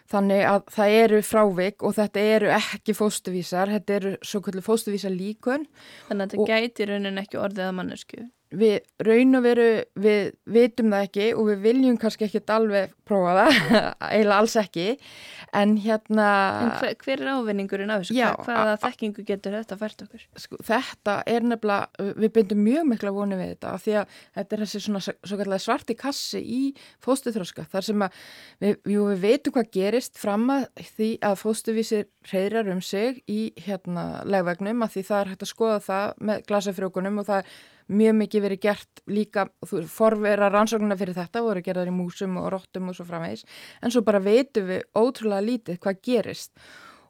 Þannig 0.07 0.45
að 0.47 0.69
það 0.71 0.97
eru 1.01 1.21
frávik 1.27 1.83
og 1.83 1.97
þetta 1.97 2.25
eru 2.37 2.51
ekki 2.55 2.95
fóstuvísar 2.95 3.73
þetta 3.75 3.97
eru 3.97 4.13
svo 4.23 4.41
kvöldu 4.47 4.63
fóstuvísar 4.63 5.11
líkun 5.11 5.67
Þannig 6.07 6.23
að 6.23 6.37
þetta 6.37 6.47
gæti 6.53 6.87
raunin 6.93 7.19
ekki 7.25 7.41
orðið 7.43 7.67
að 7.67 7.77
mannesku 7.81 8.21
Við 8.55 8.77
raun 9.03 9.35
og 9.35 9.43
veru, 9.43 9.69
við 9.99 10.29
vitum 10.55 10.93
það 10.95 11.07
ekki 11.09 11.25
og 11.35 11.49
við 11.49 11.65
viljum 11.65 11.97
kannski 11.99 12.29
ekki 12.29 12.43
alveg 12.55 12.93
prófa 13.07 13.33
það, 13.41 13.57
eiginlega 14.13 14.37
alls 14.39 14.55
ekki 14.61 14.85
en 15.57 15.73
hérna 15.83 16.27
En 16.63 16.71
hver, 16.79 16.95
hver 17.03 17.25
er 17.25 17.31
ávinningurinn 17.35 17.91
af 17.91 18.05
þessu? 18.05 18.15
Já, 18.15 18.29
Hva, 18.39 18.47
hvaða 18.47 18.77
þekkingu 18.85 19.25
getur 19.27 19.57
þetta 19.59 19.79
fært 19.81 20.07
okkur? 20.07 20.25
sko, 20.39 20.61
þetta 20.67 21.17
er 21.27 21.47
nefnilega, 21.51 22.09
við 22.23 22.35
bindum 22.39 22.63
mjög 22.67 22.89
mikla 22.93 23.15
vonu 23.17 23.39
við 23.41 23.53
þetta 23.55 23.75
af 23.75 23.85
því 23.87 23.97
að 24.01 24.17
þetta 24.39 24.57
er 24.57 24.65
þessi 24.65 24.83
svona 24.87 25.05
svo 25.07 25.61
svarti 25.67 25.99
kassi 25.99 26.43
í 26.43 26.63
fóstuþróska 27.03 27.67
þar 27.73 27.89
sem 27.91 28.07
að 28.07 28.19
við, 28.63 28.77
jú, 28.95 29.07
við 29.11 29.23
veitum 29.27 29.57
hvað 29.57 29.73
gerist 29.75 30.21
fram 30.23 30.47
að 30.55 30.69
því 30.95 31.11
að 31.27 31.41
fóstuvísir 31.43 32.07
reyðrar 32.31 32.71
um 32.75 32.83
sig 32.83 33.23
í 33.27 33.41
hérna 33.67 34.23
legvegnum 34.27 34.87
að 34.87 34.97
því 34.97 35.07
það 35.11 35.23
er 35.25 35.33
hægt 35.33 35.47
að 35.47 35.55
skoða 35.55 35.81
það 35.87 36.21
með 36.31 36.47
glasafrjókunum 36.51 37.23
og 37.23 37.29
það 37.31 37.43
er 37.43 37.57
mjög 37.87 38.17
mikið 38.21 38.45
verið 38.47 38.63
gert 38.63 39.03
líka 39.07 39.47
forvera 39.67 40.51
rannsóknuna 40.51 40.97
fyrir 40.99 41.17
þetta 41.17 41.43
voru 41.45 41.63
gerðar 41.63 41.91
í 41.91 41.95
músum 41.95 42.37
og 42.41 42.51
róttum 42.55 42.91
og 42.91 42.99
svo 42.99 43.07
framvegis. 43.07 43.47
En 43.83 43.95
svo 43.95 44.03
bara 44.07 44.23
veitum 44.23 44.69
við 44.71 44.85
ótrúlega 44.97 45.47
lítið 45.47 45.81
hvað 45.83 46.03
gerist. 46.09 46.53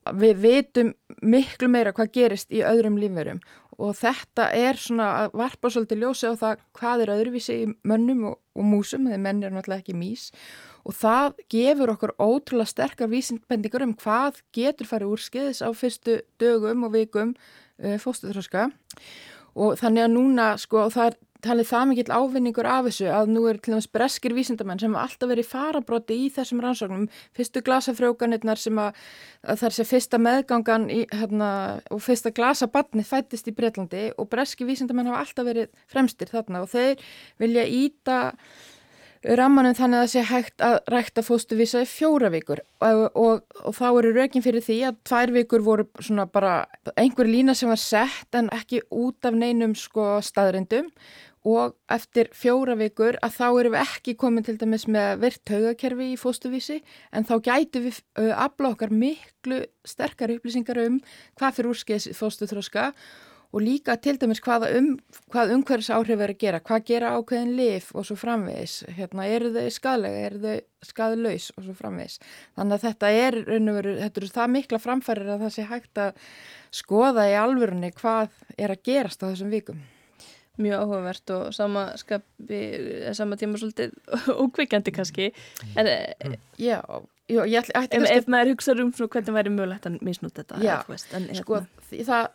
Við 0.06 0.42
veitum 0.42 0.92
miklu 1.22 1.68
meira 1.72 1.94
hvað 1.96 2.12
gerist 2.14 2.52
í 2.54 2.62
öðrum 2.62 2.98
lífverum. 3.00 3.40
Og 3.76 3.92
þetta 3.98 4.48
er 4.56 4.78
svona 4.80 5.08
að 5.24 5.34
varpa 5.36 5.68
svolítið 5.72 6.04
ljósi 6.04 6.30
á 6.32 6.34
það 6.40 6.62
hvað 6.78 7.02
er 7.02 7.12
öðruvísi 7.16 7.56
í 7.64 7.66
mönnum 7.84 8.22
og, 8.30 8.38
og 8.56 8.64
músum, 8.64 9.04
þegar 9.08 9.22
menn 9.26 9.42
er 9.44 9.52
náttúrulega 9.52 9.84
ekki 9.84 9.96
mís. 9.98 10.30
Og 10.86 10.96
það 10.96 11.42
gefur 11.52 11.92
okkur 11.96 12.14
ótrúlega 12.22 12.70
sterkar 12.70 13.10
vísindbendingur 13.12 13.84
um 13.84 13.96
hvað 13.98 14.40
getur 14.56 14.88
farið 14.88 15.12
úr 15.16 15.24
skeiðis 15.24 15.60
á 15.60 15.68
fyrstu 15.76 16.20
dögum 16.40 16.86
og 16.86 16.94
vikum 16.94 17.34
uh, 17.34 17.98
fóstuðröska 18.00 18.68
og 18.68 18.76
þannig 19.56 20.06
að 20.06 20.12
núna 20.14 20.50
sko 20.60 20.88
það 20.92 21.10
er 21.10 21.16
talið 21.46 21.68
það 21.68 21.84
mikill 21.90 22.12
ávinningur 22.12 22.66
af 22.68 22.86
þessu 22.88 23.08
að 23.12 23.30
nú 23.34 23.42
er 23.50 23.58
til 23.60 23.74
dæmis 23.74 23.88
breskir 23.92 24.34
vísindamenn 24.36 24.80
sem 24.82 24.94
alltaf 24.98 25.30
verið 25.30 25.48
farabróti 25.50 26.16
í 26.24 26.28
þessum 26.34 26.62
rannsóknum. 26.64 27.06
Fyrstu 27.36 27.62
glasafrjókanirnar 27.66 28.60
sem 28.60 28.80
að, 28.82 29.02
að 29.44 29.60
það 29.60 29.68
er 29.68 29.76
sér 29.76 29.90
fyrsta 29.90 30.20
meðgangan 30.22 30.88
í, 30.92 31.02
hérna, 31.12 31.50
og 31.92 32.02
fyrsta 32.04 32.32
glasabatni 32.36 33.04
fættist 33.06 33.50
í 33.50 33.54
Breitlandi 33.56 34.06
og 34.16 34.30
breski 34.32 34.66
vísindamenn 34.68 35.10
hafa 35.12 35.24
alltaf 35.26 35.50
verið 35.50 35.84
fremstir 35.92 36.32
þarna 36.32 36.64
og 36.64 36.72
þeir 36.72 37.04
vilja 37.42 37.68
íta 37.68 38.18
rammanum 39.38 39.74
þannig 39.74 39.98
að 39.98 40.04
það 40.04 40.12
sé 40.12 40.24
hægt 40.30 40.64
að 40.64 40.76
rækta 40.92 41.24
fóstuvísa 41.26 41.82
í 41.82 41.90
fjóra 41.90 42.30
vikur. 42.30 42.62
Og, 42.84 43.04
og, 43.18 43.44
og 43.66 43.76
þá 43.76 43.86
eru 43.88 44.12
rökin 44.14 44.44
fyrir 44.44 44.64
því 44.64 44.80
að 44.90 44.98
tvær 45.08 45.32
vikur 45.34 45.64
voru 45.66 45.86
svona 45.98 46.26
bara 46.30 46.56
einhver 46.94 47.30
lína 47.30 47.56
sem 47.56 47.70
var 47.72 47.80
sett 47.82 48.38
en 48.38 48.50
ekki 48.54 48.84
út 48.94 49.26
af 49.26 49.34
neinum 49.34 49.74
sko 49.78 50.16
staðrindum 50.24 50.92
og 51.46 51.76
eftir 51.92 52.30
fjóra 52.34 52.74
vikur 52.78 53.18
að 53.22 53.36
þá 53.36 53.46
erum 53.46 53.76
við 53.76 53.84
ekki 53.84 54.14
komin 54.18 54.46
til 54.46 54.56
dæmis 54.58 54.88
með 54.90 55.20
virt 55.22 55.52
haugakerfi 55.54 56.08
í 56.12 56.18
fóstuvísi 56.18 56.80
en 57.14 57.26
þá 57.28 57.36
gætu 57.46 57.84
við 57.84 58.00
afla 58.34 58.72
okkar 58.74 58.90
miklu 58.90 59.62
sterkar 59.86 60.34
upplýsingar 60.34 60.82
um 60.82 60.98
hvað 61.38 61.58
fyrir 61.58 61.70
úrskeiðs 61.70 62.08
fóstuþróska 62.18 62.88
og 62.88 62.96
líka 63.62 63.96
til 64.02 64.16
dæmis 64.20 64.40
um, 64.42 64.88
hvað 65.32 65.52
umhverfis 65.54 65.90
áhrif 65.94 66.20
er 66.20 66.32
að 66.34 66.40
gera, 66.42 66.60
hvað 66.60 66.86
gera 66.90 67.12
ákveðin 67.16 67.54
lif 67.56 67.90
og 67.94 68.06
svo 68.08 68.16
framvegis, 68.18 68.78
hérna 68.96 69.26
eru 69.30 69.52
þau 69.54 69.66
skadlega, 69.72 70.22
eru 70.28 70.40
þau 70.42 70.56
skadlaus 70.90 71.50
og 71.56 71.66
svo 71.66 71.74
framvegis. 71.78 72.20
Þannig 72.58 72.76
að 72.76 72.86
þetta 72.86 73.10
er, 73.24 73.38
veru, 73.78 73.96
þetta 74.02 74.22
eru 74.22 74.30
það 74.36 74.54
mikla 74.56 74.80
framfærir 74.82 75.34
að 75.34 75.44
það 75.46 75.54
sé 75.56 75.66
hægt 75.70 76.02
að 76.02 76.22
skoða 76.74 77.28
í 77.30 77.36
alvörunni 77.40 77.92
hvað 77.96 78.40
er 78.58 78.74
að 78.74 78.82
gerast 78.90 79.22
á 79.22 79.30
þessum 79.30 79.52
vikum. 79.54 79.84
Mjög 80.56 80.86
áhugavert 80.86 81.32
og 81.34 81.50
sama, 81.52 81.90
skapi, 82.00 82.60
sama 83.16 83.36
tíma 83.36 83.58
svolítið 83.60 83.92
ókveikjandi 84.42 84.94
kannski. 84.96 85.28
En, 85.76 85.90
Já, 86.56 86.80
já, 87.28 87.42
ég 87.44 87.68
ef, 87.76 87.92
ef 87.92 88.30
maður 88.32 88.54
hugsaður 88.54 88.86
um 88.86 88.92
hvernig 89.12 89.36
væri 89.36 89.52
mögulegt 89.52 89.88
að 89.90 89.98
misnúta 90.06 90.40
þetta. 90.40 90.62
Já, 90.64 90.78
veist, 90.88 91.12
en, 91.12 91.28
sko, 91.36 91.60
hérna, 91.90 92.06
það, 92.08 92.30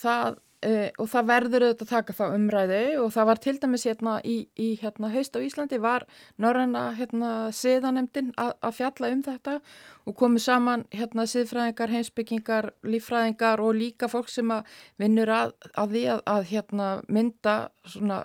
það 0.00 0.38
uh, 0.64 0.88
og 1.00 1.08
það 1.10 1.28
verður 1.30 1.64
auðvitað 1.66 1.86
að 1.86 1.90
taka 1.92 2.14
þá 2.16 2.24
umræðu 2.36 2.80
og 3.02 3.10
það 3.14 3.28
var 3.30 3.40
til 3.44 3.54
dæmis 3.62 3.86
hérna 3.88 4.14
í, 4.24 4.36
í 4.56 4.68
hérna 4.80 5.10
haust 5.12 5.36
á 5.36 5.40
Íslandi 5.44 5.80
var 5.82 6.06
norræna 6.42 6.84
hérna 6.96 7.32
siðanemdin 7.54 8.32
að, 8.40 8.54
fjalla 8.76 9.10
um 9.12 9.22
þetta 9.26 9.58
og 10.06 10.16
komu 10.18 10.40
saman 10.42 10.86
hérna 10.94 11.26
siðfræðingar, 11.30 11.92
heimsbyggingar, 11.96 12.70
líffræðingar 12.86 13.62
og 13.64 13.76
líka 13.76 14.08
fólk 14.12 14.30
sem 14.32 14.50
að 14.54 14.72
vinnur 15.02 15.32
að, 15.34 15.54
að 15.74 15.94
því 15.96 16.06
að, 16.14 16.24
að 16.36 16.48
hérna 16.52 16.88
mynda 17.08 17.56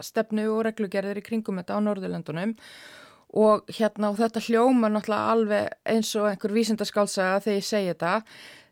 stefnu 0.06 0.48
og 0.54 0.65
reglugerðir 0.70 1.22
í 1.22 1.26
kringum 1.26 1.62
þetta 1.62 1.80
á 1.82 1.86
Norðurlöndunum. 1.86 2.56
Og 3.32 3.70
hérna 3.72 4.10
og 4.12 4.17
þetta 4.20 4.41
hljóma 4.44 4.89
náttúrulega 4.91 5.32
alveg 5.32 5.67
eins 5.88 6.10
og 6.20 6.28
einhver 6.28 6.52
vísindaskálsaga 6.52 7.39
þegar 7.46 7.62
ég 7.62 7.67
segi 7.70 7.94
þetta 7.94 8.15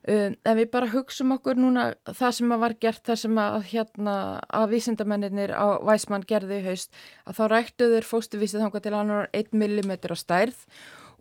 um, 0.08 0.36
en 0.36 0.58
við 0.60 0.70
bara 0.74 0.92
hugsaum 0.94 1.36
okkur 1.36 1.60
núna 1.60 1.90
það 2.08 2.38
sem 2.38 2.56
var 2.64 2.78
gert 2.82 3.04
það 3.08 3.22
sem 3.24 3.42
að 3.44 3.60
hérna 3.74 4.16
að 4.48 4.72
vísindamennir 4.76 5.54
á 5.56 5.80
Væsmann 5.86 6.28
gerði 6.30 6.62
í 6.62 6.66
haust 6.70 6.96
að 7.26 7.40
þá 7.40 7.44
ræktuður 7.56 8.10
fóstuvísið 8.10 8.66
þangað 8.66 8.88
til 8.88 8.96
hann 8.98 9.16
var 9.18 9.30
1 9.34 9.54
mm 9.54 9.94
á 10.00 10.18
stærð 10.20 10.66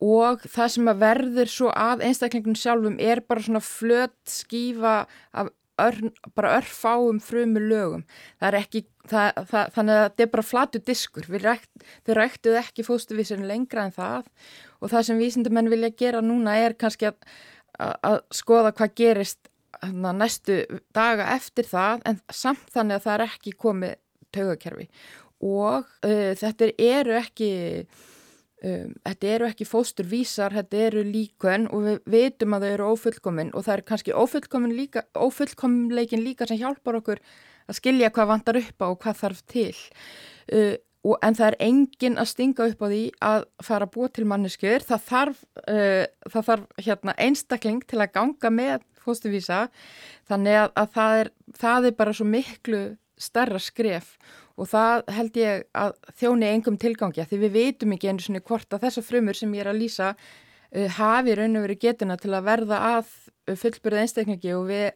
og 0.04 0.44
það 0.46 0.74
sem 0.74 0.90
að 0.92 1.00
verður 1.02 1.50
svo 1.50 1.70
að 1.74 2.04
einstaklingun 2.06 2.58
sjálfum 2.58 3.00
er 3.02 3.22
bara 3.26 3.42
svona 3.42 3.64
flött 3.64 4.20
skífa 4.30 4.98
af 5.34 5.50
ör, 5.78 6.12
bara 6.34 6.58
örfáum 6.58 7.20
frumu 7.22 7.60
lögum. 7.62 8.04
Það 8.40 8.48
er 8.48 8.56
ekki, 8.60 8.82
það, 9.08 9.42
það, 9.50 9.74
þannig 9.76 9.94
að 9.94 10.04
þetta 10.04 10.24
er 10.24 10.32
bara 10.32 10.46
flatu 10.46 10.80
diskur. 10.86 11.28
Rækt, 11.44 11.84
þau 12.06 12.14
ræktuð 12.18 12.58
ekki 12.62 12.86
fóstuvísinu 12.86 13.48
lengra 13.48 13.86
en 13.86 13.94
það 13.94 14.28
og 14.78 14.92
það 14.92 15.06
sem 15.08 15.22
vísindamenn 15.22 15.70
vilja 15.72 15.94
gera 15.98 16.22
núna 16.22 16.56
er 16.62 16.76
kannski 16.78 17.10
að, 17.10 17.18
að, 17.78 18.18
skoða 18.34 18.74
hvað 18.74 18.94
gerist 18.98 19.50
hana, 19.82 20.12
næstu 20.12 20.60
daga 20.96 21.30
eftir 21.36 21.68
það 21.68 22.04
en 22.10 22.20
samt 22.32 22.70
þannig 22.74 22.98
að 22.98 23.06
það 23.06 23.14
er 23.14 23.26
ekki 23.28 23.56
komið 23.64 23.96
taugakerfi 24.34 24.88
og 25.44 25.84
uh, 26.04 26.30
þetta 26.38 26.72
eru 26.82 27.18
ekki 27.20 27.50
Um, 28.58 28.96
þetta 29.06 29.28
eru 29.30 29.46
ekki 29.46 29.64
fósturvísar, 29.70 30.50
þetta 30.50 30.78
eru 30.88 31.02
líkun 31.06 31.68
og 31.70 31.84
við 31.84 31.98
veitum 32.10 32.56
að 32.56 32.64
þau 32.64 32.72
eru 32.72 32.86
ófullkomin 32.90 33.52
og 33.54 33.62
það 33.68 33.76
er 33.76 33.82
kannski 33.86 34.14
ófullkomin 34.18 34.72
líka, 34.74 35.04
ófullkominleikin 35.14 36.24
líka 36.24 36.48
sem 36.50 36.58
hjálpar 36.58 36.98
okkur 36.98 37.22
að 37.70 37.78
skilja 37.78 38.10
hvað 38.16 38.30
vantar 38.32 38.58
upp 38.58 38.82
á 38.82 38.86
og 38.88 38.98
hvað 39.04 39.20
þarf 39.20 39.44
til. 39.52 39.76
Uh, 40.50 40.74
og, 41.09 41.16
en 41.25 41.37
það 41.38 41.49
er 41.49 41.57
engin 41.64 42.21
að 42.21 42.31
stinga 42.33 42.68
upp 42.68 42.85
á 42.85 42.87
því 42.90 43.03
að 43.25 43.47
fara 43.64 43.88
að 43.88 43.94
búa 43.94 44.11
til 44.12 44.27
manneskjör. 44.29 44.85
Það 44.88 45.05
þarf, 45.09 45.42
uh, 45.64 46.05
það 46.29 46.49
þarf 46.51 46.85
hérna, 46.85 47.14
einstakling 47.27 47.85
til 47.88 48.03
að 48.03 48.14
ganga 48.18 48.53
með 48.53 48.85
fósturvísa 49.05 49.62
þannig 50.29 50.59
að, 50.62 50.75
að 50.77 50.90
það, 50.97 51.23
er, 51.23 51.31
það 51.62 51.88
er 51.88 51.97
bara 52.03 52.16
svo 52.16 52.29
miklu 52.29 52.83
starra 53.18 53.61
skref 53.62 54.12
og 54.59 54.68
það 54.71 55.09
held 55.14 55.38
ég 55.38 55.64
að 55.79 55.97
þjóni 56.18 56.51
engum 56.51 56.77
tilgangi 56.81 57.27
því 57.31 57.40
við 57.44 57.57
veitum 57.57 57.94
ekki 57.94 58.11
einu 58.11 58.25
svona 58.25 58.44
hvort 58.44 58.75
að 58.75 58.85
þessa 58.87 59.05
frumur 59.07 59.38
sem 59.38 59.55
ég 59.55 59.64
er 59.64 59.73
að 59.73 59.81
lýsa 59.83 60.12
uh, 60.12 60.88
hafi 60.99 61.38
raun 61.38 61.59
og 61.59 61.66
verið 61.66 61.83
getuna 61.87 62.18
til 62.21 62.35
að 62.35 62.49
verða 62.51 62.83
að 62.92 63.12
fullbyrða 63.49 64.05
einstaklingi 64.05 64.55
og 64.59 64.68
við, 64.68 64.88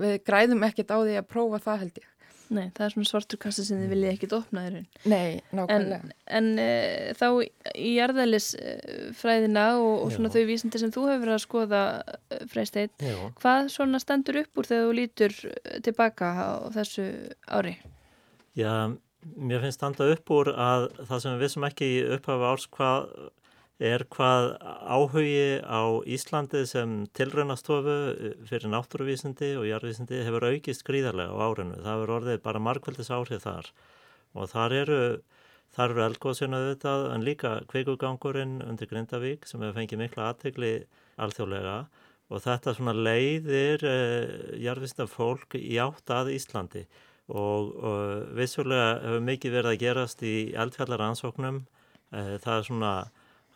við 0.00 0.18
græðum 0.24 0.66
ekkert 0.70 0.94
á 0.94 0.98
því 1.02 1.18
að 1.20 1.30
prófa 1.30 1.60
það 1.66 1.82
held 1.84 2.00
ég. 2.00 2.10
Nei, 2.52 2.66
það 2.76 2.84
er 2.86 2.92
svona 2.92 3.08
svartur 3.08 3.38
kassa 3.40 3.64
sem 3.64 3.78
þið 3.80 3.92
viljið 3.94 4.10
ekkit 4.12 4.34
opna 4.36 4.64
raun. 4.68 4.86
Nei, 5.08 5.40
En, 5.40 5.58
nákvæmlega. 5.60 6.10
en 6.38 6.48
uh, 6.60 7.14
þá 7.16 7.26
í 7.74 7.92
jarðælisfræðina 7.96 9.64
og, 9.80 9.94
og 10.04 10.12
svona 10.14 10.30
Já. 10.30 10.34
þau 10.36 10.44
vísindi 10.50 10.80
sem 10.82 10.92
þú 10.94 11.06
hefur 11.08 11.22
verið 11.24 11.36
að 11.38 11.42
skoða 11.44 11.82
uh, 12.02 12.42
freysteinn, 12.52 12.92
Já. 13.00 13.14
hvað 13.40 13.70
svona 13.74 14.00
stendur 14.02 14.40
upp 14.42 14.60
úr 14.62 14.68
þegar 14.70 14.84
þú 14.90 14.96
lítur 15.00 15.36
eh, 15.50 15.78
tilbaka 15.86 16.30
á 16.36 16.48
þessu 16.76 17.06
ári? 17.48 17.74
Já, 18.58 18.74
mér 19.40 19.64
finnst 19.64 19.80
standa 19.80 20.10
upp 20.14 20.34
úr 20.36 20.52
að 20.52 20.88
það 21.08 21.24
sem 21.24 21.34
við 21.38 21.46
vissum 21.46 21.66
ekki 21.68 21.88
í 21.96 22.02
upphafi 22.18 22.50
árs 22.52 22.68
hvað 22.76 23.08
er 23.82 24.04
hvað 24.06 24.52
áhugi 24.62 25.58
á 25.66 25.82
Íslandi 26.06 26.62
sem 26.70 27.04
tilraunastofu 27.16 27.96
fyrir 28.46 28.70
náttúruvísindi 28.70 29.56
og 29.58 29.66
jarðvísindi 29.66 30.22
hefur 30.22 30.46
aukist 30.46 30.84
gríðarlega 30.86 31.34
á 31.34 31.42
árinu. 31.42 31.80
Það 31.82 31.94
hefur 31.96 32.14
orðið 32.18 32.42
bara 32.44 32.62
markveldis 32.62 33.10
áhrif 33.10 33.42
þar 33.42 33.70
og 34.34 34.50
þar 34.50 34.76
eru, 34.78 35.00
eru 35.74 36.04
eldgóðsina 36.06 36.60
auðvitað 36.60 37.06
en 37.14 37.26
líka 37.26 37.54
kveikugangurinn 37.70 38.60
undir 38.62 38.90
Grindavík 38.90 39.46
sem 39.46 39.60
hefur 39.60 39.80
fengið 39.80 40.04
mikla 40.04 40.30
aðtegli 40.30 40.74
alþjóðlega 41.18 41.76
og 42.30 42.42
þetta 42.42 42.74
svona 42.74 42.94
leiðir 42.94 43.82
uh, 43.82 44.54
jarðvísinda 44.62 45.08
fólk 45.10 45.58
í 45.58 45.76
átt 45.82 46.14
að 46.14 46.30
Íslandi 46.34 46.86
og, 47.26 47.74
og 47.74 48.32
vissulega 48.38 49.02
hefur 49.02 49.26
mikið 49.26 49.58
verið 49.58 49.74
að 49.74 49.82
gerast 49.82 50.22
í 50.22 50.36
eldfjallaransóknum. 50.62 51.64
Uh, 52.14 52.34
það 52.38 52.56
er 52.56 52.66
svona 52.70 52.94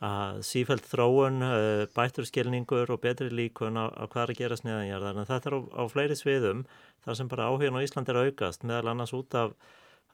að 0.04 0.42
sífælt 0.46 0.87
þróun, 0.87 1.42
uh, 1.42 1.87
bættur 1.94 2.26
skilningur 2.28 2.90
og 2.94 3.00
betri 3.02 3.30
líkun 3.34 3.78
á, 3.78 3.90
á 3.90 4.06
hvað 4.06 4.22
er 4.22 4.32
að 4.32 4.38
gerast 4.38 4.66
neðanjarðar. 4.66 5.18
En 5.18 5.26
þetta 5.26 5.50
er 5.50 5.56
á, 5.58 5.61
á 5.74 5.82
fleiri 5.90 6.18
sviðum 6.18 6.62
þar 7.04 7.18
sem 7.18 7.30
bara 7.30 7.48
áhugin 7.50 7.74
á 7.74 7.82
Íslandi 7.82 8.14
er 8.14 8.20
aukast 8.28 8.62
meðal 8.62 8.92
annars 8.92 9.14
út 9.16 9.34
af, 9.34 9.56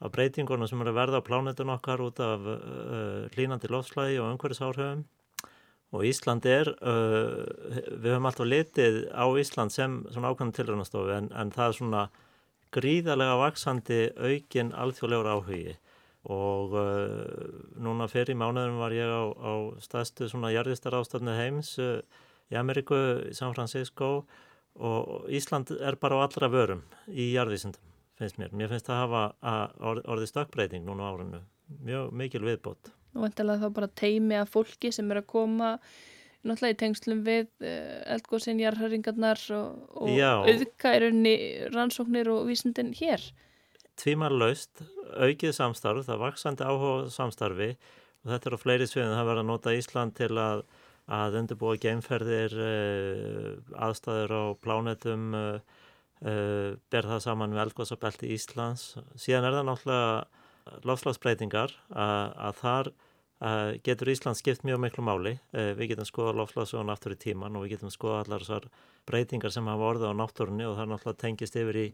af 0.01 0.15
breytingunum 0.15 0.71
sem 0.71 0.81
eru 0.81 0.97
verða 0.97 1.21
á 1.21 1.27
plánetun 1.27 1.75
okkar 1.77 2.01
út 2.01 2.23
af 2.25 2.49
uh, 2.49 3.29
hlínandi 3.37 3.69
lofslægi 3.69 4.19
og 4.23 4.33
umhverfisáhrifum. 4.33 5.05
Og 5.95 6.03
Ísland 6.09 6.49
er, 6.49 6.73
uh, 6.81 7.45
við 7.93 8.15
höfum 8.15 8.31
alltaf 8.31 8.49
litið 8.49 9.03
á 9.13 9.29
Ísland 9.37 9.75
sem 9.75 10.01
svona 10.09 10.33
ákvæmum 10.33 10.57
tilraunastofu 10.57 11.13
en, 11.13 11.29
en 11.37 11.53
það 11.53 11.69
er 11.69 11.79
svona 11.79 12.05
gríðarlega 12.75 13.37
vaksandi 13.39 14.01
aukin 14.17 14.73
alþjóðlegur 14.73 15.29
áhugi 15.37 15.77
og 16.25 16.73
uh, 16.79 17.59
núna 17.77 18.09
fyrir 18.09 18.33
í 18.33 18.39
mánuðum 18.41 18.79
var 18.81 18.95
ég 18.97 19.11
á, 19.13 19.25
á 19.29 19.53
staðstu 19.85 20.29
svona 20.31 20.53
jarðistarástafnu 20.55 21.35
heims 21.37 21.75
uh, 21.83 21.99
í 22.53 22.57
Ameríku, 22.57 22.97
í 23.29 23.35
San 23.37 23.53
Francisco 23.57 24.25
og 24.75 25.29
Ísland 25.31 25.71
er 25.77 25.99
bara 26.01 26.19
á 26.19 26.25
allra 26.25 26.49
vörum 26.51 26.83
í 27.09 27.31
jarðvísindum, 27.35 27.93
finnst 28.19 28.41
mér. 28.41 28.57
Mér 28.57 28.73
finnst 28.73 28.89
það 28.89 29.03
hafa 29.05 29.23
að 29.45 29.77
orð, 29.91 30.03
orðið 30.15 30.33
stökkbreyting 30.33 30.89
núna 30.89 31.13
árinu, 31.13 31.45
mjög 31.85 32.17
mikil 32.17 32.43
viðbót. 32.47 32.91
Og 33.15 33.29
vantilega 33.29 33.63
þá 33.63 33.77
bara 33.77 33.93
teimi 34.01 34.41
að 34.41 34.51
fólki 34.57 34.91
sem 34.95 35.13
er 35.13 35.23
að 35.23 35.31
koma 35.31 35.77
náttúrulega 36.45 36.75
í 36.75 36.81
tengslum 36.83 37.23
við 37.25 37.47
uh, 37.63 38.01
eldgóðsinn, 38.17 38.65
jarðhöringarnar 38.65 39.45
og, 39.57 39.87
og 40.01 40.13
Já. 40.13 40.41
auðka 40.43 40.97
er 40.97 41.09
unni 41.13 41.37
rannsóknir 41.73 42.33
og 42.33 42.49
vísindin 42.51 42.93
hér. 42.97 43.23
Tvímarlaust, 44.01 44.83
aukið 45.15 45.53
samstarf, 45.55 46.07
það 46.07 46.17
er 46.17 46.25
vaksandi 46.25 46.67
áhuga 46.67 47.13
samstarfi 47.15 47.71
og 47.75 48.33
þetta 48.33 48.51
er 48.51 48.57
á 48.57 48.65
fleiri 48.65 48.89
sviðin, 48.91 49.15
það 49.15 49.29
verður 49.31 49.45
að 49.45 49.51
nota 49.53 49.77
Ísland 49.77 50.17
til 50.19 50.33
að 50.41 50.65
að 51.13 51.35
undirbúa 51.41 51.77
geimferðir, 51.81 52.55
uh, 52.57 53.75
aðstæður 53.87 54.33
á 54.33 54.43
plánetum, 54.65 55.35
uh, 55.37 55.83
uh, 56.25 56.71
ber 56.91 57.09
það 57.11 57.25
saman 57.27 57.53
með 57.53 57.67
eldgóðsabelti 57.67 58.31
Íslands. 58.33 58.95
Síðan 59.21 59.49
er 59.49 59.59
það 59.59 59.69
náttúrulega 59.69 60.81
lofslagsbreytingar 60.89 61.75
að, 61.93 62.31
að 62.49 62.61
þar 62.63 62.93
getur 63.85 64.11
Ísland 64.13 64.39
skipt 64.39 64.65
mjög 64.65 64.81
miklu 64.85 65.05
máli. 65.05 65.35
Uh, 65.53 65.73
við 65.79 65.95
getum 65.95 66.09
skoða 66.09 66.35
lofslagsögun 66.41 66.93
aftur 66.93 67.15
í 67.17 67.21
tíman 67.21 67.57
og 67.57 67.67
við 67.67 67.77
getum 67.77 67.93
skoða 67.93 68.23
allar 68.25 68.45
þessar 68.45 68.69
breytingar 69.09 69.53
sem 69.53 69.67
hafa 69.69 69.89
orðið 69.91 70.15
á 70.15 70.21
náttúrunni 70.21 70.69
og 70.69 70.77
það 70.77 70.85
er 70.85 70.93
náttúrulega 70.93 71.21
tengist 71.21 71.59
yfir 71.61 71.81
í, 71.81 71.87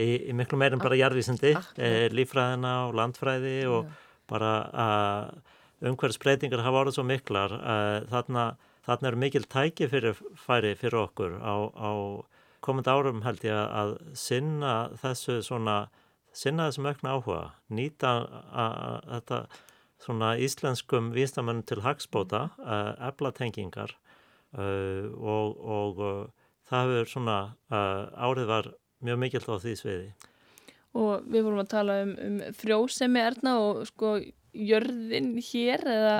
í, 0.00 0.08
í 0.30 0.36
miklu 0.36 0.60
meir 0.60 0.76
en 0.76 0.84
bara 0.84 1.00
jarðvísindi, 1.00 1.52
uh, 1.58 1.96
lífræðina 2.14 2.76
og 2.88 2.96
landfræði 3.00 3.56
og 3.68 3.90
bara 4.30 4.52
að 4.84 5.90
umhverfisbreytingar 5.90 6.62
hafa 6.64 6.84
orðið 6.84 6.96
svo 6.96 7.02
miklar 7.04 7.52
þarna, 8.08 8.44
þarna 8.86 9.10
er 9.10 9.16
mikil 9.20 9.42
tæki 9.52 9.88
fyrir 9.92 10.16
færi 10.40 10.70
fyrir 10.80 10.96
okkur 11.02 11.34
á, 11.44 11.54
á 11.76 11.92
komandi 12.64 12.88
árum 12.88 13.20
held 13.26 13.44
ég 13.44 13.52
að, 13.52 13.98
sinna 14.16 14.72
þessu 15.02 15.42
svona 15.44 15.76
sinna 16.34 16.70
þessum 16.70 16.88
aukna 16.90 17.14
áhuga 17.14 17.42
nýta 17.74 18.14
að, 18.14 18.26
að, 18.64 19.10
þetta 19.10 19.40
svona 20.04 20.34
íslenskum 20.40 21.12
vísnamönnum 21.14 21.64
til 21.66 21.82
hagsbóta, 21.84 22.48
uh, 22.60 22.92
efla 23.08 23.32
tengingar 23.36 23.94
uh, 24.56 25.08
og, 25.16 25.58
og 25.60 26.02
uh, 26.04 26.48
það 26.68 26.94
hefur 26.94 27.12
svona 27.14 27.38
árið 27.70 28.48
var 28.48 28.70
mjög 29.04 29.20
mikill 29.20 29.44
á 29.48 29.56
því 29.60 29.74
sviði. 29.76 30.10
Og 30.94 31.24
við 31.26 31.44
vorum 31.44 31.60
að 31.64 31.72
tala 31.74 31.96
um, 32.04 32.12
um 32.22 32.36
frjósemi 32.56 33.20
erna 33.20 33.56
og 33.60 33.82
sko 33.90 34.16
jörðin 34.54 35.34
hér 35.42 35.82
eða 35.90 36.14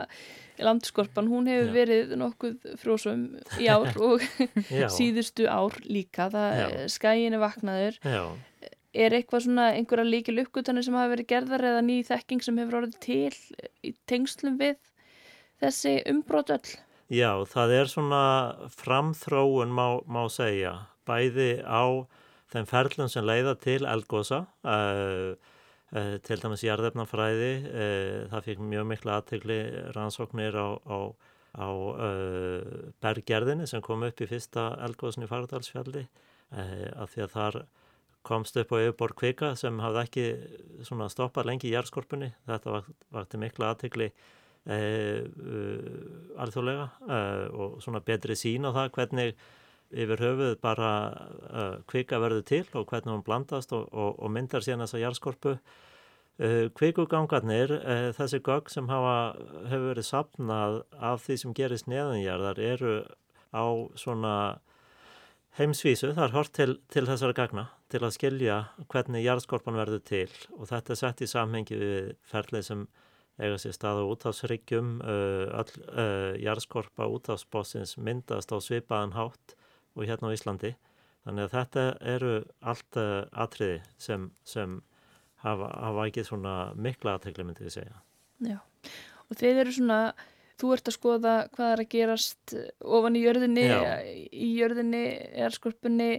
landskorpan, 0.65 1.31
hún 1.31 1.49
hefur 1.51 1.71
Já. 1.71 1.75
verið 1.75 2.13
nokkuð 2.19 2.75
frjósum 2.83 3.23
í 3.63 3.71
ár 3.71 3.95
og 4.09 4.25
síðustu 4.97 5.49
ár 5.51 5.79
líka, 5.87 6.29
það 6.35 6.75
skæin 6.93 7.39
er 7.39 7.43
vaknaður. 7.43 7.99
Já, 8.03 8.25
er 8.95 9.15
eitthvað 9.17 9.47
svona 9.47 9.69
einhverja 9.75 10.07
líkil 10.07 10.41
uppgötanir 10.45 10.87
sem 10.87 10.97
hafa 10.97 11.13
verið 11.13 11.31
gerðar 11.33 11.67
eða 11.71 11.85
ný 11.85 12.01
þekking 12.07 12.43
sem 12.47 12.59
hefur 12.63 12.81
orðið 12.81 12.99
til 13.03 13.63
í 13.83 13.95
tengslum 14.11 14.59
við 14.61 14.79
þessi 15.63 15.97
umbrót 16.11 16.53
öll? 16.55 16.75
Já, 17.13 17.31
það 17.51 17.75
er 17.79 17.91
svona 17.91 18.23
framþróun 18.73 19.73
má, 19.75 20.01
má 20.09 20.23
segja, 20.33 20.77
bæði 21.09 21.59
á 21.67 22.07
þeim 22.55 22.69
ferlum 22.71 23.11
sem 23.11 23.27
leiða 23.27 23.57
til 23.61 23.83
eldgósa, 23.89 24.45
uh, 24.65 25.35
uh, 25.93 26.17
til 26.25 26.41
dæmis 26.41 26.65
jarðefnafræði, 26.65 27.53
uh, 27.69 28.19
það 28.33 28.49
fikk 28.49 28.65
mjög 28.73 28.89
mikla 28.95 29.19
aðtegli 29.21 29.61
rannsóknir 29.97 30.57
á, 30.57 30.69
á, 30.87 30.99
á 31.55 31.69
berggerðinni 33.05 33.69
sem 33.71 33.83
kom 33.85 34.07
upp 34.07 34.23
í 34.23 34.31
fyrsta 34.31 34.71
eldgósin 34.87 35.27
í 35.27 35.31
Fagradalsfjalli, 35.31 36.07
uh, 36.57 36.89
af 37.05 37.13
því 37.13 37.27
að 37.27 37.35
þar 37.37 37.61
komst 38.25 38.57
upp 38.61 38.73
á 38.73 38.77
yfirbor 38.81 39.15
kvika 39.19 39.53
sem 39.59 39.77
hafði 39.83 40.03
ekki 40.05 40.25
stoppað 41.13 41.51
lengi 41.51 41.69
í 41.69 41.75
jarðskorpunni. 41.75 42.31
Þetta 42.49 42.79
vakt, 42.79 42.97
vakti 43.15 43.41
mikla 43.41 43.73
aðtegli 43.73 44.09
e, 44.09 44.79
uh, 45.25 46.41
alþjóðlega 46.41 46.87
uh, 47.05 47.45
og 47.53 47.79
svona 47.85 48.03
betri 48.05 48.37
sín 48.39 48.65
á 48.65 48.73
það 48.73 48.93
hvernig 48.97 49.35
yfir 49.95 50.23
höfuð 50.25 50.55
bara 50.65 50.93
uh, 51.15 51.75
kvika 51.91 52.19
verður 52.23 52.47
til 52.49 52.65
og 52.73 52.89
hvernig 52.91 53.13
hún 53.13 53.27
blandast 53.27 53.75
og, 53.77 53.87
og, 53.93 54.17
og 54.19 54.33
myndar 54.33 54.65
síðan 54.65 54.87
þessa 54.87 55.03
jarðskorpu. 55.05 55.59
Uh, 56.35 56.67
kvikugangarnir, 56.75 57.77
þessi 58.17 58.41
gögg 58.43 58.73
sem 58.73 58.89
hafa, 58.91 59.37
hefur 59.71 59.91
verið 59.93 60.09
sapnað 60.09 60.81
af 60.99 61.23
því 61.29 61.37
sem 61.43 61.55
gerist 61.55 61.91
neðanjarðar 61.93 62.63
eru 62.73 62.95
á 63.55 63.65
svona 64.01 64.35
heimsvísu, 65.59 66.13
það 66.17 66.25
er 66.27 66.35
hort 66.35 66.53
til, 66.57 66.77
til 66.91 67.05
þessara 67.09 67.37
gagna 67.37 67.65
til 67.93 68.03
að 68.03 68.15
skilja 68.17 68.59
hvernig 68.91 69.25
jarðskorpan 69.25 69.79
verður 69.79 70.03
til 70.07 70.31
og 70.59 70.69
þetta 70.71 70.95
er 70.95 71.01
sett 71.01 71.23
í 71.23 71.31
samhengi 71.31 71.79
við 71.79 72.09
ferlið 72.27 72.67
sem 72.69 72.87
eiga 73.39 73.59
sér 73.59 73.75
stað 73.75 74.01
á 74.03 74.05
uh, 75.03 76.33
jarðskorpa 76.43 77.09
útásbossins 77.11 77.97
myndast 77.99 78.55
á 78.55 78.59
svipaðan 78.63 79.15
hátt 79.17 79.57
og 79.95 80.07
hérna 80.07 80.31
á 80.31 80.35
Íslandi. 80.35 80.75
Þannig 81.25 81.47
að 81.47 81.55
þetta 81.55 81.85
eru 82.15 82.33
allt 82.61 82.99
atriði 83.33 83.79
sem, 83.99 84.29
sem 84.45 84.77
hafa, 85.45 85.71
hafa 85.87 86.07
ekki 86.09 86.25
svona 86.27 86.55
mikla 86.77 87.17
aðtegli 87.17 87.47
myndi 87.47 87.67
við 87.67 87.77
segja. 87.79 88.01
Já, 88.45 88.59
og 89.31 89.39
þeir 89.41 89.63
eru 89.63 89.75
svona, 89.75 89.99
þú 90.61 90.73
ert 90.77 90.91
að 90.91 90.97
skoða 90.97 91.35
hvað 91.55 91.71
er 91.73 91.83
að 91.83 91.93
gerast 91.95 92.57
ofan 92.81 93.19
í 93.19 93.23
jörðinni, 93.25 93.65
Já. 93.67 93.95
í 94.31 94.51
jörðinni, 94.59 95.05
erskorpunni, 95.47 96.11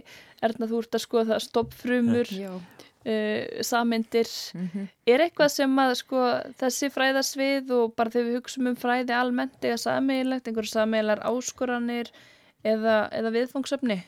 erna 0.44 0.68
þú 0.70 0.82
ert 0.82 0.98
að 0.98 1.04
skoða 1.04 1.28
það 1.32 1.44
stoppfrumur, 1.46 2.32
uh, 2.36 3.62
sameindir. 3.66 4.32
Mm 4.54 4.88
Er 5.06 5.20
eitthvað 5.22 5.52
sem 5.54 5.78
að 5.78 5.94
sko 6.02 6.24
þessi 6.58 6.90
fræðasvið 6.90 7.70
og 7.70 7.94
bara 7.96 8.10
þegar 8.10 8.26
við 8.26 8.38
hugsaum 8.40 8.66
um 8.72 8.76
fræði 8.76 9.14
almennt 9.14 9.62
eða 9.62 9.78
sameigilegt, 9.78 10.48
einhverju 10.48 10.72
sameigilar 10.72 11.22
áskoranir 11.22 12.10
eða, 12.64 13.08
eða 13.12 13.30
viðfangsefni? 13.30 14.02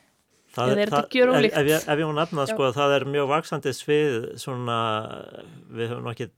Það, 0.59 0.71
er 0.73 0.79
þetta 0.83 0.99
það- 0.99 1.11
gjörólíkt? 1.17 1.57
Ef, 1.61 1.67
ef, 1.79 1.89
ef 1.89 1.99
ég 2.03 2.07
hún 2.09 2.19
nefna 2.19 2.47
sko, 2.51 2.69
það 2.75 2.95
er 2.99 3.05
mjög 3.15 3.29
vaksandi 3.33 3.73
svið 3.79 4.17
svona, 4.43 4.79
við 5.79 5.93
höfum 5.93 6.11
ekki 6.13 6.29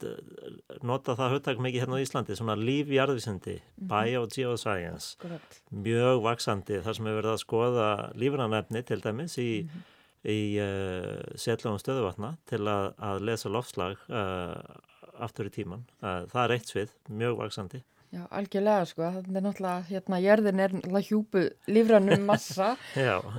notað 0.91 1.17
það 1.21 1.33
hugtak 1.35 1.57
mikið 1.65 1.81
hérna 1.85 1.97
á 1.97 2.03
Íslandi, 2.05 2.37
svona 2.37 2.55
lífjarðvísindi, 2.61 3.55
Mhm. 3.81 3.87
biogeoscience, 3.91 5.15
Akkurat. 5.17 5.61
mjög 5.73 6.21
vaksandi 6.25 6.81
þar 6.83 6.95
sem 6.95 7.05
við 7.05 7.17
verðum 7.21 7.35
að 7.37 7.43
skoða 7.45 7.87
lífranefni 8.15 8.85
til 8.85 9.01
dæmis 9.01 9.37
í, 9.37 9.63
Mhm. 9.65 9.83
í 10.25 10.39
uh, 10.61 11.23
setlugum 11.35 11.79
stöðuvatna 11.81 12.37
til 12.45 12.59
að, 12.59 12.93
að 13.01 13.21
lesa 13.25 13.49
loftslag 13.49 13.97
uh, 14.09 14.61
aftur 15.19 15.45
í 15.45 15.49
tíman. 15.51 15.83
Uh, 16.01 16.25
það 16.29 16.43
er 16.45 16.53
eitt 16.57 16.69
svið, 16.69 16.89
mjög 17.09 17.37
vaksandi. 17.37 17.81
Já, 18.11 18.25
algjörlega 18.35 18.85
sko, 18.89 19.05
þetta 19.15 19.37
er 19.39 19.43
náttúrulega, 19.45 19.83
hérna, 19.87 20.17
jörðin 20.19 20.59
er 20.59 20.73
náttúrulega 20.75 21.07
hjúpu 21.07 21.43
lífrannum 21.71 22.25
massa 22.31 22.73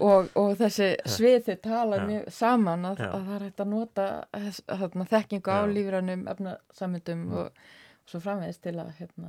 og, 0.00 0.30
og 0.40 0.54
þessi 0.62 0.86
svið 1.12 1.42
þau 1.50 1.56
tala 1.66 1.98
mjög 2.08 2.30
saman 2.32 2.86
að, 2.88 3.02
að 3.04 3.26
það 3.26 3.34
er 3.36 3.44
hægt 3.48 3.60
að 3.66 3.70
nota 3.74 4.06
þess- 4.32 4.64
þekkingu 5.12 5.52
á 5.52 5.60
Já. 5.60 5.72
lífrannum 5.76 6.24
efnasamöndum 6.32 7.26
og, 7.36 7.44
og 7.44 7.52
svo 8.08 8.18
framvegis 8.22 8.58
til 8.62 8.74
að, 8.82 8.88
hérna, 8.98 9.28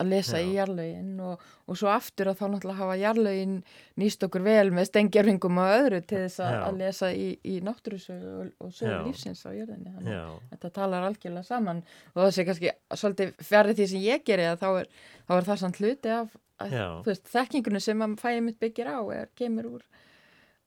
að 0.00 0.08
lesa 0.08 0.38
Já. 0.38 0.44
í 0.46 0.52
jarlögin 0.56 1.14
og, 1.26 1.40
og 1.66 1.78
svo 1.78 1.90
aftur 1.92 2.30
að 2.30 2.38
þá 2.38 2.44
náttúrulega 2.52 2.78
hafa 2.78 2.98
jarlögin 3.00 3.56
nýst 4.00 4.26
okkur 4.26 4.44
vel 4.46 4.70
með 4.74 4.88
stengjarfingum 4.90 5.58
og 5.62 5.72
öðru 5.78 6.00
til 6.06 6.20
þess 6.24 6.42
að, 6.46 6.58
að 6.68 6.78
lesa 6.84 7.10
í, 7.12 7.26
í 7.42 7.56
náttúrusögu 7.66 8.34
og, 8.38 8.52
og 8.62 8.70
sögu 8.76 9.00
lífsins 9.08 9.42
á 9.42 9.50
jörðinni. 9.50 9.94
Þannig 9.96 10.20
að 10.20 10.36
Þetta 10.52 10.72
talar 10.78 11.08
algjörlega 11.08 11.48
saman 11.48 11.82
og 12.12 12.20
það 12.22 12.30
sé 12.36 12.46
kannski 12.48 12.72
svolítið 13.02 13.34
fjarið 13.50 13.80
því 13.80 13.88
sem 13.92 14.06
ég 14.06 14.24
geri 14.30 14.46
að 14.52 14.62
þá 14.62 14.68
er, 14.70 14.92
þá 15.26 15.34
er 15.38 15.50
það 15.50 15.62
samt 15.64 15.82
hluti 15.82 16.14
af 16.20 16.38
þekkingunni 17.32 17.82
sem 17.82 18.06
að 18.06 18.16
fæði 18.22 18.46
mitt 18.46 18.60
byggir 18.62 18.92
á 18.92 19.00
er, 19.16 19.28
kemur 19.38 19.70
úr, 19.76 19.84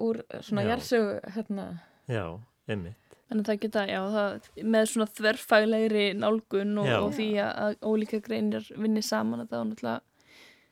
úr 0.04 0.22
svona 0.44 0.66
Já. 0.66 0.74
jærsögu 0.74 1.34
hérna, 1.38 1.68
já, 2.12 2.26
einmitt. 2.68 3.05
Þannig 3.26 3.42
að 3.42 3.48
það 3.50 3.62
geta, 3.64 3.84
já, 3.90 4.02
það, 4.14 4.50
með 4.76 4.90
svona 4.92 5.08
þverfaglegri 5.18 6.04
nálgun 6.20 6.76
og, 6.82 6.90
og 7.00 7.16
því 7.18 7.30
að, 7.42 7.54
að 7.64 7.78
ólíka 7.90 8.20
greinir 8.26 8.68
vinni 8.78 9.02
saman 9.06 9.42
að 9.42 9.50
það 9.50 9.62
er 9.62 9.70
náttúrulega 9.72 10.02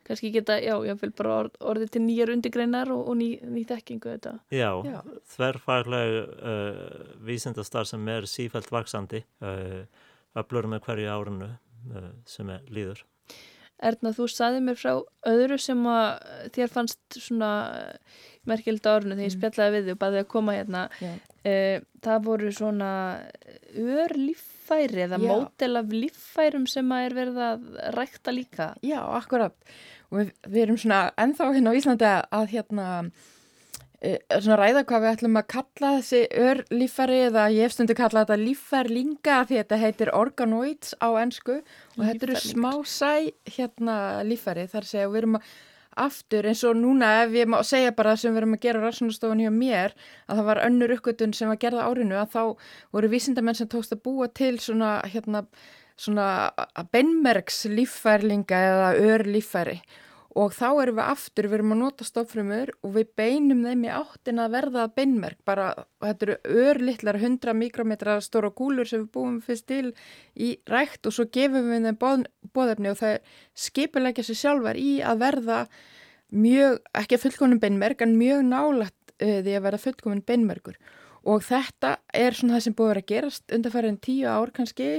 kannski 0.04 0.32
geta, 0.34 0.58
já, 0.60 0.74
ég 0.86 1.00
vil 1.00 1.12
bara 1.16 1.36
orð, 1.44 1.58
orðið 1.64 1.94
til 1.96 2.02
nýjar 2.04 2.34
undirgreinar 2.34 2.92
og, 2.94 3.06
og 3.10 3.18
ný, 3.20 3.30
ný 3.48 3.64
þekkingu 3.70 4.12
þetta. 4.12 4.34
Já, 4.54 4.70
Já. 4.84 5.00
þverfagleg 5.36 6.18
uh, 6.20 7.14
vísindastar 7.24 7.88
sem 7.90 8.12
er 8.12 8.28
sífælt 8.30 8.72
vaksandi 8.74 9.24
uh, 9.44 9.84
öflur 10.40 10.68
með 10.72 10.84
hverju 10.88 11.14
árinu 11.14 11.50
uh, 11.54 12.12
sem 12.30 12.52
er 12.52 12.68
líður. 12.74 13.06
Erna, 13.84 14.14
þú 14.16 14.28
saði 14.32 14.62
mér 14.64 14.80
frá 14.80 14.94
öðru 15.30 15.58
sem 15.62 15.82
að 15.90 16.08
þér 16.56 16.74
fannst 16.74 17.18
svona 17.20 17.52
merkjöld 18.50 18.88
árinu 18.88 19.16
þegar 19.16 19.28
ég 19.28 19.36
spjallaði 19.38 19.76
við 19.76 19.86
þig 19.88 19.96
og 19.96 20.02
baði 20.02 20.22
að 20.22 20.30
koma 20.34 20.58
hérna. 20.58 20.84
Uh, 21.44 21.78
það 22.04 22.26
voru 22.28 22.52
svona 22.56 22.92
örlíffæri 24.04 25.04
eða 25.06 25.20
mótel 25.20 25.74
af 25.80 25.92
líffærum 25.92 26.68
sem 26.72 26.96
að 26.96 27.08
er 27.08 27.18
verið 27.20 27.42
að 27.48 27.68
rækta 27.98 28.36
líka. 28.36 28.70
já, 28.84 29.00
akkurat 29.04 29.56
og 30.14 30.22
við, 30.22 30.34
við 30.48 30.66
erum 30.66 30.80
svona 30.80 31.04
ennþá 31.20 31.50
hérna 31.56 31.74
á 31.74 31.78
Íslandi 31.80 32.10
að, 32.14 32.46
hérna 32.54 32.88
svona 34.04 34.58
ræða 34.60 34.84
hvað 34.88 35.04
við 35.04 35.12
ætlum 35.14 35.38
að 35.40 35.50
kalla 35.54 35.92
þessi 35.98 36.22
örlíffæri 36.44 37.20
eða 37.30 37.44
ég 37.56 37.68
hef 37.68 37.76
stundu 37.76 37.96
kallað 37.96 38.26
þetta 38.26 38.40
líffærlinga 38.42 39.38
því 39.48 39.60
þetta 39.62 39.80
heitir 39.84 40.12
organoids 40.18 40.96
á 41.00 41.10
ennsku 41.22 41.60
og 41.62 42.02
þetta 42.02 42.28
eru 42.28 42.36
Líffærlingar. 42.36 42.50
smá 42.50 42.72
sæ 42.84 43.14
hérna 43.56 43.96
líffæri 44.28 44.66
þar 44.72 44.90
segja 44.90 45.12
við 45.14 45.22
erum 45.24 45.40
að 45.40 45.54
aftur 46.04 46.48
eins 46.50 46.64
og 46.68 46.76
núna 46.80 47.12
ef 47.22 47.36
ég 47.38 47.50
má 47.50 47.60
segja 47.66 47.94
bara 47.96 48.16
sem 48.18 48.34
við 48.34 48.44
erum 48.44 48.58
að 48.58 48.64
gera 48.66 48.82
á 48.82 48.84
rannsóknarstofan 48.84 49.44
hjá 49.46 49.52
mér 49.54 49.96
að 50.28 50.40
það 50.40 50.50
var 50.50 50.64
önnur 50.66 50.96
uppgötun 50.98 51.36
sem 51.38 51.52
var 51.52 51.62
gerða 51.62 51.88
árinu 51.88 52.20
að 52.20 52.34
þá 52.34 52.44
voru 52.98 53.12
vísindamenn 53.14 53.60
sem 53.60 53.70
tókst 53.70 53.96
að 53.96 54.04
búa 54.08 54.28
til 54.28 54.58
svona 54.60 54.98
hérna 55.06 55.46
svona 55.96 56.52
beinmerks 56.92 57.66
líffærlinga 57.70 58.64
eða 58.70 58.90
ör 58.98 59.24
líffæri 59.30 59.82
og 60.40 60.54
þá 60.56 60.68
erum 60.82 60.98
við 60.98 61.10
aftur, 61.12 61.48
við 61.48 61.60
erum 61.60 61.74
að 61.76 61.80
nota 61.84 62.06
stofnfrumur 62.08 62.72
og 62.82 62.94
við 62.96 63.10
beinum 63.20 63.62
þeim 63.68 63.84
í 63.86 63.92
áttin 63.94 64.42
að 64.42 64.56
verða 64.56 64.86
beinmerk, 64.98 65.40
bara 65.46 65.68
þetta 66.02 66.28
eru 66.28 66.38
örlittlar 66.64 67.20
100 67.20 67.54
mikrometra 67.58 68.16
stóra 68.26 68.50
gúlur 68.56 68.90
sem 68.90 69.04
við 69.04 69.12
búum 69.14 69.38
fyrst 69.46 69.68
til 69.70 69.92
í 70.34 70.56
rækt 70.70 71.06
og 71.10 71.16
svo 71.16 71.28
gefum 71.30 71.70
við 71.70 71.86
þeim 71.90 72.00
boð, 72.02 72.26
boðefni 72.58 72.94
og 72.94 72.98
það 73.04 73.36
skipulegja 73.66 74.26
sér 74.26 74.42
sjálfar 74.42 74.82
í 74.82 74.96
að 75.06 75.22
verða 75.22 75.60
mjög, 76.34 76.82
ekki 76.98 77.20
að 77.20 77.26
fullkomin 77.28 77.62
beinmerk 77.62 78.02
en 78.02 78.18
mjög 78.18 78.44
nálægt 78.50 79.16
uh, 79.20 79.40
því 79.46 79.54
að 79.54 79.66
verða 79.68 79.84
fullkomin 79.86 80.26
beinmerkur. 80.26 80.82
Og 81.30 81.46
þetta 81.46 81.98
er 82.12 82.36
svona 82.36 82.58
það 82.58 82.66
sem 82.66 82.76
búið 82.76 82.90
að 82.90 82.98
að 82.98 83.10
gerast 83.14 83.54
undarfærin 83.56 84.02
tíu 84.04 84.28
ár 84.28 84.52
kannski 84.56 84.90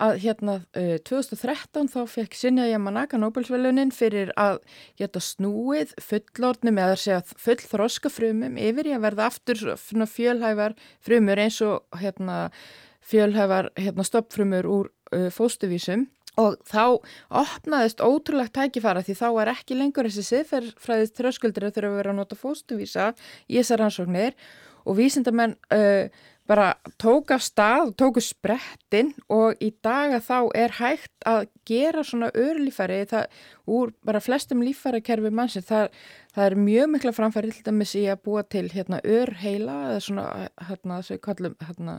að 0.00 0.18
hérna 0.24 0.56
uh, 0.78 0.96
2013 1.06 1.90
þá 1.92 1.98
fekk 2.10 2.36
Sinja 2.38 2.68
Yamanaka 2.70 3.20
Nobelsvelunin 3.20 3.92
fyrir 3.94 4.32
að 4.40 4.60
geta 5.00 5.22
snúið 5.22 5.94
fullornum 6.02 6.80
eða 6.80 7.00
segja 7.00 7.24
full 7.30 7.58
þroska 7.60 8.12
frumum 8.12 8.56
yfir 8.60 8.90
í 8.90 8.94
að 8.96 9.04
verða 9.08 9.28
aftur 9.30 9.74
fjölhæfar 9.80 10.78
frumur 11.04 11.44
eins 11.44 11.60
og 11.66 12.00
hérna 12.00 12.46
fjölhæfar 13.10 13.70
hérna 13.80 14.06
stoppfrumur 14.06 14.68
úr 14.70 14.90
uh, 15.14 15.28
fóstuvísum 15.34 16.08
og 16.38 16.56
þá 16.68 17.00
opnaðist 17.42 18.02
ótrúlegt 18.04 18.54
tækifæra 18.56 19.02
því 19.04 19.16
þá 19.18 19.28
er 19.42 19.52
ekki 19.54 19.78
lengur 19.78 20.08
þessi 20.08 20.26
siðferðfræðist 20.28 21.18
þröskuldur 21.18 21.68
að 21.68 21.76
þurfa 21.76 21.90
að 21.90 22.00
vera 22.00 22.12
að 22.14 22.20
nota 22.20 22.38
fóstuvísa 22.38 23.08
í 23.48 23.58
þessar 23.58 23.82
rannsóknir. 23.84 24.36
Og 24.88 24.96
vísindamenn 24.96 25.58
uh, 25.74 26.08
bara 26.50 26.74
tók 26.98 27.30
af 27.30 27.44
stað 27.46 27.92
tóku 28.00 28.22
sprettin 28.24 29.12
og 29.30 29.60
í 29.62 29.70
dag 29.84 30.16
að 30.16 30.24
þá 30.26 30.38
er 30.58 30.74
hægt 30.80 31.26
að 31.28 31.44
gera 31.68 32.02
svona 32.06 32.30
örlífæri 32.34 33.04
það, 33.10 33.36
úr 33.70 33.92
bara 34.06 34.22
flestum 34.22 34.64
lífærakerfi 34.66 35.30
mannsins. 35.30 35.68
Það, 35.68 36.00
það 36.34 36.48
er 36.48 36.56
mjög 36.64 36.88
mikla 36.94 37.14
framfæri 37.14 37.52
til 37.54 37.66
dæmis 37.68 37.94
í 37.98 38.06
að 38.10 38.24
búa 38.26 38.42
til 38.42 38.66
hérna 38.72 38.98
örheila 39.04 39.76
eða 39.92 40.00
svona 40.08 40.26
hérna 40.68 40.98
þess 40.98 41.12
að 41.12 41.16
við 41.16 41.22
kallum 41.28 41.56
hérna 41.68 41.96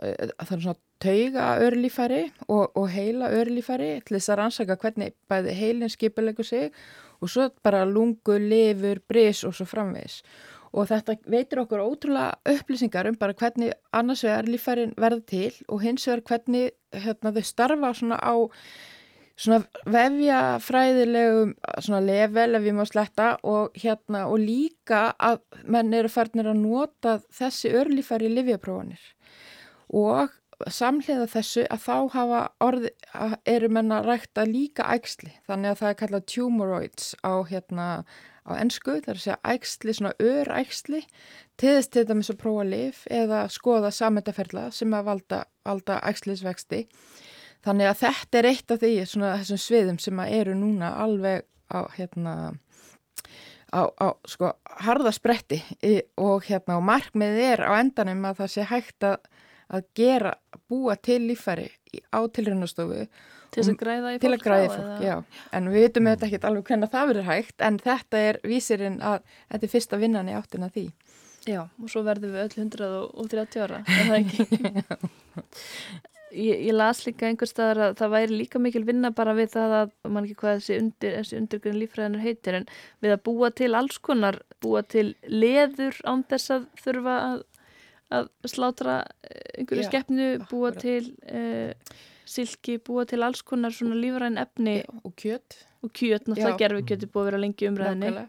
eh, 0.00 0.32
það 0.32 0.56
er 0.56 0.64
svona 0.64 0.78
tauga 1.02 1.50
örlífæri 1.66 2.22
og, 2.46 2.64
og 2.78 2.88
heila 2.94 3.32
örlífæri 3.36 3.92
til 4.00 4.16
þess 4.16 4.32
að 4.32 4.40
rannsaka 4.40 4.78
hvernig 4.80 5.16
bæði 5.28 5.58
heilin 5.58 5.92
skipilegur 5.92 6.48
sig 6.48 6.72
og 7.20 7.30
svo 7.30 7.50
bara 7.62 7.84
lungu, 7.84 8.38
lifur, 8.40 9.02
bris 9.08 9.44
og 9.44 9.54
svo 9.54 9.68
framvegis 9.68 10.22
og 10.72 10.88
þetta 10.88 11.18
veitir 11.28 11.60
okkur 11.62 11.84
ótrúlega 11.84 12.54
upplýsingar 12.54 13.08
um 13.10 13.18
bara 13.20 13.36
hvernig 13.36 13.74
annars 13.92 14.24
vegar 14.24 14.48
lífærin 14.48 14.96
verða 14.96 15.26
til 15.28 15.52
og 15.68 15.82
hins 15.84 16.06
vegar 16.08 16.24
hvernig 16.30 16.70
hérna, 16.92 17.32
þau 17.32 17.44
starfa 17.44 17.92
svona 17.98 18.18
á 18.20 18.34
svona 19.36 19.62
vefja 19.88 20.40
fræðilegum 20.62 21.54
svona 21.78 22.02
level 22.04 22.58
ef 22.58 22.64
við 22.66 22.76
má 22.76 22.84
sletta 22.88 23.30
og 23.48 23.72
hérna 23.80 24.26
og 24.30 24.42
líka 24.42 25.02
að 25.18 25.40
menn 25.64 25.94
eru 25.96 26.10
færnir 26.12 26.50
að 26.52 26.60
nota 26.62 27.18
þessi 27.32 27.72
örlífæri 27.76 28.28
í 28.28 28.36
livjaprófanir 28.36 29.02
og 29.92 30.32
samhliða 30.70 31.26
þessu 31.32 31.64
að 31.72 31.80
þá 31.82 31.96
hafa 32.14 32.40
orði, 32.62 32.90
að 33.12 33.34
eru 33.48 33.70
menna 33.72 34.02
rækta 34.04 34.44
líka 34.48 34.86
ægsli 34.94 35.32
þannig 35.48 35.72
að 35.72 35.80
það 35.80 35.88
er 35.88 35.98
kallað 36.02 36.28
tumoroids 36.34 37.08
á 37.26 37.34
hérna 37.48 37.88
á 38.42 38.50
ennsku, 38.58 38.96
það 38.98 39.12
er 39.12 39.18
að 39.18 39.24
segja 39.24 39.38
ægsli, 39.54 39.94
svona 39.94 40.14
örægsli 40.18 41.02
til 41.60 41.76
þess 41.76 41.92
til 41.94 42.06
dæmis 42.08 42.32
að 42.32 42.40
prófa 42.42 42.64
lif 42.66 43.04
eða 43.10 43.44
skoða 43.52 43.92
samöndaferla 43.94 44.70
sem 44.74 44.94
að 44.96 45.06
valda, 45.10 45.44
valda 45.66 46.00
ægslisvexti 46.10 46.86
þannig 47.62 47.90
að 47.92 48.02
þetta 48.02 48.40
er 48.40 48.50
eitt 48.50 48.74
af 48.74 48.82
því 48.82 48.92
svona 49.06 49.36
þessum 49.40 49.62
sviðum 49.62 50.02
sem 50.02 50.22
að 50.22 50.34
eru 50.40 50.58
núna 50.58 50.94
alveg 51.04 51.46
á 51.70 51.80
hérna 51.94 52.34
á, 53.72 53.82
á 53.88 54.08
sko 54.28 54.52
harðaspretti 54.84 55.60
og 56.20 56.44
hérna 56.48 56.78
og 56.78 56.86
markmið 56.86 57.38
er 57.46 57.64
á 57.64 57.78
endanum 57.78 58.26
að 58.28 58.42
það 58.42 58.52
sé 58.56 58.66
hægt 58.68 59.06
að 59.06 59.16
að 59.72 59.86
gera, 59.98 60.34
búa 60.70 60.96
til 61.00 61.22
lífæri 61.28 61.70
á 62.12 62.20
tilraunastofu 62.28 63.06
Til 63.52 63.60
þess 63.60 63.72
að 63.74 63.80
græða 63.82 64.10
í 64.12 64.14
fólk 64.16 64.22
til 64.22 64.32
að 64.32 64.44
græða 64.46 64.64
í 64.64 64.68
fólk, 64.72 64.92
eða-. 65.04 65.40
En 65.52 65.66
við 65.68 65.82
veitum 65.84 66.06
þetta 66.08 66.28
ekki 66.28 66.38
alveg 66.48 66.70
hvernig 66.70 66.92
það 66.92 67.10
verður 67.10 67.26
hægt, 67.28 67.56
en 67.66 67.74
þetta 67.82 68.22
er 68.28 68.38
vísirinn 68.48 68.96
að 69.04 69.18
þetta 69.50 69.66
er 69.66 69.72
fyrsta 69.74 69.98
vinnan 70.00 70.30
í 70.32 70.36
áttina 70.38 70.70
því. 70.72 70.86
Já, 71.50 71.58
og 71.66 71.90
svo 71.92 72.04
verðum 72.06 72.32
við 72.32 72.46
öll 72.46 72.62
130 72.62 73.66
ára, 73.66 73.82
er 73.92 74.08
það 74.08 74.16
ekki? 74.22 74.46
ég, 76.32 76.62
ég 76.68 76.72
las 76.76 77.02
líka 77.04 77.28
einhver 77.28 77.50
staðar 77.50 77.82
að 77.88 77.96
það 78.00 78.12
væri 78.14 78.38
líka 78.40 78.60
mikil 78.62 78.84
vinna 78.88 79.12
bara 79.14 79.34
við 79.36 79.52
það 79.58 79.76
að, 79.82 79.94
mann 80.08 80.24
ekki 80.24 80.38
hvað 80.40 80.60
þessi, 80.60 80.78
undir, 80.80 81.16
þessi 81.18 81.38
undirgrunn 81.40 81.80
lífræðinar 81.82 82.24
heitir, 82.24 82.58
en 82.60 82.68
við 83.04 83.16
að 83.16 83.24
búa 83.28 83.52
til 83.60 83.72
alls 83.76 83.98
konar, 84.00 84.40
búa 84.64 84.84
til 84.86 85.10
leður 85.28 85.98
án 86.08 86.24
þess 86.30 86.54
að 86.56 86.68
þurfa 86.80 87.18
að, 87.26 87.42
að 88.18 88.30
slátra 88.52 88.98
eh, 89.24 89.62
einhverju 89.62 89.84
Já, 89.84 89.90
skeppnu, 89.90 90.28
búa 90.50 90.72
akkurat. 90.72 90.82
til 90.82 91.12
uh, 91.32 91.98
silki, 92.28 92.78
búa 92.82 93.06
til 93.08 93.22
alls 93.26 93.42
konar 93.46 93.74
svona 93.74 93.98
lífræðin 93.98 94.40
efni 94.42 94.78
Já, 94.80 94.92
og 95.02 95.16
kjöt. 95.18 95.58
og 95.82 95.90
kjöt, 95.90 96.28
náttúrulega 96.28 96.54
Já. 96.54 96.62
gerfi 96.62 96.86
kjöti 96.90 97.10
búið 97.10 97.22
að 97.22 97.30
vera 97.30 97.42
lengi 97.42 97.68
umræðinni. 97.70 98.28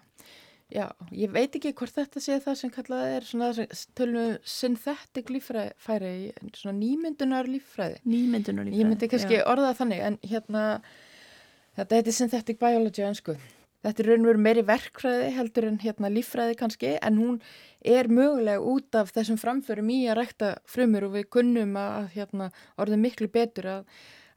Já, 0.74 0.88
ég 1.14 1.30
veit 1.30 1.54
ekki 1.54 1.70
hvort 1.78 1.94
þetta 1.94 2.22
sé 2.24 2.40
það 2.42 2.56
sem 2.58 2.72
kallað 2.74 3.12
er 3.14 3.26
svona 3.28 3.50
það 3.52 3.74
sem 3.78 3.90
tölum 4.00 4.38
synthetic 4.42 5.28
líffræði, 5.30 6.32
svona 6.58 6.74
nýmyndunar 6.80 7.50
líffræði. 7.52 8.00
Nýmyndunar 8.10 8.66
lífræði. 8.66 8.80
Ég 8.82 8.90
myndi 8.90 9.10
kannski 9.12 9.42
orða 9.44 9.70
það 9.70 9.82
þannig, 9.84 10.02
en 10.08 10.18
hérna, 10.32 10.64
þetta 11.78 12.00
heitir 12.00 12.18
synthetic 12.18 12.62
biology 12.64 13.06
á 13.06 13.10
ennsku. 13.12 13.38
Þetta 13.84 14.04
er 14.04 14.10
raun 14.10 14.24
og 14.24 14.30
veru 14.30 14.42
meiri 14.46 14.64
verkfræði 14.64 15.30
heldur 15.36 15.68
en 15.68 15.80
hérna 15.84 16.12
líffræði 16.14 16.56
kannski, 16.60 16.94
en 17.04 17.20
hún 17.20 17.40
er 17.84 18.08
mögulega 18.08 18.64
út 18.64 18.96
af 18.96 19.12
þessum 19.12 19.40
framförum 19.42 19.90
í 19.92 20.06
að 20.08 20.22
rækta 20.22 20.52
frumur 20.72 21.10
og 21.10 21.18
við 21.18 21.28
kunnum 21.36 21.76
að 21.80 22.14
hérna, 22.16 22.48
orðið 22.80 23.02
miklu 23.04 23.28
betur 23.34 23.68
að, 23.74 23.90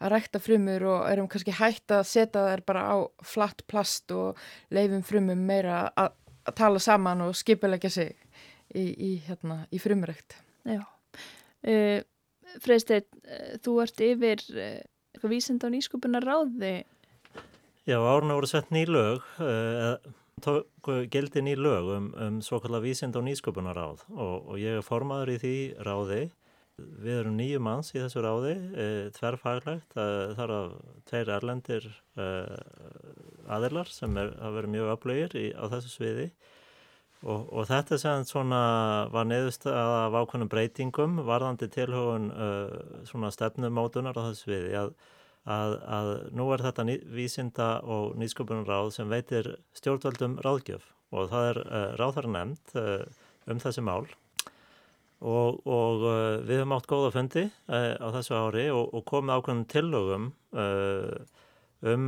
að 0.02 0.12
rækta 0.16 0.42
frumur 0.42 0.88
og 0.90 1.06
erum 1.12 1.30
kannski 1.30 1.54
hægt 1.54 1.94
að 1.94 2.08
setja 2.10 2.42
þær 2.48 2.64
bara 2.66 2.82
á 2.90 2.96
flatt 3.22 3.62
plast 3.70 4.10
og 4.16 4.42
leifum 4.74 5.06
frumum 5.06 5.46
meira 5.46 5.84
að, 5.94 6.18
að 6.50 6.58
tala 6.58 6.82
saman 6.82 7.22
og 7.28 7.38
skipilegja 7.38 7.92
sig 8.00 8.12
í, 8.74 8.82
í, 8.82 9.12
hérna, 9.28 9.62
í 9.70 9.78
frumrækt. 9.82 10.40
Já. 10.66 10.82
Uh, 11.62 12.02
Freysteinn, 12.62 13.06
uh, 13.22 13.54
þú 13.62 13.78
ert 13.84 14.02
yfir 14.02 14.42
uh, 14.58 14.82
eitthvað 15.14 15.32
vísind 15.32 15.62
á 15.62 15.68
nýskupunar 15.70 16.26
ráði. 16.26 16.74
Já, 17.86 18.00
áruna 18.02 18.34
voru 18.34 18.46
sett 18.50 18.70
ný 18.74 18.82
lög, 18.82 19.22
uh, 19.38 19.94
tóku 20.42 21.06
gildi 21.06 21.38
ný 21.38 21.54
lög 21.54 21.84
um, 21.86 22.06
um 22.18 22.40
svo 22.42 22.58
kallar 22.58 22.82
vísind 22.82 23.14
og 23.14 23.22
nýsköpunaráð 23.22 24.02
og, 24.10 24.48
og 24.50 24.56
ég 24.58 24.80
er 24.80 24.82
formaður 24.82 25.30
í 25.30 25.36
því 25.38 25.52
ráði. 25.86 26.18
Við 26.82 27.20
erum 27.20 27.36
nýju 27.38 27.60
manns 27.62 27.92
í 27.94 28.00
þessu 28.02 28.24
ráði, 28.26 28.56
uh, 28.74 29.06
tverrfaglegt, 29.14 29.94
uh, 29.94 30.34
þar 30.34 30.54
af 30.56 30.74
tveir 31.06 31.30
erlendir 31.36 31.86
uh, 32.18 32.58
aðilar 33.54 33.94
sem 33.94 34.18
er 34.18 34.34
að 34.34 34.58
vera 34.58 34.74
mjög 34.74 34.90
öflugir 34.96 35.38
í, 35.38 35.46
á 35.54 35.70
þessu 35.70 35.92
sviði 35.94 36.28
og, 37.22 37.46
og 37.46 37.68
þetta 37.70 38.00
sem 38.02 38.26
svona 38.26 38.64
var 39.14 39.30
neðust 39.30 39.68
af 39.70 40.10
ákveðnum 40.24 40.50
breytingum 40.50 41.20
varðandi 41.22 41.70
tilhugun 41.70 42.32
uh, 42.34 43.06
svona 43.06 43.30
stefnumótunar 43.30 44.18
á 44.18 44.26
þessu 44.26 44.48
sviði 44.48 44.74
að 44.82 44.96
að, 45.46 45.76
að 45.86 46.10
nú 46.36 46.48
er 46.54 46.64
þetta 46.64 46.84
vísinda 47.14 47.68
og 47.86 48.16
nýsköpunarráð 48.18 48.92
sem 48.96 49.10
veitir 49.10 49.52
stjórnvöldum 49.78 50.38
ráðgjöf 50.42 50.90
og 51.14 51.30
það 51.30 51.50
er 51.50 51.60
uh, 51.62 51.90
ráðar 52.00 52.28
nefnd 52.34 52.78
uh, 52.80 53.04
um 53.46 53.62
þessi 53.62 53.84
mál 53.86 54.06
og, 55.22 55.62
og 55.62 56.02
uh, 56.02 56.16
við 56.42 56.62
höfum 56.62 56.74
átt 56.76 56.90
góða 56.90 57.12
fundi 57.14 57.46
á 57.70 58.08
þessu 58.18 58.36
ári 58.36 58.66
og, 58.74 58.90
og 58.90 59.06
komið 59.08 59.38
ákveðnum 59.38 59.70
tillögum 59.70 60.28
um 61.86 62.04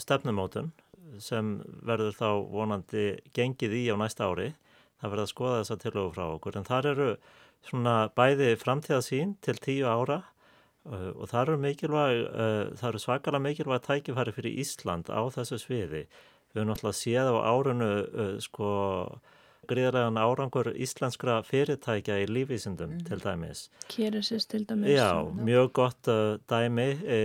stefnumótun 0.00 0.72
sem 1.20 1.56
verður 1.86 2.16
þá 2.16 2.28
vonandi 2.50 3.06
gengið 3.36 3.74
í 3.76 3.82
á 3.92 3.96
næsta 3.98 4.28
ári. 4.30 4.52
Það 4.98 5.12
verður 5.12 5.24
að 5.26 5.32
skoða 5.32 5.58
þessa 5.60 5.80
tillögu 5.82 6.12
frá 6.14 6.24
okkur 6.26 6.58
en 6.58 6.66
þar 6.68 6.88
eru 6.94 7.08
svona 7.64 7.94
bæði 8.16 8.54
framtíðasín 8.60 9.34
til 9.44 9.56
tíu 9.62 9.88
ára 9.88 10.22
og 10.84 11.28
það 11.30 11.40
eru 11.42 11.60
mikilvæg, 11.62 12.18
uh, 12.28 12.74
það 12.76 12.88
eru 12.90 13.02
svakalega 13.02 13.44
mikilvæg 13.46 13.84
tækifæri 13.86 14.34
fyrir 14.36 14.58
Ísland 14.64 15.08
á 15.08 15.20
þessu 15.32 15.60
sviði. 15.62 16.04
Við 16.52 16.60
höfum 16.60 16.70
náttúrulega 16.70 16.98
séð 17.00 17.30
á 17.32 17.36
árunu 17.50 17.92
uh, 18.04 18.34
sko 18.44 18.68
gríðarlegan 19.68 20.20
árangur 20.20 20.68
íslenskra 20.76 21.38
fyrirtækja 21.46 22.18
í 22.20 22.26
lífísindum 22.28 22.98
til 23.06 23.22
dæmis. 23.22 23.68
Keresis 23.88 24.44
til 24.50 24.66
dæmis. 24.68 24.92
Já, 24.92 25.24
mjög 25.24 25.72
gott 25.78 26.10
dæmi 26.50 26.88
e, 27.08 27.20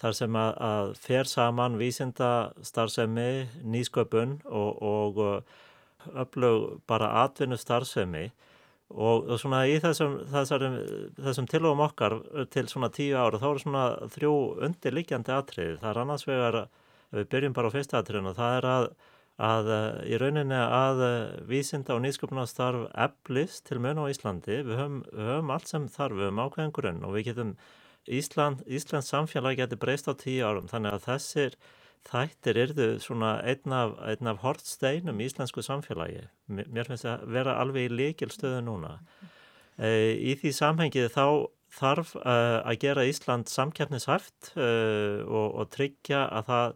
þar 0.00 0.16
sem 0.18 0.38
að, 0.40 0.50
að 0.66 0.92
fer 1.04 1.30
saman 1.30 1.78
vísinda 1.78 2.50
starfsemi, 2.66 3.46
nýsköpun 3.62 4.40
og, 4.50 4.82
og 4.82 5.22
öflug 6.24 6.80
bara 6.90 7.12
atvinnu 7.24 7.58
starfsemi 7.60 8.30
og, 8.90 9.28
og 9.30 9.38
svona 9.38 9.62
í 9.70 9.76
þessum, 9.82 10.18
þessum, 10.32 10.76
þessum 11.20 11.48
tilófum 11.50 11.84
okkar 11.86 12.16
til 12.50 12.66
svona 12.70 12.90
tíu 12.94 13.14
ára 13.18 13.38
þá 13.38 13.46
eru 13.52 13.62
svona 13.62 13.84
þrjú 14.16 14.34
undirliggjandi 14.66 15.34
atriði. 15.34 15.78
Það 15.80 15.90
er 15.92 16.02
annars 16.02 16.26
vegar, 16.28 16.60
við 17.14 17.30
byrjum 17.34 17.56
bara 17.56 17.70
á 17.70 17.74
fyrsta 17.74 18.00
atriðinu, 18.00 18.34
það 18.38 18.56
er 18.58 18.68
að, 18.70 18.86
að 19.50 19.72
í 20.10 20.20
rauninni 20.22 20.62
að 20.62 21.04
vísinda 21.50 21.96
og 21.96 22.02
nýsköpunarstarf 22.06 22.88
eflist 23.06 23.66
til 23.70 23.82
mun 23.82 24.02
á 24.02 24.10
Íslandi. 24.10 24.62
Við 24.66 24.80
höfum, 24.82 25.04
við 25.12 25.30
höfum 25.34 25.54
allt 25.54 25.70
sem 25.70 25.86
þarf, 25.90 26.18
við 26.18 26.28
höfum 26.28 26.42
ákveðin 26.46 26.74
grunn 26.80 27.04
og 27.06 27.14
við 27.18 27.30
getum, 27.30 27.54
Ísland, 28.10 28.64
Íslands 28.66 29.10
samfélag 29.12 29.58
getur 29.60 29.78
breyst 29.78 30.08
á 30.08 30.16
tíu 30.18 30.46
árum 30.48 30.70
þannig 30.70 30.96
að 30.96 31.04
þessir 31.04 31.56
þættir 32.08 32.58
yrðu 32.64 32.88
svona 33.02 33.36
einn 33.46 33.74
af, 33.76 33.96
einn 34.08 34.30
af 34.30 34.40
hortsteinum 34.44 35.20
í 35.20 35.28
íslensku 35.28 35.64
samfélagi. 35.64 36.24
Mér 36.48 36.88
finnst 36.88 37.06
það 37.06 37.26
vera 37.36 37.58
alveg 37.60 37.90
í 37.90 37.94
líkil 37.94 38.30
stöðu 38.32 38.62
núna. 38.66 38.94
E, 39.76 40.16
í 40.16 40.36
því 40.40 40.54
samhengið 40.56 41.10
þá 41.14 41.26
þarf 41.70 42.14
uh, 42.18 42.60
að 42.66 42.80
gera 42.82 43.06
Ísland 43.06 43.50
samkeppnishæft 43.50 44.52
uh, 44.56 45.22
og, 45.26 45.60
og 45.62 45.68
tryggja 45.70 46.24
að 46.26 46.48
það 46.48 46.72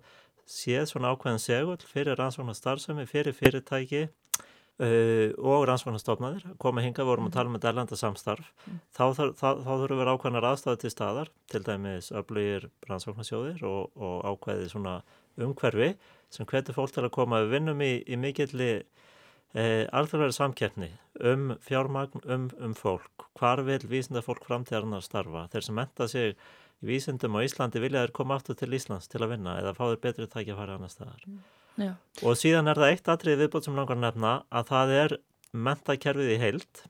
sé 0.54 0.84
svona 0.86 1.14
ákveðin 1.14 1.42
segull 1.42 1.88
fyrir 1.88 2.18
rannsóknar 2.20 2.56
starfsemi, 2.58 3.06
fyrir 3.08 3.34
fyrirtæki 3.34 4.04
Uh, 4.74 5.30
og 5.38 5.68
rannsóknarstofnaðir 5.68 6.56
koma 6.58 6.82
hingað, 6.82 7.06
vorum 7.06 7.28
að 7.28 7.36
tala 7.36 7.46
um 7.46 7.54
þetta 7.54 7.68
erlenda 7.70 7.98
samstarf 7.98 8.48
þá, 8.90 9.04
þar, 9.14 9.28
þá, 9.38 9.44
þá 9.62 9.68
þurfum 9.70 10.00
við 10.00 10.10
ákveðnar 10.10 10.46
aðstæði 10.48 10.80
til 10.82 10.90
staðar, 10.90 11.30
til 11.52 11.60
dæmis 11.62 12.08
öflugir 12.10 12.66
rannsóknarsjóðir 12.88 13.62
og, 13.70 13.94
og 13.94 14.16
ákveði 14.26 14.66
svona 14.72 14.96
umhverfi 15.38 15.92
sem 16.34 16.50
hvetur 16.50 16.74
fólk 16.74 16.90
til 16.96 17.06
að 17.06 17.14
koma 17.14 17.44
við 17.44 17.54
vinnum 17.54 17.86
í, 17.86 17.92
í 18.02 18.18
mikilli 18.18 18.70
e, 19.54 19.64
alþjóðlega 19.94 20.38
samkeppni 20.40 20.90
um 21.22 21.54
fjármagn, 21.62 22.26
um, 22.26 22.50
um 22.58 22.74
fólk. 22.74 23.28
Hvar 23.38 23.62
vil 23.66 23.78
vísinda 23.86 24.26
fólk 24.26 24.42
framtíðarnar 24.48 25.06
starfa? 25.06 25.46
Þeir 25.54 25.68
sem 25.68 25.78
menta 25.78 26.10
sig 26.10 26.34
í 26.34 26.90
vísindum 26.90 27.38
á 27.38 27.46
Íslandi 27.46 27.82
vilja 27.82 28.02
þeir 28.02 28.18
koma 28.18 28.38
aftur 28.40 28.58
til 28.58 28.74
Íslands 28.74 29.06
til 29.10 29.22
að 29.22 29.36
vinna 29.36 29.60
eða 29.62 29.78
fá 29.78 29.86
þeir 29.86 30.00
betri 30.08 30.26
tækja 30.30 30.56
að 30.56 30.64
fara 30.64 30.80
annar 30.80 30.92
staðar. 30.92 31.28
Já, 31.80 31.94
Og 32.22 32.36
síðan 32.38 32.70
er 32.70 32.78
það 32.78 32.92
eitt 32.92 33.08
atrið 33.10 33.40
viðbót 33.42 33.66
sem 33.66 33.78
langar 33.78 33.98
að 33.98 34.04
nefna 34.04 34.32
að 34.54 34.68
það 34.68 34.92
er 34.98 35.14
mentakerfið 35.54 36.34
í 36.34 36.40
heild. 36.42 36.82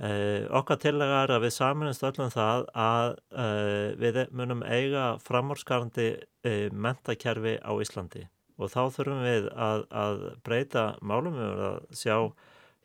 Eh, 0.00 0.46
okkar 0.56 0.78
tillega 0.80 1.24
er 1.26 1.34
að 1.34 1.42
við 1.44 1.52
saminist 1.58 2.04
öllum 2.08 2.30
það 2.32 2.62
að 2.72 3.10
eh, 3.42 3.88
við 4.00 4.20
munum 4.32 4.62
eiga 4.64 5.10
framórskarandi 5.20 6.06
eh, 6.48 6.70
mentakerfi 6.72 7.58
á 7.60 7.72
Íslandi 7.84 8.24
og 8.60 8.72
þá 8.72 8.80
þurfum 8.94 9.20
við 9.24 9.50
að, 9.52 9.84
að 9.92 10.24
breyta 10.44 10.86
málum 11.04 11.36
við 11.36 11.50
verðum 11.50 11.68
að 11.68 12.00
sjá 12.00 12.16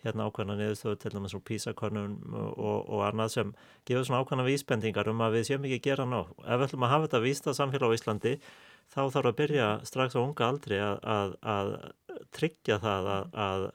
hérna 0.06 0.28
ákveðna 0.28 0.58
niðurstöðu 0.60 1.00
til 1.02 1.14
dæmis 1.16 1.36
úr 1.36 1.44
písakonun 1.48 2.20
og, 2.36 2.84
og 2.84 3.02
annað 3.08 3.32
sem 3.34 3.56
gefur 3.88 4.06
svona 4.06 4.22
ákveðna 4.24 4.48
vísbendingar 4.48 5.10
um 5.12 5.24
að 5.26 5.40
við 5.40 5.48
séum 5.50 5.66
ekki 5.66 5.80
að 5.80 5.88
gera 5.88 6.06
nóg. 6.10 6.36
Ef 6.44 6.60
við 6.60 6.68
ætlum 6.68 6.86
að 6.86 6.94
hafa 6.94 7.08
þetta 7.08 7.24
vísta 7.24 7.56
samfélag 7.58 7.96
á 7.96 7.98
Íslandi 7.98 8.36
þá 8.94 9.02
þarf 9.16 9.32
að 9.32 9.40
byrja 9.42 9.68
strax 9.88 10.16
á 10.18 10.22
unga 10.22 10.48
aldri 10.50 10.80
að, 10.82 11.02
að, 11.02 11.36
að 11.56 11.74
tryggja 12.36 12.80
það 12.84 13.12
að, 13.16 13.38
að 13.46 13.68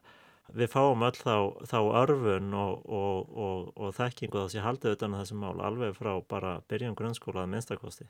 við 0.57 0.71
fáum 0.73 1.05
öll 1.07 1.17
þá, 1.17 1.35
þá 1.69 1.79
örfun 2.03 2.55
og, 2.59 2.87
og, 2.91 3.33
og, 3.47 3.67
og 3.77 3.93
þekkingu 3.97 4.45
þessi 4.45 4.65
haldið 4.65 4.97
utan 4.97 5.15
að 5.15 5.25
þessi 5.25 5.39
mál 5.43 5.63
alveg 5.67 5.97
frá 5.99 6.11
bara 6.31 6.55
byrjun 6.71 6.97
grunnskóla 6.99 7.45
að 7.45 7.53
minnstakosti. 7.55 8.09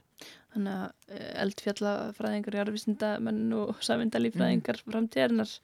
þannig 0.55 0.77
að 0.77 1.17
eh, 1.17 1.33
eldfjallafræðingar, 1.45 2.59
jarðvísindamenn 2.61 3.43
og 3.59 3.83
samvindalífræðingar 3.87 4.81
framtíðarinnar 4.87 5.57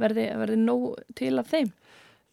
verði, 0.00 0.28
verði 0.40 0.60
nóg 0.62 0.88
til 1.18 1.34
af 1.40 1.52
þeim. 1.52 1.72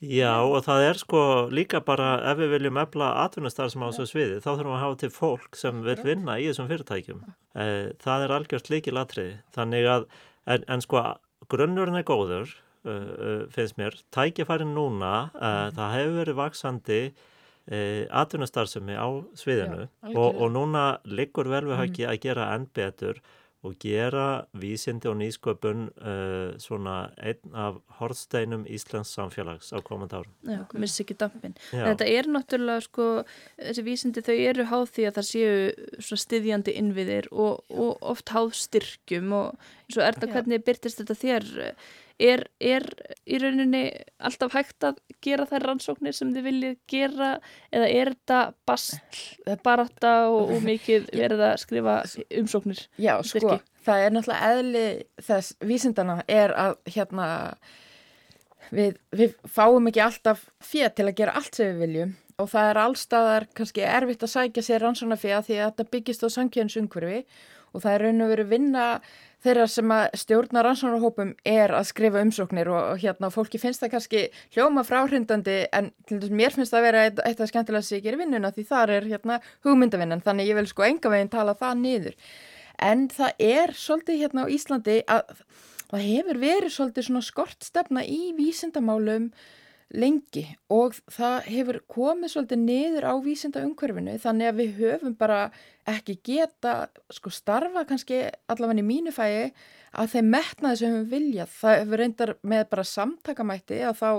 Já 0.03 0.43
og 0.43 0.59
það 0.65 0.85
er 0.89 0.99
sko 0.99 1.19
líka 1.55 1.79
bara 1.85 2.17
ef 2.31 2.37
við 2.41 2.51
viljum 2.57 2.79
efla 2.81 3.13
atvinnustar 3.23 3.71
sem 3.71 3.81
á 3.81 3.87
þessu 3.89 4.09
sviði 4.11 4.41
þá 4.43 4.49
þurfum 4.49 4.73
við 4.73 4.75
að 4.75 4.83
hafa 4.83 4.97
til 5.01 5.11
fólk 5.15 5.55
sem 5.59 5.79
vil 5.85 5.95
vinna 6.03 6.35
í 6.41 6.49
þessum 6.49 6.67
fyrirtækjum. 6.71 7.21
Eh, 7.55 7.93
Það 8.03 8.25
er 8.25 8.33
algjört 8.35 8.69
líki 8.73 8.93
latriði 8.93 9.37
þannig 9.55 9.87
að 9.93 10.07
en, 10.51 10.65
en 10.67 10.83
sko 10.83 11.05
grunnurinn 11.49 11.99
er 11.99 12.05
góður 12.07 12.51
uh, 12.85 12.91
uh, 12.91 13.45
finnst 13.53 13.79
mér. 13.79 13.95
Tækifærin 14.13 14.75
núna, 14.75 15.29
uh, 15.35 15.71
það 15.75 15.95
hefur 15.95 16.19
verið 16.19 16.39
vaksandi 16.41 16.99
uh, 17.13 18.03
atvinnustarfsemi 18.21 18.99
á 18.99 19.07
sviðinu. 19.37 19.87
Já, 19.87 20.11
og, 20.13 20.41
og 20.41 20.51
núna 20.53 20.85
liggur 21.05 21.49
vel 21.49 21.65
við 21.69 21.81
höggi 21.81 22.07
að 22.09 22.21
gera 22.27 22.51
enn 22.55 22.67
betur 22.75 23.21
og 23.65 23.75
gera 23.81 24.45
vísindi 24.53 25.09
og 25.09 25.17
nýsköpun 25.19 25.87
uh, 25.97 26.53
svona 26.61 26.95
einn 27.17 27.57
af 27.57 27.79
hortsteinum 27.99 28.65
Íslands 28.69 29.11
samfélags 29.15 29.71
á 29.73 29.81
komandi 29.85 30.19
árum. 30.19 30.33
Já, 30.45 30.61
missi 30.77 31.03
ekki 31.03 31.17
dampin. 31.19 31.57
Þetta 31.71 32.07
er 32.09 32.29
náttúrulega 32.29 32.85
sko, 32.85 33.09
þessi 33.57 33.85
vísindi 33.87 34.25
þau 34.25 34.35
eru 34.35 34.69
háð 34.71 34.87
því 34.95 35.09
að 35.09 35.19
það 35.19 35.29
séu 35.31 35.53
svona 35.97 36.23
styðjandi 36.25 36.77
innviðir 36.81 37.29
og, 37.33 37.65
og 37.73 38.09
oft 38.15 38.33
háð 38.35 38.53
styrkjum 38.61 39.33
og 39.35 39.69
eins 39.85 39.99
og 39.99 40.07
Erna, 40.07 40.29
Já. 40.29 40.33
hvernig 40.37 40.65
byrtist 40.65 41.01
þetta 41.01 41.21
þér? 41.25 41.53
Er, 42.15 42.45
er 42.63 42.85
í 43.27 43.37
rauninni 43.41 43.89
alltaf 44.23 44.53
hægt 44.55 44.85
að 44.87 45.01
gera 45.25 45.43
þær 45.49 45.65
rannsóknir 45.67 46.15
sem 46.15 46.29
þið 46.31 46.45
viljið 46.45 46.75
gera 46.87 47.31
eða 47.75 47.89
er 47.91 48.11
þetta 48.13 48.37
basl, 48.69 49.01
barátta 49.65 50.13
og, 50.31 50.53
og 50.55 50.63
mikið 50.63 51.09
verið 51.19 51.43
að 51.49 51.57
skrifa 51.65 51.95
umsóknir? 52.39 52.85
Já, 52.95 53.17
sko, 53.27 53.57
það 53.83 54.05
er 54.05 54.15
náttúrulega 54.15 54.53
eðli 54.53 54.85
þess 55.27 55.57
vísindana 55.67 56.21
er 56.31 56.55
að 56.55 56.77
hérna 56.95 57.27
við, 58.71 58.95
við 59.11 59.35
fáum 59.43 59.91
ekki 59.91 60.05
alltaf 60.05 60.47
fér 60.63 60.95
til 60.95 61.09
að 61.09 61.17
gera 61.19 61.35
allt 61.35 61.59
sem 61.59 61.73
við 61.73 61.83
viljum 61.83 62.15
og 62.41 62.49
það 62.51 62.69
er 62.69 62.79
allstaðar 62.81 63.47
kannski 63.55 63.83
erfitt 63.87 64.23
að 64.25 64.33
sækja 64.33 64.65
sér 64.65 64.83
rannsóna 64.83 65.19
fér 65.19 65.43
því 65.45 65.59
að 65.59 65.69
þetta 65.69 65.91
byggist 65.93 66.25
á 66.25 66.29
sankjönsungurfi 66.35 67.21
og 67.75 67.83
það 67.83 67.93
er 67.93 68.03
raun 68.05 68.25
og 68.25 68.31
veru 68.33 68.47
vinna 68.49 68.87
þeirra 69.45 69.67
sem 69.71 69.91
að 69.93 70.05
stjórna 70.19 70.63
rannsónarhópum 70.65 71.33
er 71.47 71.73
að 71.75 71.87
skrifa 71.91 72.23
umsóknir 72.25 72.69
og, 72.71 72.81
og 72.95 73.03
hérna 73.03 73.29
fólki 73.33 73.61
finnst 73.61 73.83
það 73.83 73.93
kannski 73.95 74.23
hljóma 74.55 74.83
fráhrindandi 74.87 75.57
en 75.75 75.91
mér 76.29 76.55
finnst 76.55 76.73
það 76.73 76.81
að 76.81 76.87
vera 76.87 77.05
eitt, 77.07 77.21
eitt 77.25 77.43
af 77.43 77.51
skemmtilega 77.51 77.87
sem 77.87 77.99
ég 77.99 78.07
gerir 78.07 78.21
vinnuna 78.23 78.51
því 78.55 78.67
þar 78.71 78.95
er 78.97 79.09
hérna 79.11 79.39
hugmyndavinnan 79.65 80.23
þannig 80.25 80.51
ég 80.51 80.59
vil 80.59 80.69
sko 80.71 80.87
enga 80.87 81.13
veginn 81.13 81.33
tala 81.33 81.55
það 81.59 81.81
niður. 81.83 82.17
En 82.83 83.05
það 83.13 83.45
er 83.47 83.75
svolítið 83.79 84.21
hérna 84.23 84.47
á 84.47 84.51
Íslandi 84.51 84.97
að 85.07 85.37
það 85.91 86.07
hefur 86.09 86.41
verið 86.41 86.73
svolítið 86.75 87.07
svona 87.07 87.23
skortstefna 87.29 88.03
í 88.03 88.21
vísindamálum 88.35 89.29
lengi 89.93 90.43
og 90.73 90.95
það 91.13 91.35
hefur 91.51 91.79
komið 91.91 92.31
svolítið 92.33 92.61
niður 92.63 93.05
á 93.05 93.13
vísinda 93.21 93.63
umhverfinu 93.67 94.17
þannig 94.23 94.49
að 94.49 94.59
við 94.61 94.77
höfum 94.81 95.15
bara 95.19 95.39
ekki 95.85 96.17
geta 96.25 96.75
sko 97.13 97.29
starfa 97.29 97.85
kannski 97.85 98.23
allavega 98.49 98.81
í 98.81 98.87
mínu 98.87 99.13
fæi 99.13 99.53
að 99.95 100.11
þeim 100.15 100.29
metnaði 100.33 100.79
sem 100.79 100.95
við 100.95 101.11
viljað. 101.13 101.53
Það 101.55 101.77
hefur 101.79 102.01
reyndar 102.01 102.31
með 102.43 102.63
bara 102.73 102.85
samtakamætti 102.89 103.79
að 103.87 103.99
þá 104.01 104.09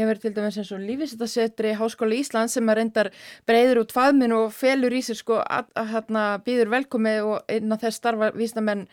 hefur 0.00 0.20
til 0.20 0.32
dæmis 0.36 0.58
eins 0.60 0.72
og 0.74 0.84
lífisitasetri 0.84 1.74
Háskóla 1.78 2.18
Íslands 2.18 2.56
sem 2.58 2.68
að 2.68 2.80
reyndar 2.80 3.10
breyður 3.48 3.84
út 3.84 3.94
faðminn 3.94 4.36
og 4.36 4.52
felur 4.56 4.94
í 4.94 5.02
sig 5.06 5.20
sko 5.20 5.40
að, 5.40 5.70
hérna 5.94 6.26
býður 6.44 6.74
velkomi 6.76 7.16
og 7.24 7.54
innan 7.56 7.80
þess 7.80 8.02
starfa 8.02 8.32
vísindamenn 8.36 8.88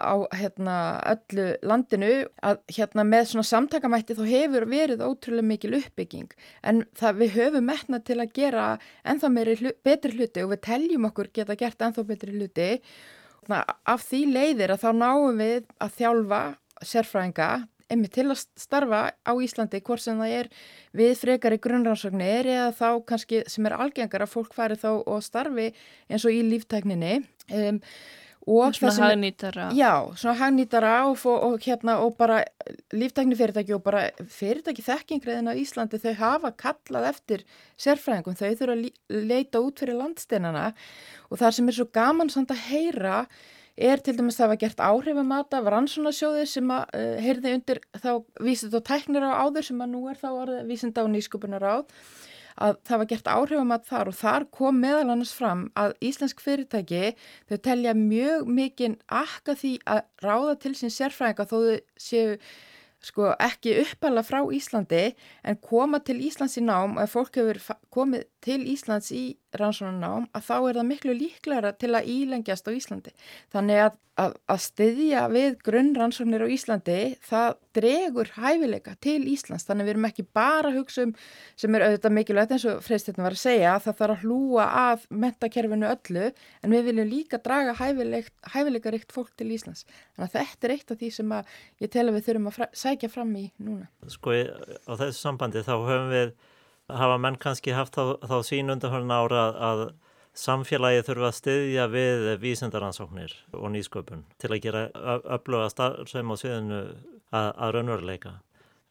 á 0.00 0.14
hérna 0.34 0.76
öllu 1.12 1.46
landinu 1.66 2.12
að 2.42 2.60
hérna 2.76 3.04
með 3.08 3.28
svona 3.30 3.48
samtakamætti 3.48 4.16
þá 4.18 4.24
hefur 4.28 4.66
verið 4.70 5.04
ótrúlega 5.04 5.48
mikil 5.50 5.74
uppbygging. 5.80 6.32
En 6.62 6.84
það 6.98 7.20
við 7.22 7.36
höfum 7.38 7.68
metna 7.68 8.00
til 8.00 8.18
að 8.22 8.32
gera 8.38 8.66
ennþá 9.04 9.30
meiri 9.34 9.58
hlu, 9.60 9.74
betri 9.84 10.16
hluti 10.16 10.44
og 10.44 10.54
við 10.54 10.64
teljum 10.68 11.10
okkur 11.10 11.30
geta 11.34 11.58
gert 11.60 11.84
ennþá 11.86 12.06
betri 12.08 12.34
hluti. 12.34 12.70
Af 13.50 14.06
því 14.08 14.24
leiðir 14.32 14.74
að 14.74 14.86
þá 14.86 14.90
náum 14.98 15.40
við 15.40 15.70
að 15.84 15.96
þjálfa 15.98 16.42
sérfræðinga 16.84 17.50
einmitt 17.92 18.14
til 18.16 18.26
að 18.32 18.42
starfa 18.58 19.02
á 19.12 19.32
Íslandi 19.44 19.80
hvort 19.84 20.02
sem 20.02 20.18
það 20.20 20.34
er 20.38 20.50
við 20.96 21.14
frekari 21.20 21.60
grunnrannsóknir 21.62 22.48
eða 22.48 22.72
þá 22.76 22.88
kannski 23.08 23.42
sem 23.50 23.68
er 23.68 23.76
algengar 23.76 24.24
að 24.24 24.32
fólk 24.34 24.54
fari 24.56 24.78
þá 24.80 24.90
og 24.96 25.24
starfi 25.24 25.70
eins 26.08 26.24
og 26.24 26.34
í 26.34 26.42
líftækninni. 26.48 27.18
Um, 27.52 27.80
og 28.46 28.74
Svona 28.76 29.10
hagnýtara. 29.10 29.70
Já, 29.72 29.92
svona 30.20 30.36
hagnýtara 30.38 30.94
og, 31.08 31.16
fó- 31.16 31.40
og 31.46 31.58
hérna 31.64 31.96
og 32.04 32.16
bara 32.18 32.42
líftækni 32.92 33.36
fyrirtæki 33.38 33.74
og 33.74 33.82
bara 33.86 34.10
fyrirtæki 34.20 34.84
þekkingriðin 34.84 35.48
á 35.48 35.54
Íslandi 35.56 36.00
þau 36.02 36.14
hafa 36.18 36.52
kallað 36.52 37.08
eftir 37.08 37.44
sérfræðingum, 37.80 38.36
þau 38.36 38.52
þurfa 38.52 38.76
að 38.76 38.90
leita 39.08 39.64
út 39.64 39.80
fyrir 39.80 39.96
landsteinana. 39.98 40.72
Og 41.30 41.40
það 41.40 41.56
sem 41.58 41.68
er 41.68 41.78
svo 41.78 41.88
gaman 41.92 42.32
samt 42.32 42.52
að 42.52 42.64
heyra 42.68 43.26
er 43.74 43.98
til 43.98 44.14
dæmis 44.18 44.36
það 44.38 44.52
var 44.52 44.60
gert 44.62 44.82
áhrifamata 44.86 45.58
af 45.58 45.70
rannsónasjóði 45.72 46.44
sem 46.46 46.68
að 46.70 46.84
uh, 46.94 47.16
heyrði 47.24 47.54
undir 47.56 47.80
þá 47.98 48.10
vísind 48.44 48.76
og 48.78 48.84
tæknir 48.86 49.26
á 49.26 49.42
áður 49.42 49.66
sem 49.66 49.80
að 49.82 49.90
nú 49.96 50.04
er 50.12 50.20
þá 50.20 50.28
orðið 50.30 50.68
vísinda 50.68 51.02
og 51.02 51.10
nýsköpunar 51.10 51.66
áð 51.66 51.88
að 52.62 52.76
það 52.86 53.00
var 53.00 53.08
gert 53.12 53.30
áhrifamat 53.30 53.88
þar 53.88 54.10
og 54.10 54.18
þar 54.18 54.46
kom 54.54 54.78
meðal 54.82 55.08
annars 55.08 55.32
fram 55.34 55.64
að 55.78 55.96
íslensk 56.04 56.42
fyrirtæki 56.44 57.14
þau 57.50 57.56
telja 57.66 57.96
mjög 57.98 58.46
mikinn 58.58 59.00
akka 59.08 59.56
því 59.58 59.74
að 59.90 60.04
ráða 60.24 60.54
til 60.62 60.74
sín 60.78 60.94
sérfræðinga 60.94 61.48
þó 61.50 61.56
þau 61.56 61.74
séu 61.98 62.38
sko 63.04 63.34
ekki 63.42 63.74
uppala 63.82 64.22
frá 64.24 64.40
Íslandi 64.56 65.10
en 65.44 65.58
koma 65.60 66.00
til 66.00 66.20
Íslands 66.24 66.56
í 66.56 66.64
nám 66.64 66.96
og 66.96 67.04
ef 67.04 67.16
fólk 67.16 67.36
hefur 67.40 67.60
komið 67.92 68.24
til 68.44 68.60
Íslands 68.68 69.10
í 69.14 69.24
rannsónunám 69.56 70.28
að 70.34 70.46
þá 70.48 70.54
er 70.56 70.78
það 70.78 70.88
miklu 70.90 71.14
líklæra 71.18 71.74
til 71.78 71.92
að 71.94 72.08
ílengjast 72.10 72.66
á 72.68 72.70
Íslandi. 72.74 73.12
Þannig 73.54 73.80
að, 73.84 73.96
að, 74.20 74.34
að 74.50 74.60
styðja 74.64 75.22
við 75.32 75.56
grunnrannsóknir 75.66 76.44
á 76.44 76.48
Íslandi 76.54 76.98
það 77.24 77.48
dregur 77.78 78.30
hæfileika 78.36 78.94
til 79.04 79.20
Íslands 79.30 79.66
þannig 79.68 79.84
að 79.84 79.88
við 79.88 79.94
erum 79.94 80.08
ekki 80.10 80.26
bara 80.36 80.70
að 80.70 80.78
hugsa 80.80 81.06
um 81.06 81.14
sem 81.60 81.76
er 81.78 81.86
auðvitað 81.86 82.16
mikilvægt 82.18 82.54
eins 82.56 82.66
og 82.70 82.82
freystirna 82.84 83.26
var 83.26 83.36
að 83.36 83.42
segja 83.44 83.74
það 83.84 83.98
þarf 84.00 84.16
að 84.16 84.24
hlúa 84.24 84.68
að 84.84 85.06
mentakerfinu 85.24 85.90
öllu 85.90 86.26
en 86.30 86.74
við 86.74 86.88
viljum 86.90 87.12
líka 87.12 87.40
draga 87.44 87.76
hæfileika 87.78 88.94
ríkt 88.94 89.14
fólk 89.14 89.32
til 89.38 89.52
Íslands. 89.54 89.86
Þannig 90.16 90.28
að 90.28 90.34
þetta 90.40 90.68
er 90.68 90.76
eitt 90.76 90.94
af 90.94 91.00
því 91.00 91.12
sem 91.18 91.36
að 91.38 91.54
ég 91.84 91.94
tel 91.94 92.08
að 92.08 92.18
við 92.18 92.26
þurfum 92.28 92.50
að 92.50 92.80
sækja 92.84 93.12
fram 93.12 93.36
í 93.38 93.46
núna. 93.62 93.88
Sko 94.10 94.34
á 94.34 94.92
þessu 94.98 95.20
sambandi 95.20 95.62
þá 95.64 95.74
höfum 95.78 96.12
við, 96.12 96.34
hafa 96.92 97.18
menn 97.20 97.38
kannski 97.40 97.74
haft 97.76 97.96
þá, 97.96 98.18
þá 98.24 98.36
sín 98.46 98.72
undanhörn 98.74 99.12
ára 99.14 99.44
að, 99.70 99.84
samfélagi 100.34 101.04
þurfa 101.06 101.28
að 101.28 101.36
styðja 101.38 101.84
við 101.92 102.24
vísindaransóknir 102.42 103.36
og 103.54 103.68
nýsköpun 103.70 104.24
til 104.42 104.50
að 104.50 104.64
gera 104.64 104.80
öfluga 105.36 105.68
starfsveim 105.70 106.32
á 106.32 106.36
sviðinu 106.40 106.80
að, 107.30 107.48
að 107.54 107.72
raunveruleika. 107.76 108.32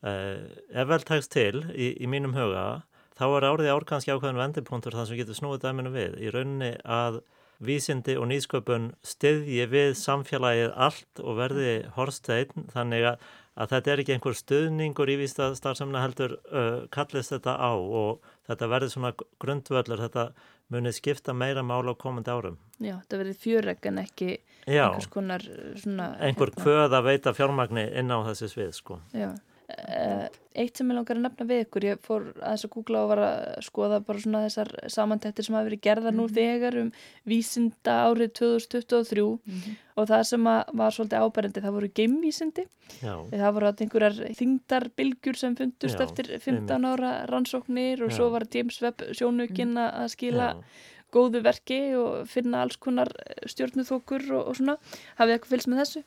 Uh, 0.04 0.40
ef 0.72 0.88
vel 0.88 1.04
tekst 1.04 1.34
til 1.36 1.66
í, 1.76 1.94
í 2.00 2.08
mínum 2.12 2.36
huga 2.36 2.84
þá 3.16 3.26
er 3.28 3.48
árið 3.48 3.70
ár 3.72 3.86
kannski 3.88 4.12
ákveðin 4.12 4.42
vendipunktur 4.42 4.96
þar 4.98 5.08
sem 5.10 5.20
getur 5.20 5.38
snúið 5.38 5.62
dæminu 5.64 5.94
við 5.94 6.18
í 6.20 6.32
rauninni 6.34 6.74
að 6.84 7.22
vísindi 7.64 8.18
og 8.20 8.28
nýsköpun 8.32 8.90
styðji 9.06 9.68
við 9.72 9.94
samfélagið 10.00 10.74
allt 10.88 11.22
og 11.24 11.38
verði 11.40 11.76
horsteinn 11.96 12.68
þannig 12.74 13.14
að, 13.14 13.30
að 13.54 13.76
þetta 13.76 13.92
er 13.92 14.02
ekki 14.02 14.16
einhver 14.16 14.38
stuðningur 14.38 15.12
í 15.14 15.18
vísta 15.22 15.52
starfsemna 15.58 16.02
heldur 16.04 16.36
uh, 16.50 16.84
kallist 16.94 17.36
þetta 17.36 17.56
á 17.60 17.72
og 17.74 18.26
þetta 18.50 18.70
verður 18.72 18.94
svona 18.96 19.14
grundvöllur, 19.42 20.04
þetta 20.08 20.28
munið 20.74 20.98
skipta 20.98 21.36
meira 21.38 21.64
mála 21.66 21.94
á 21.94 22.02
komandi 22.02 22.34
árum. 22.34 22.58
Já, 22.80 22.96
þetta 22.98 23.22
verið 23.22 23.42
fjörregg 23.44 23.90
en 23.92 24.02
ekki 24.02 24.30
Já, 24.66 24.88
einhvers 24.88 25.10
konar 25.14 25.46
uh, 25.46 25.72
svona... 25.80 26.12
einhver 26.20 26.54
hérna, 26.54 26.64
kvöð 26.66 26.98
að 27.00 27.10
veita 27.10 27.36
fjármagni 27.38 27.88
inn 28.02 28.14
á 28.14 28.18
þessi 28.32 28.50
svið, 28.56 28.72
sko. 28.80 29.00
Já. 29.14 29.32
Uh, 29.74 30.28
eitt 30.54 30.78
sem 30.78 30.90
ég 30.92 30.96
langar 30.96 31.18
að 31.18 31.24
nefna 31.26 31.46
við 31.50 31.62
ykkur, 31.64 31.86
ég 31.88 32.02
fór 32.06 32.28
aðeins 32.38 32.66
að 32.68 32.72
googla 32.76 33.00
og 33.04 33.10
var 33.10 33.22
að 33.26 33.40
skoða 33.66 33.98
bara 34.06 34.22
svona 34.22 34.42
þessar 34.46 34.70
samantættir 34.94 35.48
sem 35.48 35.58
hafa 35.58 35.68
verið 35.70 35.82
gerðar 35.88 36.16
nú 36.16 36.28
þegar 36.30 36.78
um 36.84 36.92
vísinda 37.30 37.96
árið 38.06 38.34
2023 38.40 39.26
og 39.26 40.08
það 40.12 40.24
sem 40.30 40.50
að 40.54 40.72
var 40.84 40.96
svolítið 40.96 41.26
áberendi, 41.26 41.66
það 41.66 41.78
voru 41.80 41.92
geimvísindi. 42.00 42.66
Já, 43.02 43.14
það 43.34 43.54
voru 43.58 43.70
að 43.70 43.84
einhverjar 43.86 44.22
þingdarbilgjur 44.40 45.42
sem 45.42 45.60
fundust 45.60 46.00
Já, 46.00 46.06
eftir 46.06 46.32
15 46.38 46.90
ára 46.94 47.14
rannsóknir 47.30 48.06
og 48.06 48.14
Já. 48.14 48.18
svo 48.20 48.32
var 48.34 48.48
James 48.54 48.82
Webb 48.86 49.06
sjónukinn 49.10 49.78
að 49.82 50.10
skila 50.14 50.52
já, 50.54 50.66
góðu 51.14 51.44
verki 51.46 51.80
og 51.98 52.28
finna 52.30 52.64
alls 52.66 52.78
konar 52.82 53.12
stjórnuþókur 53.50 54.30
og, 54.34 54.52
og 54.52 54.60
svona. 54.60 54.78
Hafið 55.18 55.38
eitthvað 55.38 55.56
fylgst 55.56 55.74
með 55.74 55.84
þessu? 55.84 56.06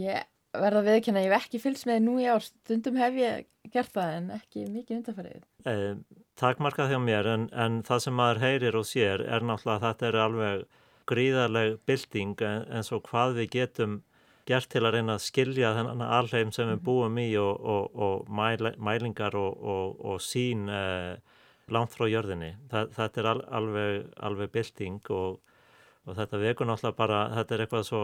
Ég 0.00 0.30
verða 0.62 0.82
að 0.82 0.88
viðkynna, 0.90 1.24
ég 1.24 1.32
hef 1.32 1.44
ekki 1.46 1.60
fylgst 1.62 1.88
með 1.88 2.00
nú 2.04 2.14
í 2.22 2.28
ár, 2.30 2.44
stundum 2.46 3.00
hef 3.00 3.18
ég 3.18 3.46
gert 3.74 3.92
það 3.94 4.14
en 4.18 4.30
ekki 4.36 4.64
mikið 4.70 4.96
undarfarið. 5.00 5.44
eh, 5.72 6.22
takmarkað 6.40 6.94
hjá 6.94 7.00
mér 7.02 7.28
en, 7.34 7.46
en 7.52 7.82
það 7.86 8.02
sem 8.06 8.18
maður 8.18 8.42
heyrir 8.44 8.80
og 8.80 8.88
sér 8.88 9.24
er 9.24 9.46
náttúrulega 9.46 9.76
að 9.78 9.86
þetta 9.88 10.10
er 10.10 10.18
alveg 10.24 10.64
gríðarleg 11.10 11.78
bylting 11.88 12.44
en, 12.44 12.66
en 12.70 12.86
svo 12.86 13.00
hvað 13.04 13.38
við 13.40 13.50
getum 13.58 14.02
gert 14.48 14.68
til 14.72 14.84
að 14.84 14.98
reyna 14.98 15.16
að 15.16 15.24
skilja 15.24 15.72
þennan 15.76 16.04
alheim 16.04 16.50
sem 16.52 16.68
við 16.68 16.82
búum 16.84 17.16
í 17.20 17.30
og, 17.40 17.54
og, 17.74 17.94
og 18.06 18.28
mæl, 18.28 18.74
mælingar 18.76 19.36
og, 19.40 19.56
og, 19.56 19.96
og 20.04 20.20
sín 20.20 20.68
eh, 20.68 21.16
langt 21.72 21.94
frá 21.96 22.08
jörðinni. 22.10 22.52
Þa, 22.68 22.86
þetta 22.92 23.22
er 23.22 23.30
al, 23.30 23.40
alveg, 23.60 24.00
alveg 24.28 24.52
bylting 24.52 25.00
og, 25.16 25.40
og 26.04 26.16
þetta 26.18 26.38
vekur 26.42 26.68
náttúrulega 26.68 26.96
bara, 26.98 27.18
þetta 27.32 27.54
er 27.54 27.62
eitthvað 27.64 27.84
svo 27.88 28.00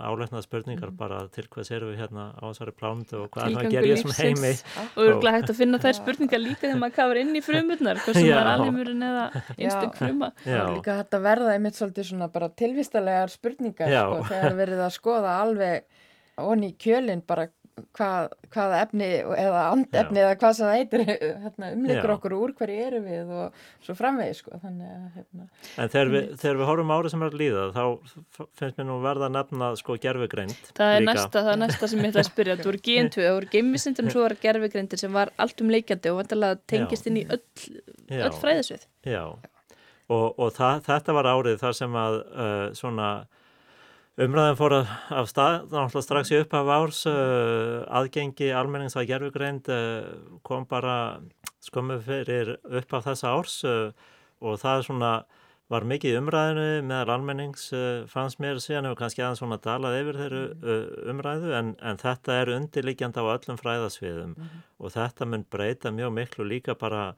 áleitnað 0.00 0.44
spurningar 0.46 0.92
bara 0.96 1.18
til 1.34 1.44
hvers 1.52 1.70
erum 1.76 1.90
við 1.92 1.98
hérna 2.00 2.24
á 2.32 2.44
þessari 2.46 2.74
plándu 2.78 3.18
og 3.20 3.26
hvað 3.34 3.44
er 3.44 3.56
það 3.56 3.66
að 3.66 3.74
gera 3.74 3.88
í 3.88 3.92
þessum 3.92 4.14
heimi. 4.16 4.52
og 4.82 5.02
örgulega 5.04 5.34
hægt 5.36 5.52
að 5.52 5.58
finna 5.60 5.80
þær 5.82 5.98
spurningar 5.98 6.42
líka 6.42 6.64
þegar 6.64 6.80
maður 6.80 6.96
kafur 7.00 7.20
inn 7.22 7.36
í 7.36 7.42
frumurnar 7.44 8.00
hversu 8.06 8.24
Já. 8.24 8.34
maður 8.38 8.52
alheimurinn 8.54 9.06
eða 9.08 9.26
einstök 9.58 9.98
fruma. 10.00 10.30
Er 10.46 10.62
líka 10.72 10.96
hægt 11.02 11.18
að 11.18 11.26
verða 11.28 11.56
einmitt 11.58 11.80
svolítið 11.80 12.08
svona 12.08 12.30
bara 12.32 12.48
tilvistalegar 12.62 13.34
spurningar 13.36 13.92
sko, 13.98 14.22
þegar 14.32 14.58
verið 14.62 14.86
að 14.86 14.94
skoða 14.96 15.36
alveg 15.44 16.00
onni 16.40 16.72
í 16.72 16.78
kjölinn 16.80 17.20
bara 17.28 17.50
hvað, 17.96 18.32
hvaða 18.52 18.80
efni 18.84 19.06
eða 19.22 19.60
andefni 19.70 20.20
eða 20.22 20.36
hvað 20.40 20.56
sem 20.58 20.68
það 20.68 20.78
heitir 20.78 21.02
hérna, 21.08 21.70
umleikur 21.72 22.10
Já. 22.10 22.14
okkur 22.16 22.34
úr 22.36 22.52
hverju 22.58 22.82
erum 22.86 23.06
við 23.08 23.30
og 23.38 23.62
svo 23.86 23.96
framvegi 23.96 24.36
sko 24.38 24.58
þannig 24.60 24.90
hérna, 25.16 25.46
En 25.80 25.92
þegar 25.94 26.12
við, 26.12 26.26
þegar 26.42 26.60
við 26.60 26.68
horfum 26.68 26.92
árið 26.96 27.14
sem 27.14 27.24
er 27.24 27.32
að 27.32 27.40
líða 27.40 27.64
þá 27.76 27.84
finnst 28.60 28.80
mér 28.80 28.88
nú 28.90 28.98
verða 29.04 29.28
að 29.30 29.36
nefna 29.38 29.70
sko 29.80 29.96
gerfugreind 30.04 30.72
það 30.78 30.96
er 30.98 31.06
næsta, 31.08 31.38
það 31.38 31.52
er 31.54 31.62
næsta 31.64 31.90
sem 31.92 32.04
ég 32.04 32.12
ætla 32.12 32.24
að 32.24 32.30
spyrja. 32.30 32.58
Það 32.60 32.70
voru 32.70 32.82
GN2, 32.88 33.22
það 33.22 33.36
voru 33.38 33.52
geimvísindir 33.56 34.08
og 34.08 34.16
svo 34.16 34.26
var 34.26 34.36
gerfigreindir 34.42 35.02
sem 35.02 35.16
var 35.16 35.32
allt 35.40 35.64
um 35.64 35.72
leikjandi 35.72 36.12
og 36.12 36.20
vantilega 36.20 36.60
tengist 36.68 37.08
inn 37.08 37.20
í 37.22 37.26
öll, 37.28 37.42
Já. 38.12 38.26
öll 38.28 38.34
fræðisvið. 38.42 38.88
Já, 39.08 39.22
og, 40.12 40.26
og 40.36 40.52
það, 40.56 40.82
þetta 40.90 41.16
var 41.16 41.30
árið 41.32 41.62
þar 41.62 41.78
sem 41.78 42.02
að 42.02 42.18
uh, 42.20 42.66
svona 42.76 43.12
umræðin 44.20 44.58
fór 44.58 44.74
af 44.82 45.28
stað, 45.30 45.70
náttúrulega 45.72 46.04
strax 46.04 46.32
í 46.32 46.40
upphaf 46.42 46.70
árs 46.74 47.04
uh, 47.08 47.84
aðgengi 47.88 48.50
almennings 48.52 48.96
að 49.00 49.08
gerfugreind 49.08 49.70
uh, 49.72 50.10
kom 50.44 50.66
bara 50.68 50.96
skömmu 51.64 51.96
fyrir 52.04 52.56
upphaf 52.66 53.06
þessa 53.08 53.32
árs 53.32 53.62
uh, 53.64 53.88
og 54.44 54.60
það 54.60 54.84
svona 54.88 55.12
var 55.72 55.86
mikið 55.88 56.18
umræðinu 56.18 56.82
meðal 56.84 57.14
almennings 57.14 57.70
fannst 58.12 58.42
mér 58.42 58.58
síðan 58.60 58.90
hefur 58.90 58.98
kannski 59.00 59.22
aðeins 59.22 59.40
svona 59.40 59.56
dalað 59.64 60.00
yfir 60.02 60.18
þeirru 60.20 60.42
uh, 60.52 60.82
umræðu 61.14 61.54
en, 61.56 61.70
en 61.80 62.00
þetta 62.02 62.36
er 62.42 62.52
undirliggjandi 62.58 63.24
á 63.24 63.32
öllum 63.32 63.60
fræðasviðum. 63.62 64.34
Og 64.82 64.92
þetta 64.92 65.30
mun 65.30 65.46
breyta 65.48 65.94
mjög 65.94 66.12
miklu 66.18 66.48
líka 66.50 66.76
bara 66.76 67.14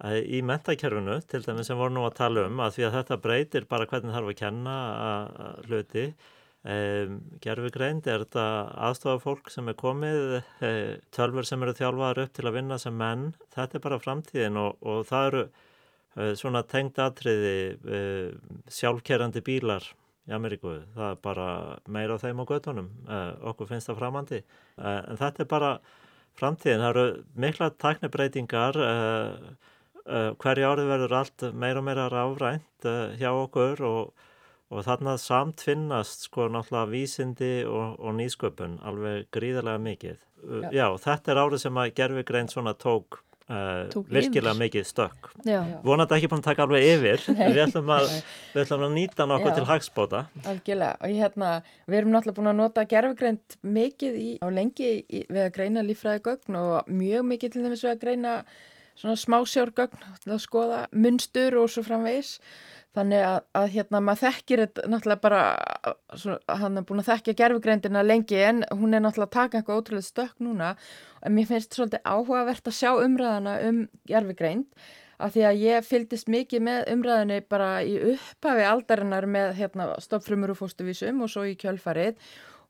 í 0.00 0.40
mentakerfinu 0.46 1.18
til 1.28 1.42
dæmis 1.44 1.68
sem 1.68 1.78
voru 1.78 1.92
nú 1.92 2.04
að 2.08 2.18
tala 2.22 2.46
um 2.48 2.60
að 2.64 2.76
því 2.76 2.86
að 2.86 2.94
þetta 2.98 3.18
breytir 3.24 3.66
bara 3.68 3.88
hvernig 3.90 4.14
þarf 4.14 4.30
að 4.32 4.38
kenna 4.38 4.76
að, 5.06 5.64
hluti 5.68 6.04
um, 6.08 7.18
gerfugreind 7.44 8.08
er 8.08 8.24
þetta 8.24 8.46
aðstofa 8.88 9.22
fólk 9.24 9.52
sem 9.52 9.68
er 9.68 9.78
komið 9.80 10.38
e, 10.64 10.72
tölfur 11.12 11.48
sem 11.48 11.62
eru 11.66 11.76
þjálfaðar 11.76 12.22
upp 12.24 12.36
til 12.36 12.48
að 12.48 12.56
vinna 12.56 12.80
sem 12.80 12.96
menn 12.96 13.30
þetta 13.52 13.76
er 13.76 13.86
bara 13.88 14.00
framtíðin 14.00 14.60
og, 14.60 14.80
og 14.80 15.04
það 15.08 15.30
eru 15.30 15.46
e, 15.46 16.32
svona 16.40 16.64
tengd 16.64 17.00
atriði 17.04 17.56
e, 17.76 18.02
sjálfkerrandi 18.72 19.44
bílar 19.44 19.84
í 20.28 20.36
Ameríku, 20.36 20.78
það 20.94 21.08
er 21.10 21.24
bara 21.24 21.48
meira 21.90 22.16
á 22.16 22.22
þeim 22.22 22.40
á 22.40 22.44
göttunum, 22.48 22.92
e, 23.08 23.20
okkur 23.50 23.68
finnst 23.72 23.88
það 23.88 23.98
framandi. 23.98 24.38
E, 24.44 24.92
en 25.00 25.18
þetta 25.18 25.42
er 25.42 25.48
bara 25.50 25.70
framtíðin, 26.38 26.84
það 26.84 26.90
eru 26.90 27.04
mikla 27.44 27.68
taknibreitingar 27.80 28.78
uh, 28.80 29.69
uh, 30.06 30.32
hverju 30.40 30.72
árið 30.72 30.90
verður 30.94 31.16
allt 31.20 31.46
meira 31.52 31.82
og 31.82 31.86
meira 31.88 32.08
rafrænt 32.12 32.88
uh, 32.88 33.14
hjá 33.20 33.30
okkur 33.32 33.82
og, 33.86 34.26
og 34.70 34.84
þarna 34.86 35.16
samtfinnast 35.20 36.28
sko 36.28 36.48
náttúrulega 36.52 36.92
vísindi 36.92 37.54
og, 37.68 37.98
og 37.98 38.16
nýsköpun 38.20 38.78
alveg 38.86 39.28
gríðarlega 39.34 39.82
mikið. 39.86 40.20
Uh, 40.40 40.68
já. 40.72 40.86
þetta 41.00 41.34
er 41.34 41.42
árið 41.42 41.66
sem 41.66 41.82
að 41.82 41.92
gerfugreind 41.98 42.54
svona 42.54 42.72
tók, 42.78 43.20
uh, 43.50 43.90
virkilega 44.08 44.54
yfir. 44.54 44.62
mikið 44.62 44.88
stökk. 44.88 45.30
Já, 45.44 45.60
Vonandi 45.84 46.16
ekki 46.16 46.30
búin 46.32 46.42
að 46.42 46.48
taka 46.48 46.66
alveg 46.66 46.88
yfir, 46.94 47.26
við 47.52 47.62
ætlum 47.66 47.92
að, 47.96 48.16
við 48.54 48.64
ætlum 48.64 48.86
að 48.86 48.96
nýta 48.96 49.28
nokkuð 49.28 49.52
Já. 49.52 49.56
til 49.58 49.68
hagspóta. 49.68 50.24
algjörlega 50.46 50.96
og 50.96 51.20
hérna, 51.20 51.52
við 51.86 52.00
erum 52.00 52.14
náttúrulega 52.14 52.40
búin 52.40 52.52
að 52.54 52.60
nota 52.62 52.86
gerfugreind 52.94 53.60
mikið 53.78 54.20
í, 54.20 54.30
á 54.40 54.46
lengi 54.48 54.92
í, 55.02 55.24
við 55.28 55.46
að 55.46 55.54
greina 55.58 55.86
líffræði 55.86 56.24
gögn 56.30 56.60
og 56.62 56.90
mjög 56.90 57.32
mikið 57.34 57.56
til 57.56 57.66
við 57.66 57.88
að 57.92 58.04
greina 58.06 58.36
svona 59.00 59.16
smásjárgögn 59.18 60.04
að 60.28 60.42
skoða 60.44 60.84
munstur 60.92 61.56
og 61.62 61.72
svo 61.72 61.84
framvegis. 61.86 62.36
Þannig 62.90 63.22
að, 63.22 63.36
að 63.54 63.66
hérna 63.70 64.00
maður 64.02 64.22
þekkir 64.24 64.60
náttúrulega 64.90 65.22
bara 65.22 65.42
svo, 66.18 66.34
hann 66.50 66.80
er 66.80 66.86
búin 66.88 67.02
að 67.04 67.12
þekkja 67.12 67.36
gerfugreindina 67.38 68.02
lengi 68.02 68.40
en 68.42 68.64
hún 68.74 68.96
er 68.96 69.04
náttúrulega 69.04 69.28
að 69.28 69.36
taka 69.36 69.60
eitthvað 69.60 69.82
ótrúlega 69.82 70.08
stökk 70.08 70.42
núna. 70.42 70.72
En 71.22 71.36
mér 71.36 71.46
finnst 71.52 71.76
svolítið 71.76 72.02
áhugavert 72.02 72.66
að 72.66 72.76
sjá 72.80 72.90
umræðana 72.98 73.54
um 73.68 73.84
gerfugreind 74.10 74.66
af 75.20 75.34
því 75.34 75.44
að 75.46 75.62
ég 75.62 75.86
fylgdist 75.86 76.30
mikið 76.32 76.64
með 76.66 76.90
umræðinni 76.94 77.40
bara 77.52 77.68
í 77.84 77.94
upphafi 78.14 78.64
aldarinnar 78.66 79.26
með 79.30 79.52
hérna, 79.60 79.90
stopfrumur 80.02 80.54
og 80.54 80.60
fóstuvísum 80.62 81.20
og 81.24 81.30
svo 81.30 81.44
í 81.46 81.56
kjölfarið. 81.60 82.18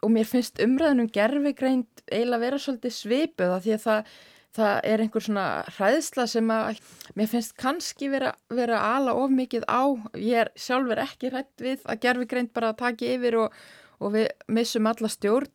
Og 0.05 0.13
mér 0.13 0.29
finnst 0.29 0.61
umræðin 0.63 1.05
um 1.05 1.11
gerfigreind 1.13 2.05
eiginlega 2.11 2.45
vera 2.45 2.61
svolítið 2.61 2.97
svipuð 2.97 3.55
af 3.55 3.65
því 3.65 3.75
að 3.77 3.83
það, 3.87 4.13
það 4.57 4.81
er 4.91 5.03
einhver 5.05 5.25
svona 5.25 5.47
hræðsla 5.77 6.27
sem 6.31 6.51
að 6.55 6.81
mér 7.19 7.31
finnst 7.31 7.55
kannski 7.61 8.11
vera, 8.13 8.33
vera 8.51 8.81
ala 8.97 9.15
of 9.19 9.35
mikið 9.35 9.67
á. 9.71 9.83
Ég 10.19 10.45
er 10.45 10.51
sjálfur 10.59 11.03
ekki 11.05 11.31
hrætt 11.31 11.63
við 11.63 11.85
að 11.87 12.03
gerfigreind 12.07 12.53
bara 12.57 12.73
taki 12.79 13.13
yfir 13.15 13.39
og, 13.45 13.61
og 14.01 14.17
við 14.17 14.29
missum 14.51 14.91
alla 14.91 15.11
stjórn. 15.11 15.53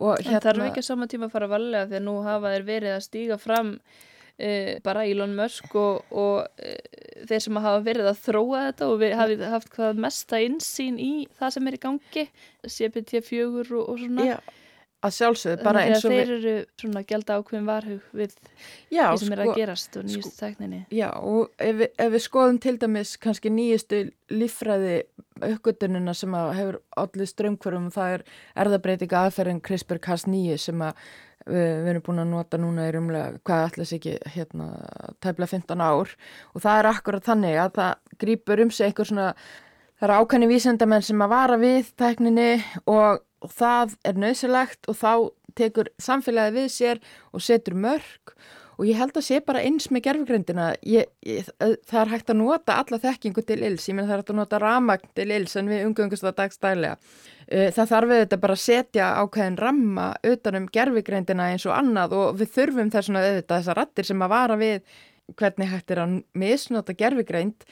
Og 0.00 0.22
en 0.22 0.40
þarf 0.40 0.62
ekki 0.68 0.80
að 0.80 0.86
sama 0.86 1.10
tíma 1.10 1.28
að 1.28 1.34
fara 1.34 1.50
valega 1.50 1.88
því 1.90 1.98
að 1.98 2.06
nú 2.06 2.14
hafa 2.24 2.54
þeir 2.54 2.70
verið 2.70 2.94
að 2.94 3.02
stíga 3.04 3.36
fram 3.40 3.74
uh, 3.74 4.70
bara 4.86 5.04
Elon 5.04 5.34
Musk 5.36 5.74
og, 5.76 6.06
og 6.08 6.46
uh, 6.46 7.26
þeir 7.28 7.44
sem 7.44 7.60
hafa 7.60 7.82
verið 7.84 8.08
að 8.08 8.22
þróa 8.28 8.62
þetta 8.70 8.88
og 8.88 9.02
við 9.02 9.18
hafið 9.18 9.44
haft 9.52 9.74
hvað 9.74 10.00
mesta 10.06 10.40
insýn 10.40 10.96
í 11.02 11.12
það 11.36 11.54
sem 11.56 11.68
er 11.68 11.76
í 11.76 11.82
gangi 11.82 12.26
CPT4 12.64 13.76
og, 13.76 13.84
og 13.84 14.00
svona 14.00 14.30
Já, 14.30 14.38
að 15.00 15.14
sjálfsögðu, 15.16 15.62
bara 15.64 15.84
eins 15.86 16.04
og 16.04 16.12
þeir 16.12 16.32
eru 16.34 16.54
svona 16.80 17.02
gælda 17.08 17.38
ákveðin 17.40 17.68
varhug 17.70 18.10
við 18.12 18.34
já, 18.92 19.06
því 19.06 19.22
sem 19.22 19.32
er 19.32 19.40
sko- 19.40 19.54
að 19.54 19.60
gerast 19.60 19.96
og 19.96 20.04
nýjustu 20.08 20.34
tækninni. 20.36 20.80
Já, 20.92 21.08
og 21.16 21.48
ef 21.56 21.78
við, 21.80 21.88
ef 22.04 22.12
við 22.12 22.24
skoðum 22.26 22.60
til 22.60 22.76
dæmis 22.82 23.14
kannski 23.22 23.52
nýjustu 23.54 24.02
líffræði 24.30 24.98
uppgötununa 25.40 26.14
sem 26.14 26.36
að 26.36 26.52
hefur 26.58 26.78
allir 27.00 27.30
strömmkvörum, 27.32 27.88
það 27.94 28.14
er 28.18 28.24
erðabreitinga 28.64 29.24
aðferðin 29.24 29.64
CRISPR-Cas9 29.64 30.60
sem 30.60 30.84
að 30.84 31.00
við, 31.46 31.64
við 31.64 31.90
erum 31.94 32.04
búin 32.04 32.22
að 32.24 32.30
nota 32.34 32.60
núna 32.60 32.86
í 32.88 32.92
rumlega, 32.94 33.40
hvað 33.48 33.64
ætlas 33.70 33.94
ekki, 33.96 34.18
hérna, 34.34 34.68
tæpla 35.24 35.48
15 35.50 35.80
ár. 35.80 36.14
Og 36.54 36.64
það 36.64 36.82
er 36.82 36.90
akkurat 36.92 37.26
þannig 37.26 37.58
að 37.64 37.74
það 37.78 38.20
grýpur 38.20 38.64
um 38.66 38.70
sig 38.74 38.90
einhver 38.90 39.08
svona, 39.08 39.32
það 40.00 40.08
eru 40.10 40.20
ákvæmni 40.20 40.50
vísendamenn 40.50 41.08
sem 41.08 41.24
að 41.24 41.34
vara 41.34 41.58
við 41.60 41.90
tækninni 42.00 42.50
og, 42.84 43.24
og 43.40 43.52
það 43.56 43.96
er 44.04 44.20
nöðsilegt 44.20 44.88
og 44.90 44.98
þá 45.00 45.12
tekur 45.58 45.90
samfélagi 46.00 46.56
við 46.56 46.72
sér 46.72 47.04
og 47.34 47.44
setur 47.44 47.76
mörg 47.78 48.34
og 48.80 48.86
ég 48.88 48.96
held 48.96 49.12
að 49.12 49.26
sé 49.26 49.40
bara 49.44 49.60
eins 49.60 49.90
með 49.92 50.06
gerfugrindina 50.06 50.70
það 50.80 51.98
er 52.00 52.12
hægt 52.14 52.30
að 52.32 52.38
nota 52.40 52.78
alla 52.80 52.98
þekkingu 53.02 53.44
til 53.44 53.58
ills, 53.66 53.88
ég 53.90 53.96
menn 53.96 54.08
það 54.08 54.14
er 54.14 54.22
hægt 54.22 54.32
að 54.32 54.38
nota 54.38 54.60
ramagn 54.62 55.12
til 55.18 55.26
ills 55.36 55.56
en 55.60 55.68
við 55.68 55.84
umgöngust 55.84 56.24
það 56.24 56.38
dagstælega. 56.38 56.96
Eh, 57.50 57.68
það 57.76 57.90
þarf 57.92 58.10
við 58.10 58.22
þetta 58.22 58.40
bara 58.40 58.56
að 58.56 58.62
setja 58.64 59.10
ákveðin 59.20 59.60
ramma 59.60 60.06
utanum 60.32 60.68
gerfugrindina 60.72 61.50
eins 61.52 61.66
og 61.68 61.76
annað 61.76 62.16
og 62.16 62.40
við 62.40 62.52
þurfum 62.56 62.92
þessuna 62.94 63.24
auðvitað 63.26 63.56
þessar 63.58 63.80
rattir 63.82 64.08
sem 64.08 64.24
að 64.24 64.32
vara 64.32 64.58
við 64.60 64.96
hvernig 65.36 65.72
hægt 65.74 65.92
er 65.92 66.02
að 66.06 66.16
misnota 66.40 66.96
gerfugreind 66.96 67.68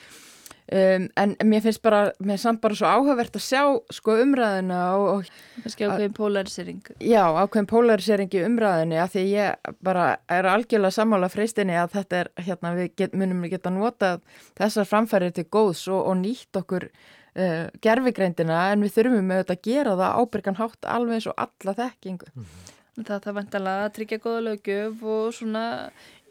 um, 0.72 1.06
en 1.16 1.34
mér 1.48 1.62
finnst 1.64 1.82
bara, 1.84 2.12
mér 2.20 2.36
er 2.36 2.42
samt 2.42 2.60
bara 2.62 2.76
svo 2.78 2.88
áhugavert 2.88 3.36
að 3.38 3.44
sjá 3.44 3.62
sko 3.94 4.16
umræðina 4.22 4.80
og, 4.98 5.08
og 5.12 5.62
Kannski 5.64 5.88
ákveðin 5.88 6.16
polarisering. 6.16 6.80
Já, 7.00 7.22
ákveðin 7.42 7.70
polarisering 7.70 8.34
í 8.36 8.44
umræðinni 8.46 9.00
að 9.02 9.12
því 9.16 9.26
ég 9.32 9.74
bara 9.84 10.08
er 10.38 10.48
algjörlega 10.52 10.96
sammála 10.98 11.30
freistinni 11.32 11.76
að 11.78 11.94
þetta 11.98 12.22
er, 12.22 12.32
hérna, 12.48 12.74
við 12.78 12.90
get, 13.00 13.16
munum 13.18 13.44
við 13.44 13.56
geta 13.56 13.74
notað 13.74 14.24
þessar 14.58 14.90
framfærið 14.92 15.38
til 15.38 15.46
góðs 15.58 15.84
og, 15.92 16.02
og 16.02 16.18
nýtt 16.22 16.60
okkur 16.62 16.88
uh, 16.88 17.66
gerfigreindina 17.84 18.64
en 18.72 18.84
við 18.86 18.96
þurfum 18.98 19.36
þetta 19.36 19.58
að 19.58 19.64
gera 19.70 19.96
það 20.00 20.18
ábyrgan 20.22 20.60
hátt 20.62 20.92
alveg 20.96 21.18
eins 21.18 21.30
og 21.30 21.46
alla 21.46 21.78
þekkingu. 21.82 22.34
Það 22.98 23.20
það 23.24 23.34
vantalega 23.36 23.82
að 23.86 23.92
tryggja 23.94 24.22
góða 24.22 24.38
lögjöf 24.48 25.02
og 25.06 25.34
svona 25.36 25.66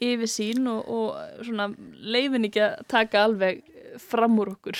yfir 0.03 0.29
sín 0.29 0.67
og, 0.69 0.89
og 0.91 1.45
svona 1.45 1.69
leifin 2.03 2.47
ekki 2.49 2.63
að 2.65 2.81
taka 2.91 3.23
alveg 3.23 3.63
fram 4.03 4.37
úr 4.43 4.53
okkur. 4.57 4.77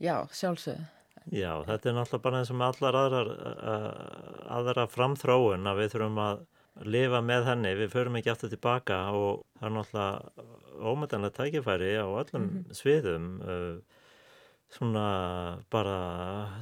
Já, 0.00 0.16
sjálfsögðu. 0.32 0.88
Já, 1.30 1.52
þetta 1.66 1.90
er 1.90 1.94
náttúrulega 1.94 2.24
bara 2.24 2.40
eins 2.40 2.50
og 2.50 2.58
með 2.58 2.72
allar 2.72 2.96
aðrar, 3.00 3.28
uh, 3.36 3.90
aðra 4.56 4.86
framþróun 4.90 5.68
að 5.68 5.82
við 5.82 5.92
þurfum 5.92 6.20
að 6.24 6.40
lifa 6.90 7.20
með 7.22 7.46
henni, 7.50 7.76
við 7.76 7.92
förum 7.92 8.16
ekki 8.18 8.32
aftur 8.32 8.50
tilbaka 8.52 8.98
og 9.12 9.44
það 9.60 9.68
er 9.68 9.74
náttúrulega 9.76 10.90
ómyndanlega 10.90 11.36
tækifæri 11.36 11.90
á 12.00 12.06
öllum 12.08 12.46
sviðum 12.74 13.26
uh, 13.44 13.98
svona 14.70 15.04
bara 15.70 15.98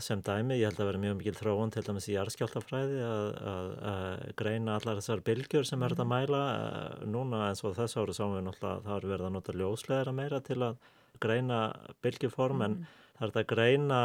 sem 0.02 0.20
dæmi, 0.24 0.56
ég 0.58 0.70
held 0.70 0.80
að 0.80 0.90
vera 0.90 1.02
mjög 1.02 1.18
mikil 1.20 1.36
þróun 1.38 1.72
til 1.72 1.84
dæmis 1.84 2.08
í 2.08 2.16
jarðskjáltafræði 2.16 3.02
að, 3.04 3.26
að, 3.52 3.72
að 3.92 4.22
greina 4.40 4.78
allar 4.78 5.00
þessar 5.00 5.24
bylgjur 5.26 5.68
sem 5.68 5.84
er 5.84 5.94
þetta 5.94 6.06
að 6.06 6.12
mæla 6.14 6.44
uh, 6.52 7.02
núna 7.08 7.46
eins 7.50 7.64
og 7.68 7.76
þess 7.78 8.00
ári 8.00 8.16
sáum 8.16 8.36
við 8.36 8.48
náttúrulega 8.48 8.86
það 8.88 8.96
er 8.96 9.10
verið 9.12 9.28
að 9.28 9.36
nota 9.36 9.58
ljósleðara 9.62 10.16
meira 10.16 10.40
til 10.44 10.60
að 10.64 10.80
greina 11.26 11.58
bylgjuform 12.04 12.62
en 12.68 12.78
það 13.18 13.26
er 13.26 13.32
þetta 13.32 13.42
að 13.44 13.50
greina 13.54 14.00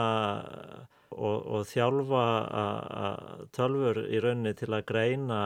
og, 1.14 1.38
og 1.53 1.64
þjálfa 1.70 2.24
a- 2.64 3.05
a- 3.05 3.38
tölfur 3.53 3.99
í 4.09 4.22
rauninni 4.24 4.55
til 4.57 4.72
að 4.74 4.86
greina 4.89 5.39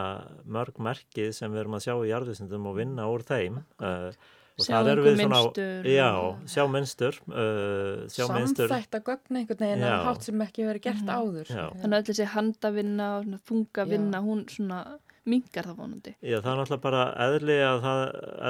mörg 0.47 0.79
merki 0.79 1.29
sem 1.35 1.51
við 1.51 1.65
erum 1.65 1.75
að 1.79 1.85
sjá 1.89 1.95
í 1.99 2.11
jarðvísindum 2.13 2.69
og 2.71 2.77
vinna 2.79 3.07
úr 3.11 3.25
þeim 3.27 3.61
uh, 3.83 4.11
og 4.57 4.65
Sjá 4.65 4.79
mynstur 4.81 5.85
já, 5.85 6.07
sjá 6.49 6.63
mynstur 6.73 7.17
uh, 7.29 8.07
sjá 8.09 8.23
mynstur. 8.33 8.71
Samþætta 8.71 9.03
gögn 9.05 9.37
einhvern 9.37 9.59
veginn 9.61 9.83
að 9.85 10.05
hátt 10.07 10.25
sem 10.25 10.41
ekki 10.47 10.63
hefur 10.63 10.71
verið 10.71 10.85
gert 10.87 11.11
áður. 11.13 11.51
Já. 11.51 11.65
Þannig 11.83 11.93
að 11.93 11.99
öll 11.99 12.07
þessi 12.07 12.25
handavinna 12.33 13.09
og 13.19 13.27
þungavinna, 13.51 14.23
hún 14.25 14.41
svona 14.49 14.79
mingar 15.27 15.67
það 15.69 15.79
vonandi. 15.81 16.15
Já, 16.21 16.37
það 16.39 16.49
er 16.51 16.59
náttúrulega 16.61 16.83
bara 16.87 17.03
eðli 17.27 17.55
að 17.67 17.79
það, 17.85 18.01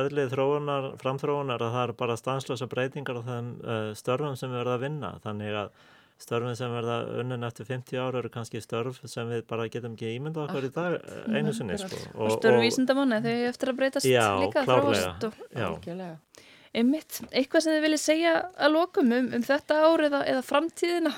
eðli 0.02 0.26
þróunar, 0.34 0.88
framþróunar 1.02 1.68
að 1.68 1.78
það 1.78 1.86
er 1.88 1.94
bara 2.02 2.18
stanslösa 2.22 2.68
breytingar 2.72 3.22
á 3.22 3.24
þeim 3.28 3.54
uh, 3.62 3.92
störfum 3.98 4.36
sem 4.40 4.52
við 4.54 4.62
verðum 4.62 4.76
að 4.78 4.84
vinna. 4.86 5.14
Þannig 5.26 5.60
að 5.62 5.72
störfum 6.18 6.56
sem 6.58 6.74
verða 6.74 6.98
unnin 7.22 7.46
eftir 7.46 7.68
50 7.70 8.02
ára 8.02 8.22
eru 8.22 8.32
kannski 8.34 8.62
störf 8.64 9.00
sem 9.10 9.30
við 9.30 9.44
bara 9.50 9.68
getum 9.70 9.94
ekki 9.94 10.16
ímynda 10.16 10.46
okkur 10.48 10.66
í 10.66 10.72
dag 10.74 10.98
eh, 10.98 11.38
einu 11.38 11.54
sinni. 11.54 11.78
Sko. 11.78 12.00
Og 12.18 12.38
störu 12.40 12.62
vísindamanna 12.64 13.20
þau 13.22 13.34
eftir 13.52 13.72
að 13.74 13.80
breytast 13.82 14.10
Já, 14.10 14.26
líka 14.42 14.66
klárlega. 14.66 15.14
þróast 15.14 15.28
og 15.30 15.38
Já, 15.54 15.68
Algjörlega. 15.70 16.44
einmitt. 16.74 17.22
Eitthvað 17.30 17.66
sem 17.68 17.78
þið 17.78 17.86
viljið 17.86 18.04
segja 18.04 18.36
að 18.58 18.74
lokum 18.74 19.14
um, 19.20 19.32
um 19.38 19.46
þetta 19.46 19.80
ár 19.86 20.06
eða, 20.10 20.24
eða 20.34 20.46
framtíðina? 20.50 21.14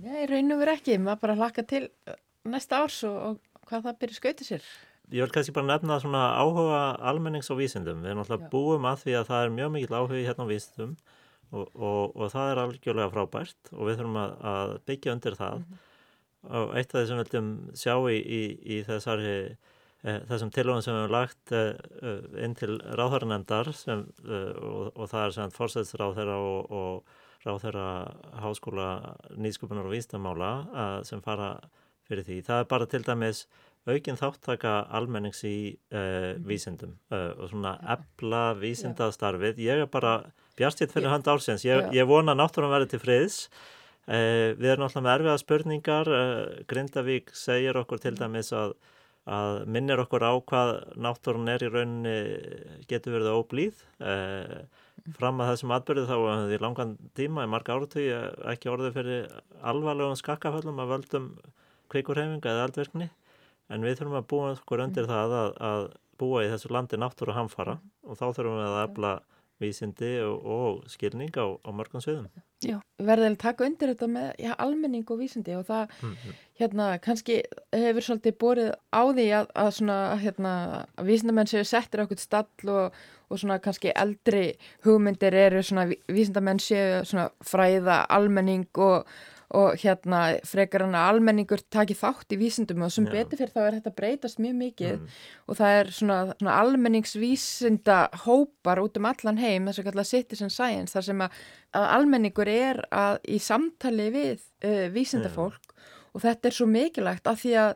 Já, 0.00 0.10
ég 0.22 0.30
raun 0.30 0.54
og 0.54 0.62
veru 0.62 0.76
ekki, 0.78 0.98
maður 1.02 1.22
bara 1.26 1.38
hlakka 1.42 1.66
til 1.66 1.84
næsta 2.48 2.84
árs 2.84 3.02
og, 3.08 3.18
og 3.26 3.49
hvað 3.70 3.86
það 3.86 4.00
byrja 4.02 4.18
skautið 4.18 4.50
sér. 4.50 4.68
ég 5.10 5.24
vil 5.24 5.34
kannski 5.34 5.54
bara 5.54 5.66
nefna 5.70 5.98
svona 6.02 6.24
áhuga 6.38 6.82
almennings 7.10 7.50
á 7.50 7.54
vísindum. 7.58 8.04
Við 8.04 8.14
náttúrulega 8.18 8.46
Já. 8.46 8.50
búum 8.52 8.86
að 8.86 9.02
því 9.04 9.16
að 9.18 9.28
það 9.30 9.44
er 9.44 9.56
mjög 9.56 9.72
mikill 9.74 9.96
áhugi 9.98 10.26
hérna 10.26 10.46
á 10.46 10.50
vísindum 10.50 10.92
og, 11.50 11.66
og, 11.74 12.14
og 12.14 12.30
það 12.30 12.50
er 12.52 12.60
algjörlega 12.64 13.12
frábært 13.14 13.72
og 13.74 13.88
við 13.88 13.98
þurfum 13.98 14.20
að, 14.22 14.36
að 14.52 14.74
byggja 14.90 15.14
undir 15.16 15.38
það. 15.40 15.64
Og 16.60 16.76
eitt 16.78 16.94
af 16.94 17.00
því 17.00 17.08
sem 17.08 17.20
við 17.20 17.26
viljum 17.30 17.50
sjá 17.76 17.94
í, 18.08 18.20
í, 18.20 18.42
í 18.76 18.76
þessari, 18.86 19.34
e, 20.00 20.14
þessum 20.30 20.52
tilvægum 20.54 20.84
sem 20.86 20.94
við 20.94 21.02
hefum 21.02 21.16
lagt 21.16 21.52
e, 21.52 21.64
inn 22.46 22.54
til 22.56 22.78
ráðhæranemndar 23.00 23.72
sem, 23.76 24.06
e, 24.24 24.40
og, 24.70 24.94
og 24.94 25.10
það 25.10 25.26
er 25.26 25.36
sem 25.36 25.52
fórsætsráðherra 25.58 26.38
og, 26.46 26.70
og 26.70 27.18
ráðherra 27.44 27.90
háskóla 28.44 28.88
nýsköpunar 29.40 29.88
og 29.88 29.94
vísdamála 29.96 30.50
sem 31.08 31.22
fara 31.24 31.54
fyrir 32.10 32.26
því. 32.26 32.40
Það 32.50 32.62
er 32.64 32.70
bara 32.74 32.88
til 32.90 33.04
dæmis 33.06 33.44
aukin 33.88 34.18
þáttaka 34.20 34.74
almennings 34.92 35.40
í 35.48 35.56
uh, 35.94 36.36
vísindum 36.44 36.96
uh, 37.12 37.32
og 37.40 37.50
svona 37.52 37.76
ebla 37.94 38.50
vísindastarfið. 38.60 39.60
Ég 39.64 39.84
er 39.84 39.90
bara 39.90 40.18
bjartitt 40.58 40.92
fyrir 40.92 41.08
Já. 41.08 41.14
hönd 41.14 41.30
ársins. 41.32 41.64
Ég, 41.64 41.88
ég 41.96 42.08
vona 42.08 42.34
að 42.34 42.42
náttúrum 42.42 42.72
verði 42.74 42.92
til 42.92 43.02
friðs. 43.02 43.38
Uh, 44.10 44.52
við 44.58 44.74
erum 44.74 44.84
náttúrulega 44.84 45.06
með 45.06 45.16
erfiða 45.16 45.42
spurningar. 45.44 46.12
Grindavík 46.70 47.32
segir 47.36 47.80
okkur 47.80 48.02
til 48.02 48.16
dæmis 48.18 48.52
að, 48.56 48.74
að 49.30 49.62
minnir 49.72 50.02
okkur 50.04 50.26
á 50.28 50.32
hvað 50.36 50.74
náttúrun 51.00 51.48
er 51.52 51.64
í 51.64 51.72
rauninni 51.72 52.18
getur 52.90 53.16
verið 53.16 53.38
óblíð. 53.38 53.84
Fram 55.16 55.40
að 55.40 55.54
þessum 55.54 55.72
atbyrðu 55.72 56.04
þá 56.04 56.12
höfum 56.18 56.42
við 56.50 56.58
í 56.58 56.60
langan 56.60 56.90
tíma 57.16 57.46
í 57.46 57.48
marga 57.48 57.72
áratug 57.72 58.44
ekki 58.52 58.68
orðið 58.68 58.98
fyrir 58.98 59.30
alvarlegum 59.64 60.18
skakkaföllum 60.20 60.82
að 60.82 60.92
völdum 60.92 61.30
kvikurhefinga 61.92 62.52
eða 62.54 62.68
eldverkni 62.68 63.10
en 63.70 63.84
við 63.86 63.98
þurfum 64.00 64.20
að 64.22 64.28
búa 64.32 64.52
okkur 64.56 64.84
undir 64.86 65.06
það 65.10 65.34
að, 65.40 65.50
að 65.70 65.84
búa 66.20 66.44
í 66.44 66.50
þessu 66.52 66.70
landi 66.74 66.98
náttúru 67.00 67.32
hamfara 67.36 67.78
og 68.06 68.16
þá 68.18 68.24
þurfum 68.36 68.58
við 68.60 68.70
að 68.70 68.82
efla 68.88 69.12
vísindi 69.60 70.08
og, 70.24 70.44
og 70.48 70.76
skilning 70.88 71.34
á, 71.36 71.44
á 71.52 71.68
mörgum 71.76 72.00
sviðum. 72.00 72.30
Verðið 72.96 73.26
að 73.28 73.34
taka 73.42 73.66
undir 73.68 73.90
þetta 73.92 74.06
með 74.08 74.28
já, 74.40 74.54
almenning 74.64 75.04
og 75.12 75.18
vísindi 75.20 75.52
og 75.58 75.66
það 75.68 75.90
Mm, 76.00 76.14
hérna 76.60 76.86
kannski 77.04 77.36
hefur 77.76 78.04
svolítið 78.06 78.36
borið 78.40 78.70
á 78.92 79.02
því 79.12 79.26
að, 79.36 79.50
að 79.64 79.68
svona 79.76 79.98
hérna 80.22 80.52
vísindamenn 81.04 81.48
séu 81.52 81.64
settir 81.68 82.02
okkur 82.06 82.20
stall 82.20 82.72
og, 82.72 82.96
og 83.28 83.40
svona 83.42 83.58
kannski 83.60 83.92
eldri 83.92 84.42
hugmyndir 84.84 85.36
eru 85.44 85.60
svona 85.64 85.84
ví- 85.92 86.00
vísindamenn 86.08 86.60
séu 86.64 87.04
svona 87.04 87.28
fræða 87.44 88.00
almenning 88.16 88.64
og, 88.80 89.04
og 89.50 89.74
hérna 89.82 90.20
frekar 90.46 90.84
hann 90.84 90.94
að 90.94 91.08
almenningur 91.10 91.62
taki 91.74 91.96
þátt 91.98 92.34
í 92.34 92.38
vísindum 92.38 92.84
og 92.86 92.92
sem 92.94 93.08
Já. 93.08 93.12
betur 93.16 93.40
fyrir 93.40 93.50
þá 93.50 93.60
er 93.64 93.76
þetta 93.80 93.92
breytast 93.96 94.38
mjög 94.38 94.56
mikið 94.60 94.92
Mm. 95.00 95.06
og 95.48 95.56
það 95.58 95.78
er 95.80 95.90
svona, 95.96 96.18
svona 96.38 96.58
almenningsvísinda 96.62 97.96
hópar 98.24 98.78
út 98.82 98.96
um 98.96 99.08
allan 99.10 99.38
heim 99.42 99.66
þess 99.66 99.82
að 99.82 99.88
kalla 99.90 100.04
citizen 100.04 100.50
science 100.50 100.94
þar 100.94 101.06
sem 101.08 101.24
að, 101.26 101.40
að 101.74 101.88
almenningur 101.96 102.48
er 102.48 102.82
að 102.90 103.18
í 103.28 103.38
samtali 103.42 104.10
við 104.14 104.38
uh, 104.64 104.86
vísindafólk 104.94 105.74
og 106.14 106.22
þetta 106.22 106.48
er 106.50 106.56
svo 106.56 106.66
mikilvægt 106.70 107.26
af 107.26 107.42
því 107.42 107.56
að 107.64 107.74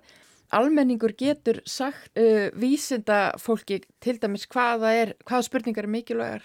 almenningur 0.55 1.15
getur 1.19 1.61
sagt 1.67 2.15
uh, 2.19 2.51
vísindafólki 2.55 3.83
til 4.01 4.19
dæmis 4.23 4.47
hvaða 4.47 4.93
er, 4.95 5.15
hvaða 5.27 5.49
spurningar 5.49 5.89
er 5.89 5.95
mikilvægar 5.97 6.45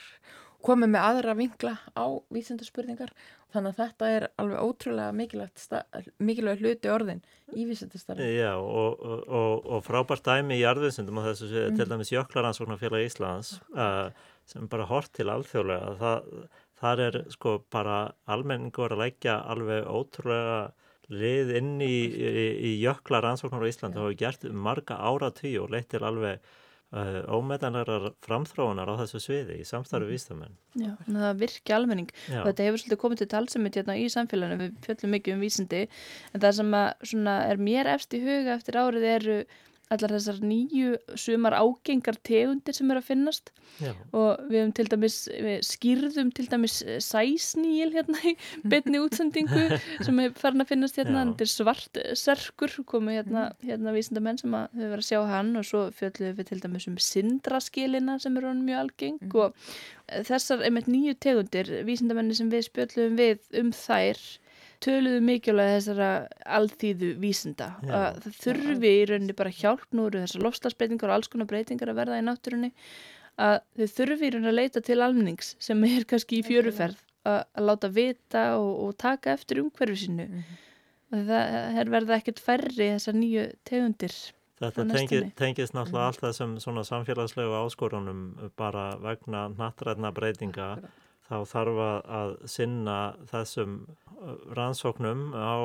komið 0.66 0.90
með 0.92 1.06
aðra 1.08 1.36
vinkla 1.40 1.78
á 1.96 2.06
vísindaspurningar 2.34 3.14
þannig 3.54 3.74
að 3.74 3.80
þetta 3.80 4.10
er 4.16 4.26
alveg 4.42 4.64
ótrúlega 4.64 5.14
mikilvægt 5.18 6.64
hluti 6.64 6.92
orðin 6.94 7.22
í 7.58 7.66
vísindastarfi. 7.70 8.28
Já, 8.38 8.54
og, 8.58 9.02
og, 9.02 9.66
og, 9.66 9.84
frábært 9.86 10.26
dæmi 10.28 10.60
í 10.60 10.64
jarðvinsundum 10.64 11.22
og 11.22 11.30
þessu 11.32 11.50
mm. 11.50 11.80
til 11.80 11.88
dæmis 11.90 12.14
Jöklaransóknarfélag 12.14 13.08
Íslands 13.08 13.56
uh, 13.74 14.10
sem 14.50 14.70
bara 14.70 14.88
hort 14.90 15.12
til 15.18 15.30
alþjóðlega. 15.34 15.96
Það, 16.02 16.30
þar 16.80 17.04
er 17.08 17.20
sko 17.34 17.56
bara 17.74 18.00
almenningur 18.30 18.96
að 18.96 19.04
leggja 19.06 19.40
alveg 19.50 19.90
ótrúlega 19.90 20.62
lið 21.10 21.56
inn 21.58 21.76
í, 21.82 21.94
í, 22.06 22.48
í 22.70 22.74
Jöklaransóknar 22.84 23.66
á 23.66 23.72
Íslandi 23.72 23.98
og 23.98 24.12
hafa 24.12 24.20
gert 24.22 24.50
um 24.50 24.66
marga 24.70 25.00
ára 25.02 25.34
tíu 25.34 25.66
og 25.66 25.74
leitt 25.74 25.90
til 25.96 26.06
alveg 26.06 26.44
uh, 26.96 27.22
ómetanlegar 27.30 28.10
framþróunar 28.26 28.90
á 28.90 29.00
þessu 29.04 29.22
sviði 29.24 29.60
í 29.62 29.68
samstarfi 29.68 30.08
mm. 30.08 30.14
vístamenn. 30.14 30.58
Já, 30.80 30.92
að 31.06 31.22
það 31.24 31.42
virki 31.44 31.76
almenning 31.76 32.12
Já. 32.26 32.42
og 32.42 32.50
þetta 32.50 32.68
hefur 32.68 32.84
svolítið 32.84 33.02
komið 33.04 33.22
til 33.22 33.30
talsumit 33.36 33.80
hérna 33.80 33.98
í 34.00 34.06
samfélaginu, 34.14 34.60
við 34.64 34.78
fjöllum 34.88 35.16
mikið 35.18 35.36
um 35.36 35.48
vísindi 35.48 35.82
en 35.88 36.44
það 36.44 36.60
sem 36.60 36.78
að, 36.82 36.92
svona, 37.14 37.40
er 37.50 37.66
mér 37.70 37.94
í 37.96 38.24
huga 38.26 38.56
eftir 38.58 38.80
árið 38.80 39.10
eru 39.16 39.40
allar 39.94 40.14
þessar 40.14 40.40
nýju 40.46 40.98
sumar 41.18 41.56
ágengar 41.58 42.18
tegundir 42.26 42.76
sem 42.78 42.90
eru 42.92 43.02
að 43.02 43.08
finnast. 43.08 43.52
Já, 43.82 43.92
og 44.14 44.44
við 44.50 44.60
hefum 44.60 44.74
til 44.78 44.86
dæmis, 44.92 45.18
við 45.46 45.60
skýrðum 45.66 46.32
til 46.36 46.46
dæmis 46.52 46.76
eh, 46.84 46.98
sæsníl 47.04 47.90
hérna 47.94 48.22
í 48.26 48.34
beinni 48.72 49.02
útsendingu 49.02 49.80
sem 50.06 50.22
er 50.24 50.34
farin 50.38 50.66
að 50.66 50.74
finnast 50.74 51.00
hérna, 51.00 51.24
þetta 51.32 51.46
er 51.46 51.52
svart 51.54 52.02
serkur, 52.20 52.76
komu 52.90 53.16
hérna, 53.16 53.48
hérna 53.66 53.94
vísindamenn 53.96 54.42
sem 54.42 54.58
að 54.58 54.68
hefur 54.76 54.94
verið 54.96 55.06
að 55.06 55.10
sjá 55.12 55.22
hann 55.34 55.54
og 55.60 55.70
svo 55.70 55.86
fjöldluðum 56.00 56.38
við 56.42 56.52
til 56.52 56.60
dæmis 56.66 56.90
um 56.90 57.00
sindraskilina 57.10 58.20
sem 58.22 58.38
eru 58.42 58.54
mjög 58.60 58.84
algeng 58.84 59.40
og 59.40 59.58
eh, 60.10 60.22
þessar 60.28 60.66
einmitt 60.68 60.92
nýju 60.92 61.18
tegundir, 61.24 61.74
vísindamenni 61.88 62.38
sem 62.38 62.52
við 62.52 62.68
spjöldluðum 62.70 63.20
við 63.22 63.62
um 63.64 63.74
þær 63.76 64.22
töluðu 64.84 65.20
mikilvæg 65.28 65.72
þessara 65.76 66.10
alþýðu 66.58 67.12
vísinda. 67.22 67.70
Já. 67.84 67.94
að 68.00 68.22
það 68.26 68.40
þurfi 68.46 68.94
í 68.94 69.06
rauninni 69.10 69.36
bara 69.42 69.54
hjálp 69.56 69.86
nú 69.92 70.08
eru 70.10 70.24
þessar 70.24 70.46
lofslagsbreytingar 70.48 71.12
og 71.12 71.18
alls 71.18 71.32
konar 71.32 71.50
breytingar 71.50 71.92
að 71.92 72.02
verða 72.02 72.22
í 72.22 72.26
náttúrunni 72.28 72.72
að 73.40 73.60
þau 73.80 73.92
þurfi 73.98 74.28
í 74.28 74.32
rauninni 74.34 74.52
að 74.54 74.58
leita 74.60 74.84
til 74.86 75.00
almennings 75.04 75.54
sem 75.64 75.86
er 75.90 76.08
kannski 76.10 76.40
í 76.40 76.48
fjöruferð 76.48 77.00
að, 77.28 77.44
að 77.44 77.70
láta 77.70 77.92
vita 78.00 78.44
og, 78.60 78.74
og 78.88 78.98
taka 79.00 79.36
eftir 79.36 79.64
umhverfi 79.64 80.04
sínu. 80.06 80.28
Mhm. 80.30 80.58
og 81.10 81.24
það 81.30 81.80
er 81.82 81.90
verða 81.90 82.20
ekkert 82.20 82.44
færri 82.44 82.92
þessar 82.96 83.18
nýju 83.18 83.48
tegundir 83.68 84.18
Þetta 84.60 84.84
tengi, 84.92 85.20
tengist 85.40 85.72
náttúrulega 85.72 86.10
allt 86.10 86.24
þessum 86.26 86.58
svona 86.60 86.82
samfélagslegu 86.84 87.54
áskorunum 87.62 88.24
bara 88.60 88.90
vegna 89.00 89.46
nattræðna 89.54 90.12
breytinga 90.12 90.68
þá 91.30 91.36
þarf 91.54 91.82
að, 91.86 92.00
að 92.20 92.36
sinna 92.50 92.98
þessum 93.30 93.78
rannsóknum 94.58 95.30
á 95.38 95.56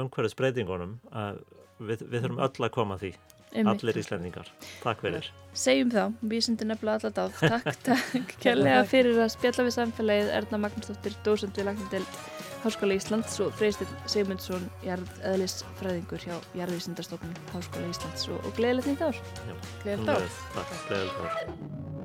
umhverfisbreytingunum 0.00 0.96
að 1.12 1.42
við, 1.80 2.06
við 2.06 2.24
þurfum 2.24 2.42
öll 2.46 2.64
að 2.66 2.72
koma 2.74 2.96
því, 3.00 3.10
Einmitt. 3.52 3.82
allir 3.84 3.98
íslendingar. 4.00 4.50
Takk 4.84 5.02
fyrir. 5.04 5.30
Segjum 5.56 5.90
þá, 5.92 6.02
vísindi 6.32 6.68
nefnilega 6.68 7.00
alla 7.00 7.12
dáð. 7.18 7.40
Takk, 7.56 7.80
takk, 7.88 8.34
kærlega 8.44 8.84
fyrir 8.88 9.18
að 9.24 9.32
spjalla 9.34 9.66
við 9.66 9.76
samfélagið 9.78 10.30
Erna 10.38 10.62
Magnúsdóttir, 10.64 11.16
dósend 11.26 11.58
við 11.58 11.68
Lagnindeld 11.70 12.20
Háskóla 12.60 12.92
Íslands 13.00 13.38
og 13.40 13.54
Freysteinn 13.56 14.00
Sigmundsson, 14.12 14.66
jarðeðlisfræðingur 14.84 16.26
hjá 16.26 16.34
Jarðvísindastofnun 16.60 17.32
Háskóla 17.54 17.88
Íslands 17.88 18.28
og, 18.28 18.40
og 18.44 18.52
gleðilegt 18.58 18.90
nýtt 18.92 19.06
ár. 19.08 19.22
Já, 19.48 19.54
Gleðilegt 19.84 20.12
ár. 20.12 20.28
sömuleiðis. 20.28 20.42
Takk, 20.58 20.76
gleðilegt 20.90 21.24
ár. 21.24 21.99